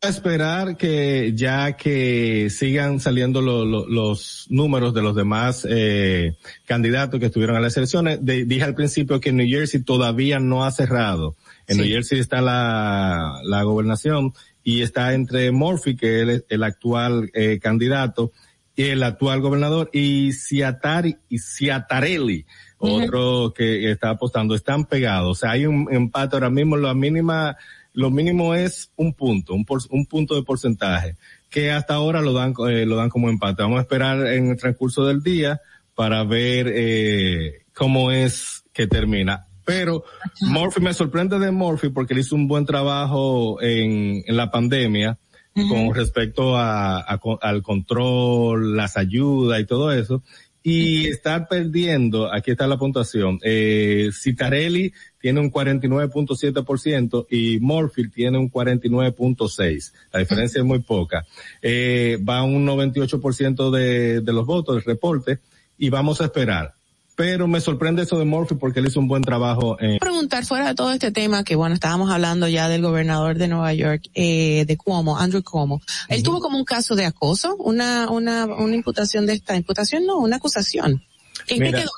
[0.03, 7.57] Esperar que ya que sigan saliendo los números de los demás eh, candidatos que estuvieron
[7.57, 8.19] a las elecciones.
[8.23, 11.37] dije al principio que New Jersey todavía no ha cerrado.
[11.67, 14.33] En New Jersey está la, la gobernación
[14.65, 18.33] y está entre Murphy, que es el, actual eh, candidato,
[18.77, 22.47] y el actual gobernador, y Ciatari, y Ciatarelli,
[22.79, 25.31] otro que está apostando, están pegados.
[25.31, 27.57] O sea, hay un empate ahora mismo, la mínima
[27.93, 31.17] lo mínimo es un punto, un, un punto de porcentaje,
[31.49, 33.63] que hasta ahora lo dan, eh, lo dan como empate.
[33.63, 35.61] Vamos a esperar en el transcurso del día
[35.95, 39.47] para ver eh, cómo es que termina.
[39.65, 40.05] Pero
[40.41, 45.19] Murphy me sorprende de Murphy porque él hizo un buen trabajo en, en la pandemia
[45.53, 50.23] con respecto a, al control, las ayudas y todo eso
[50.63, 58.39] y estar perdiendo, aquí está la puntuación, eh, Citarelli tiene un 49.7% y Morfield tiene
[58.39, 59.93] un 49.6%.
[60.13, 61.27] La diferencia es muy poca.
[61.63, 65.39] Eh, va un 98% de, de los votos del reporte
[65.79, 66.75] y vamos a esperar
[67.21, 69.79] pero me sorprende eso de Murphy porque él hizo un buen trabajo.
[69.79, 69.99] En...
[69.99, 73.75] Preguntar fuera de todo este tema que bueno, estábamos hablando ya del gobernador de Nueva
[73.75, 75.83] York, eh, de Cuomo, Andrew Cuomo.
[76.09, 80.17] Él tuvo como un caso de acoso, una, una, una imputación de esta, imputación no,
[80.17, 81.05] una acusación.
[81.47, 81.91] ¿En qué quedó?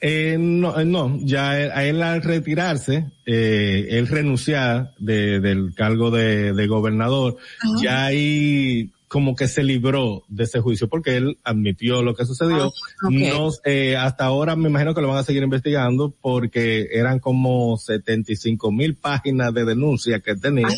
[0.00, 6.12] Eh, no, eh, no, ya a él al retirarse, eh, él renunciar de, del cargo
[6.12, 7.36] de, de gobernador,
[7.82, 12.72] ya hay como que se libró de ese juicio porque él admitió lo que sucedió.
[13.02, 17.18] Ah, no, eh, hasta ahora me imagino que lo van a seguir investigando porque eran
[17.18, 20.68] como 75 mil páginas de denuncia que tenía.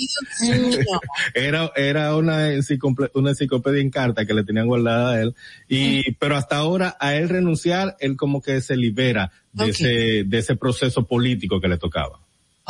[1.34, 2.50] era, era una,
[3.14, 5.34] una enciclopedia en carta que le tenían guardada a él.
[5.68, 10.38] Y, pero hasta ahora a él renunciar, él como que se libera de ese, de
[10.38, 12.20] ese proceso político que le tocaba.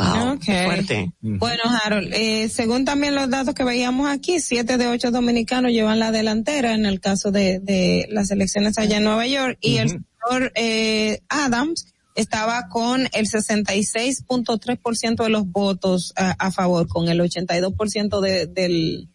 [0.01, 1.13] Wow, fuerte.
[1.21, 5.99] Bueno, Harold, eh, según también los datos que veíamos aquí, siete de ocho dominicanos llevan
[5.99, 9.59] la delantera en el caso de, de las elecciones allá en Nueva York.
[9.61, 16.89] Y el señor eh, Adams estaba con el 66.3% de los votos a, a, favor,
[16.89, 19.09] con el 82% de, del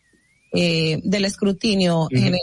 [0.57, 2.39] eh, del escrutinio general.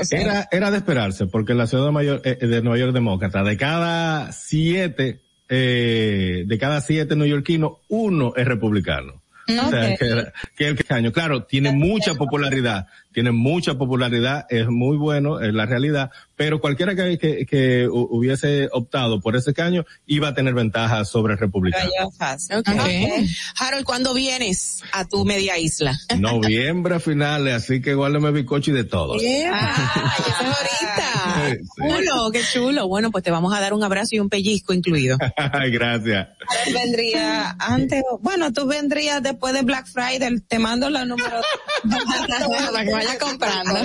[0.00, 2.94] O sea, era, era de esperarse, porque la ciudad de, Mayor, eh, de Nueva York
[2.94, 9.20] demócrata, de cada siete, eh, de cada siete neoyorquinos, uno es republicano.
[9.42, 9.58] Okay.
[9.58, 14.68] O sea, que, que el que año, claro, tiene mucha popularidad, tiene mucha popularidad, es
[14.68, 19.84] muy bueno, es la realidad, pero cualquiera que, que, que hubiese optado por ese caño
[20.06, 21.90] iba a tener ventaja sobre el republicano.
[22.10, 22.58] Okay.
[22.58, 23.28] Okay.
[23.58, 25.98] Harold, ¿cuándo vienes a tu media isla?
[26.18, 29.16] Noviembre a finales, así que guárdame bicocho y de todo.
[29.18, 29.50] Yeah.
[29.52, 31.50] Ah, ahorita.
[31.50, 31.82] Sí, sí.
[31.88, 32.88] Chulo, qué chulo.
[32.88, 35.18] Bueno, pues te vamos a dar un abrazo y un pellizco incluido.
[35.70, 36.28] Gracias.
[36.72, 41.40] vendría antes, bueno, tú vendrías después de Black Friday, te mando la número
[43.04, 43.76] vaya comprando.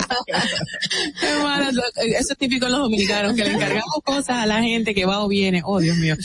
[1.96, 5.24] Eso es típico de los dominicanos, que le encargamos cosas a la gente que va
[5.24, 5.62] o viene.
[5.64, 6.16] Oh, Dios mío.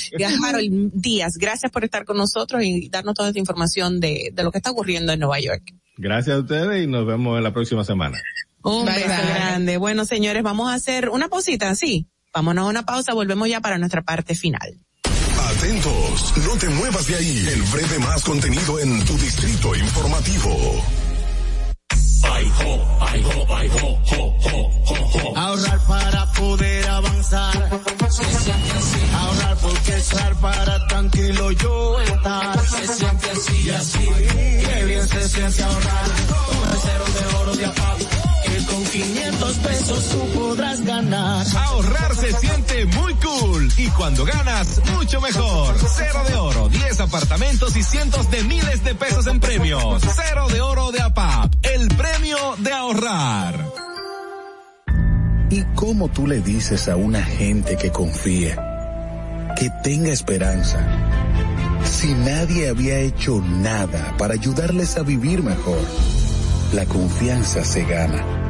[0.44, 4.50] Harold Díaz, gracias por estar con nosotros y darnos toda esta información de, de lo
[4.50, 5.74] que está ocurriendo en Nueva York.
[5.96, 8.18] Gracias a ustedes y nos vemos en la próxima semana.
[8.62, 9.34] Un bye, beso bye.
[9.34, 9.76] grande.
[9.76, 12.06] Bueno, señores, vamos a hacer una pausita, sí.
[12.32, 14.78] Vámonos a una pausa, volvemos ya para nuestra parte final.
[15.56, 17.46] Atentos, no te muevas de ahí.
[17.52, 20.56] El breve más contenido en tu distrito informativo.
[25.36, 27.70] Ahorrar para poder avanzar.
[28.08, 29.00] Se siente así.
[29.14, 32.58] Ahorrar porque estar para tranquilo yo estar.
[32.66, 34.08] Se siente así y así.
[34.64, 36.04] Qué bien se siente ahorrar.
[36.52, 38.19] Un de oro de apago.
[38.68, 41.46] Con 500 pesos tú podrás ganar.
[41.56, 43.72] Ahorrar se siente muy cool.
[43.76, 45.76] Y cuando ganas, mucho mejor.
[45.96, 50.02] Cero de oro, 10 apartamentos y cientos de miles de pesos en premios.
[50.14, 51.54] Cero de oro de APAP.
[51.62, 53.66] El premio de ahorrar.
[55.50, 60.78] ¿Y cómo tú le dices a una gente que confía, que tenga esperanza,
[61.84, 65.80] si nadie había hecho nada para ayudarles a vivir mejor?
[66.72, 68.49] La confianza se gana.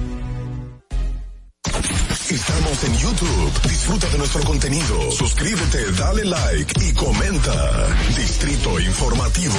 [2.31, 3.61] Estamos en YouTube.
[3.67, 5.11] Disfruta de nuestro contenido.
[5.11, 7.87] Suscríbete, dale like y comenta.
[8.15, 9.55] Distrito Informativo.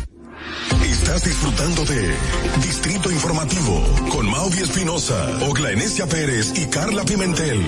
[0.83, 2.15] Estás disfrutando de
[2.63, 7.59] Distrito Informativo con Mauvi Espinosa, Ogla Enesia Pérez y Carla Pimentel.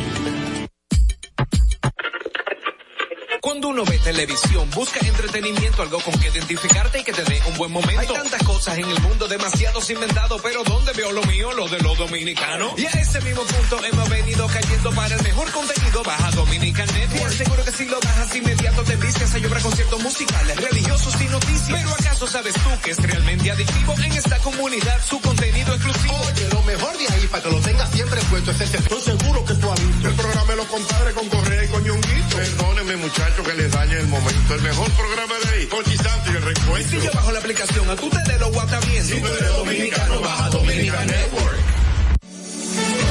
[3.44, 7.58] Cuando uno ve televisión, busca entretenimiento, algo con que identificarte y que te dé un
[7.58, 8.00] buen momento.
[8.00, 11.52] Hay tantas cosas en el mundo, demasiados inventados, pero ¿dónde veo lo mío?
[11.52, 12.72] Lo de los dominicanos.
[12.80, 16.04] Y a ese mismo punto hemos venido cayendo para el mejor contenido.
[16.04, 17.34] Baja Dominican Network.
[17.34, 21.82] Seguro que si lo bajas inmediato te vistes a llorar conciertos musicales, religiosos y noticias.
[21.82, 26.16] Pero ¿acaso sabes tú que es realmente adictivo en esta comunidad su contenido exclusivo?
[26.32, 28.78] Oye, lo mejor de ahí para que lo tengas siempre puesto es este.
[28.78, 31.84] Estoy seguro que tú has visto el programa de los compadres con Correa y con
[31.84, 32.38] Ñonguito.
[32.38, 34.53] Perdónenme muchachos que les dañe el momento.
[34.53, 36.90] El mejor programa de ahí, Pochi Santo y el recuento.
[36.90, 39.03] Si yo bajo la aplicación, a tú te de lo WhatsApp bien.
[39.03, 41.58] Si tú eres dominicano, baja Dominican Network.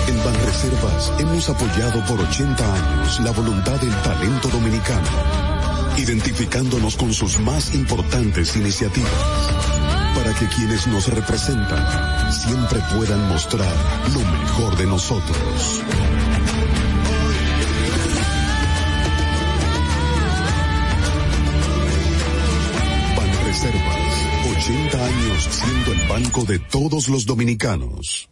[0.07, 5.09] En Banreservas hemos apoyado por 80 años la voluntad del talento dominicano,
[5.97, 9.11] identificándonos con sus más importantes iniciativas
[10.15, 13.75] para que quienes nos representan siempre puedan mostrar
[14.13, 15.83] lo mejor de nosotros.
[23.53, 28.31] Reservas, 80 años siendo el banco de todos los dominicanos.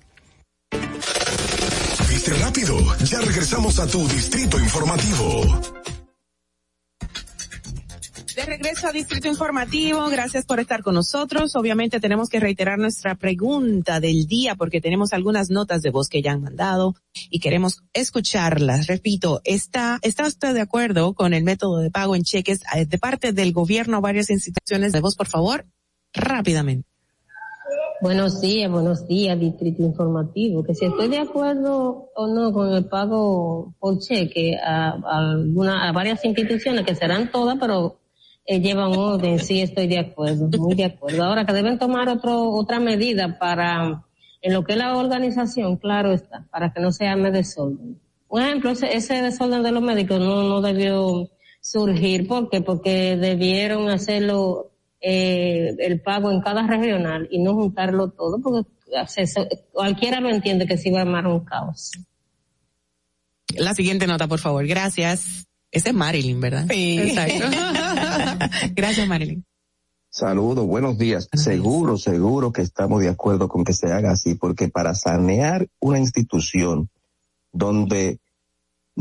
[2.09, 5.61] Viste rápido, ya regresamos a tu distrito informativo.
[8.51, 11.55] Regreso a Distrito Informativo, gracias por estar con nosotros.
[11.55, 16.21] Obviamente tenemos que reiterar nuestra pregunta del día porque tenemos algunas notas de voz que
[16.21, 16.97] ya han mandado
[17.31, 18.89] y queremos escucharlas.
[18.89, 22.99] Repito, ¿está, está usted de acuerdo con el método de pago en cheques eh, de
[22.99, 25.67] parte del gobierno varias instituciones de voz, por favor?
[26.13, 26.89] Rápidamente.
[28.03, 30.65] Buenos días, buenos días, Distrito Informativo.
[30.65, 35.93] Que si estoy de acuerdo o no con el pago por cheque a, alguna, a
[35.93, 38.01] varias instituciones, que serán todas, pero
[38.45, 41.25] eh, llevan orden, sí estoy de acuerdo, muy de acuerdo.
[41.25, 44.05] Ahora que deben tomar otro, otra medida para,
[44.43, 48.01] en lo que es la organización, claro está, para que no se llame desorden.
[48.29, 51.29] Un ejemplo, ese, desorden de los médicos no, no debió
[51.61, 52.61] surgir, ¿por qué?
[52.61, 54.71] Porque debieron hacerlo,
[55.01, 58.69] eh, el pago en cada regional y no juntarlo todo, porque
[59.73, 61.93] cualquiera lo entiende que sí va a armar un caos.
[63.57, 64.67] La siguiente nota, por favor.
[64.67, 65.50] Gracias.
[65.71, 66.67] Ese es Marilyn, ¿verdad?
[66.71, 66.99] Sí.
[66.99, 67.47] Exacto.
[68.75, 69.45] Gracias, Marilyn.
[70.09, 71.29] Saludos, buenos días.
[71.33, 76.01] Seguro, seguro que estamos de acuerdo con que se haga así, porque para sanear una
[76.01, 76.91] institución
[77.53, 78.19] donde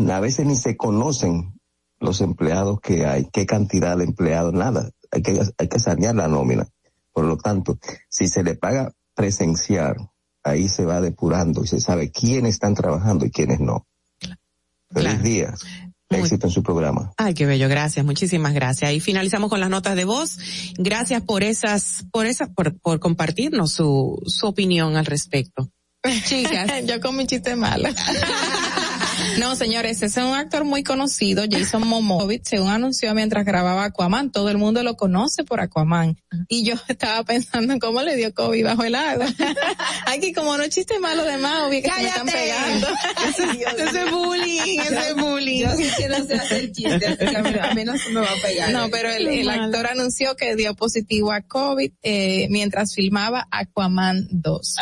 [0.08, 1.60] a veces ni se conocen
[2.00, 6.28] los empleados que hay, qué cantidad de empleados, nada, hay que, hay que sanear la
[6.28, 6.68] nómina.
[7.12, 10.12] Por lo tanto, si se le paga presencial,
[10.44, 13.88] ahí se va depurando y se sabe quiénes están trabajando y quiénes no.
[14.92, 15.56] Feliz día.
[16.10, 17.12] Éxito en su programa.
[17.18, 18.92] Ay, qué bello, gracias, muchísimas gracias.
[18.94, 20.40] Y finalizamos con las notas de voz.
[20.78, 25.70] Gracias por esas, por esas, por, por compartirnos su, su opinión al respecto.
[26.26, 27.90] Chicas, yo con mi chiste malo.
[29.40, 34.34] No, señores, ese es un actor muy conocido, Jason Momovic, según anunció mientras grababa Aquaman.
[34.34, 36.18] Todo el mundo lo conoce por Aquaman.
[36.50, 39.28] Y yo estaba pensando en cómo le dio COVID bajo el agua.
[40.08, 42.88] Aquí como no chiste malo de Maui que se me están pegando.
[43.78, 45.62] ese es bullying, ese es bullying.
[45.62, 48.72] Yo sí quiero hacer chiste, así que a mí no se me va a pegar.
[48.74, 54.28] No, pero el, el actor anunció que dio positivo a COVID eh, mientras filmaba Aquaman
[54.32, 54.76] 2.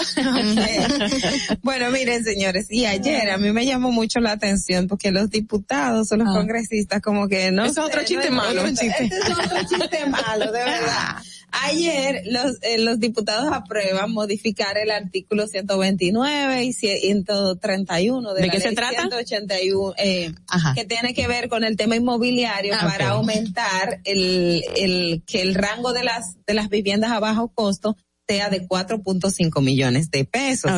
[1.62, 4.47] bueno, miren señores, y ayer a mí me llamó mucho la atención
[4.88, 8.66] porque los diputados o los congresistas como que no es sé, otro chiste no, malo.
[8.66, 11.18] Este es otro chiste malo, de verdad.
[11.50, 18.54] Ayer los, eh, los diputados aprueban modificar el artículo 129 y 131 de, ¿De la
[18.54, 19.02] qué se ley trata?
[19.02, 20.74] 181, eh, Ajá.
[20.76, 23.20] que tiene que ver con el tema inmobiliario Ah, para ok.
[23.20, 27.96] aumentar el, el, que el rango de las, de las viviendas a bajo costo
[28.28, 30.72] sea de 4.5 millones de pesos.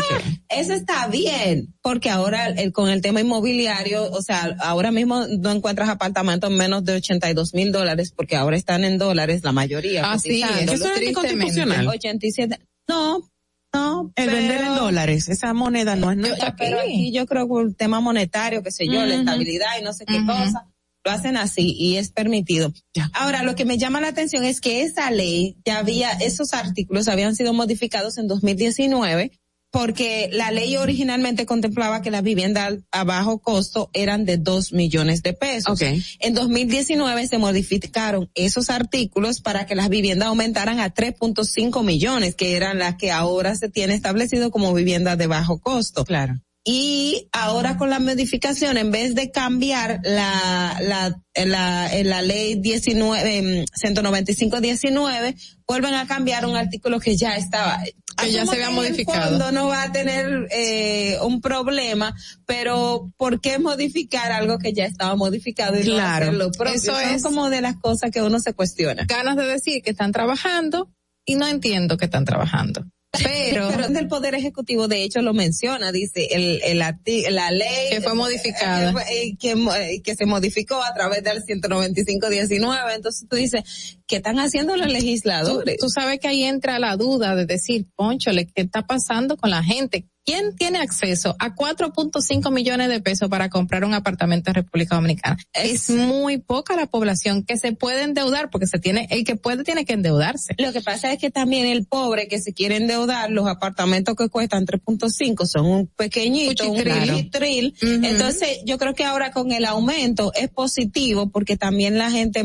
[0.50, 5.52] Eso está bien, porque ahora el, con el tema inmobiliario, o sea, ahora mismo no
[5.52, 10.12] encuentras apartamentos menos de 82 mil dólares, porque ahora están en dólares la mayoría.
[10.12, 10.74] Así es, cotizando.
[10.74, 11.88] eso es anticonstitucional.
[11.88, 12.60] 87.
[12.88, 13.30] No,
[13.74, 14.12] no.
[14.16, 16.56] El vender en pero- dólares, esa moneda no es nuestra.
[16.56, 19.20] pero aquí yo creo que el tema monetario, qué sé yo, la Ujú.
[19.22, 20.28] estabilidad y no sé qué Ujú.
[20.28, 20.68] cosa,
[21.04, 22.74] lo hacen así y es permitido.
[23.14, 27.08] Ahora, lo que me llama la atención es que esa ley ya había, esos artículos
[27.08, 29.32] habían sido modificados en 2019
[29.72, 35.22] porque la ley originalmente contemplaba que las viviendas a bajo costo eran de dos millones
[35.22, 35.80] de pesos.
[35.80, 35.88] Ok.
[36.20, 42.56] En 2019 se modificaron esos artículos para que las viviendas aumentaran a 3.5 millones, que
[42.56, 46.04] eran las que ahora se tiene establecido como viviendas de bajo costo.
[46.04, 46.42] Claro.
[46.66, 53.66] Y ahora con la modificación, en vez de cambiar la, la, la, la ley 19,
[53.82, 55.36] 195-19,
[55.68, 57.82] vuelven a cambiar un artículo que ya estaba.
[58.18, 59.30] Que ya se había en el modificado.
[59.30, 62.14] fondo no va a tener eh, un problema,
[62.46, 66.26] pero ¿por qué modificar algo que ya estaba modificado y no Claro.
[66.26, 66.76] hacerlo propio?
[66.76, 69.06] Eso Son es- como de las cosas que uno se cuestiona.
[69.08, 70.90] Ganas de decir que están trabajando
[71.26, 72.84] y no entiendo que están trabajando.
[73.12, 78.02] Pero, Pero del Poder Ejecutivo, de hecho, lo menciona, dice, el, el la ley Que
[78.02, 78.94] fue modificada.
[79.12, 82.96] eh, que, eh, que se modificó a través del 195-19.
[82.96, 85.78] Entonces tú dices, ¿qué están haciendo los tú, legisladores?
[85.78, 89.64] tú sabes que ahí entra la duda de decir, ponchole, ¿qué está pasando con la
[89.64, 90.06] gente?
[90.30, 95.40] ¿Quién tiene acceso a 4.5 millones de pesos para comprar un apartamento en República Dominicana?
[95.54, 99.64] Es muy poca la población que se puede endeudar porque se tiene, el que puede
[99.64, 100.54] tiene que endeudarse.
[100.60, 104.30] Lo que pasa es que también el pobre que se quiere endeudar, los apartamentos que
[104.30, 107.12] cuestan 3.5 son un pequeñito, un Cuchitril.
[107.12, 107.76] cuchitril.
[107.82, 108.06] Ujú.
[108.06, 112.44] Entonces, yo creo que ahora con el aumento es positivo porque también la gente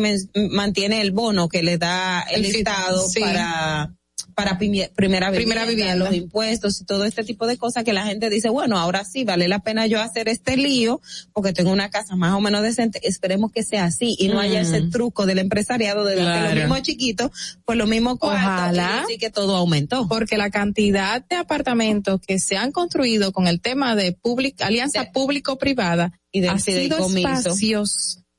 [0.51, 3.21] mantiene el bono que le da el, Estado sí.
[3.21, 3.95] para
[4.35, 4.89] para primera
[5.31, 5.95] vivienda, Primera vivienda.
[5.97, 9.25] los impuestos y todo este tipo de cosas que la gente dice, bueno, ahora sí
[9.25, 11.01] vale la pena yo hacer este lío
[11.33, 13.01] porque tengo una casa más o menos decente.
[13.07, 14.67] Esperemos que sea así y no haya Mm.
[14.67, 16.55] ese truco del empresariado de Claro.
[16.55, 17.31] lo mismo chiquito,
[17.65, 18.73] pues lo mismo cuarto
[19.03, 20.07] decir que todo aumentó.
[20.09, 25.13] Porque la cantidad de apartamentos que se han construido con el tema de public, alianza
[25.13, 26.97] público-privada y de ha sido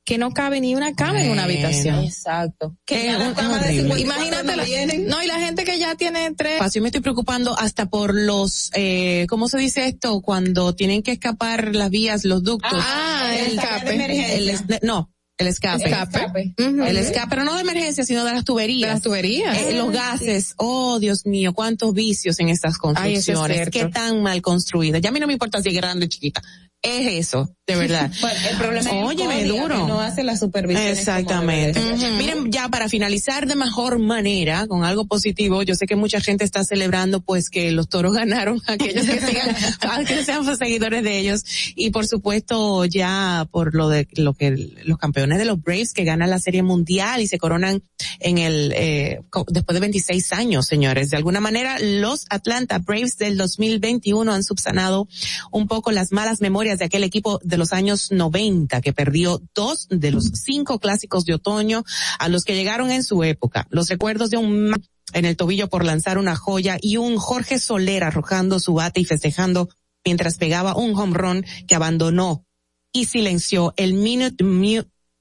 [0.06, 2.04] que no cabe ni una cama en una habitación.
[2.04, 2.78] Exacto.
[2.86, 5.08] Que ya la cama de 54 Imagínate, no la- vienen.
[5.08, 6.62] no, y la gente que ya tiene tres.
[6.74, 10.22] Yo me estoy preocupando hasta por los, eh, ¿cómo se dice esto?
[10.22, 12.72] Cuando tienen que escapar las vías, los ductos.
[12.80, 14.36] Ah, el escape.
[14.36, 15.86] El es- no, el escape.
[15.90, 16.54] Escape.
[16.58, 18.88] El escape, pero no de emergencia, sino de las tuberías.
[18.90, 19.58] De las tuberías.
[19.58, 20.54] Eh, los gases.
[20.58, 23.56] Oh, Dios mío, cuántos vicios en estas Ay, eso es construcciones.
[23.72, 23.72] cierto.
[23.72, 25.02] Qué tan mal construidas.
[25.02, 26.42] Ya a mí no me importa si es grande o chiquita.
[26.86, 28.12] Es eso, de verdad.
[28.22, 29.76] Bueno, el problema es Oye, CODIA, duro.
[29.76, 30.88] que no hace la supervisión.
[30.88, 31.80] Exactamente.
[32.18, 36.44] Miren, ya para finalizar de mejor manera, con algo positivo, yo sé que mucha gente
[36.44, 41.44] está celebrando pues que los toros ganaron, aquellos que sigan, que sean seguidores de ellos,
[41.76, 44.52] y por supuesto ya por lo de lo que
[44.84, 47.82] los campeones de los Braves que ganan la Serie Mundial y se coronan
[48.20, 51.10] en el, eh, después de 26 años, señores.
[51.10, 55.08] De alguna manera, los Atlanta Braves del 2021 han subsanado
[55.52, 60.12] un poco las malas memorias aquel equipo de los años 90 que perdió dos de
[60.12, 61.86] los cinco clásicos de otoño
[62.20, 63.66] a los que llegaron en su época.
[63.70, 64.76] Los recuerdos de un
[65.14, 69.06] en el tobillo por lanzar una joya y un Jorge Soler arrojando su bate y
[69.06, 69.70] festejando
[70.04, 72.46] mientras pegaba un home run que abandonó
[72.92, 74.44] y silenció el Minute,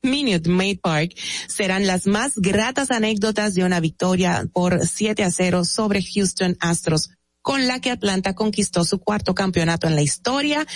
[0.02, 1.14] Minute Maid Park
[1.48, 7.10] serán las más gratas anécdotas de una victoria por 7 a 0 sobre Houston Astros
[7.44, 10.66] con la que Atlanta conquistó su cuarto campeonato en la historia,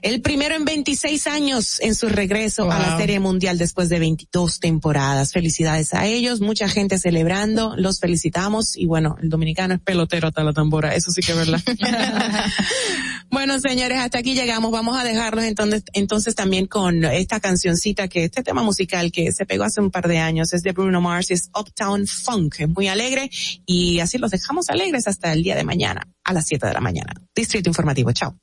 [0.00, 2.96] el primero en 26 años en su regreso a la.
[2.96, 5.32] Serie Mundial después de 22 temporadas.
[5.32, 10.42] Felicidades a ellos, mucha gente celebrando, los felicitamos y bueno, el dominicano es pelotero hasta
[10.42, 11.60] la tambora, eso sí que es verdad.
[13.30, 14.70] Bueno, señores, hasta aquí llegamos.
[14.70, 19.46] Vamos a dejarlos entonces, entonces también con esta cancioncita que este tema musical que se
[19.46, 22.88] pegó hace un par de años es de Bruno Mars, es Uptown Funk, es muy
[22.88, 23.30] alegre
[23.66, 26.80] y así los dejamos alegres hasta el día de mañana a las 7 de la
[26.80, 27.14] mañana.
[27.34, 28.36] Distrito Informativo, chao.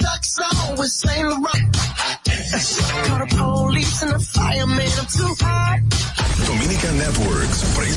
[0.00, 1.76] Got Chuck's on with Saint Laurent.
[1.76, 5.80] Call the police and the fireman, I'm too hot.
[6.46, 7.76] Dominica Networks.
[7.76, 7.96] pre-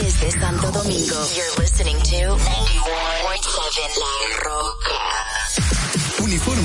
[0.00, 4.12] Desde Santo Domingo, you're listening to 91.7 La
[4.46, 4.89] Roca.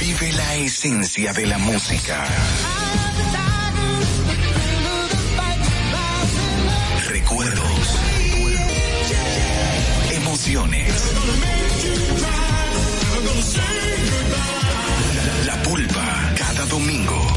[0.00, 2.24] Vive la esencia de la música.
[7.08, 7.98] Recuerdos.
[10.12, 11.12] Emociones.
[15.44, 16.32] La pulpa.
[16.36, 17.25] Cada domingo,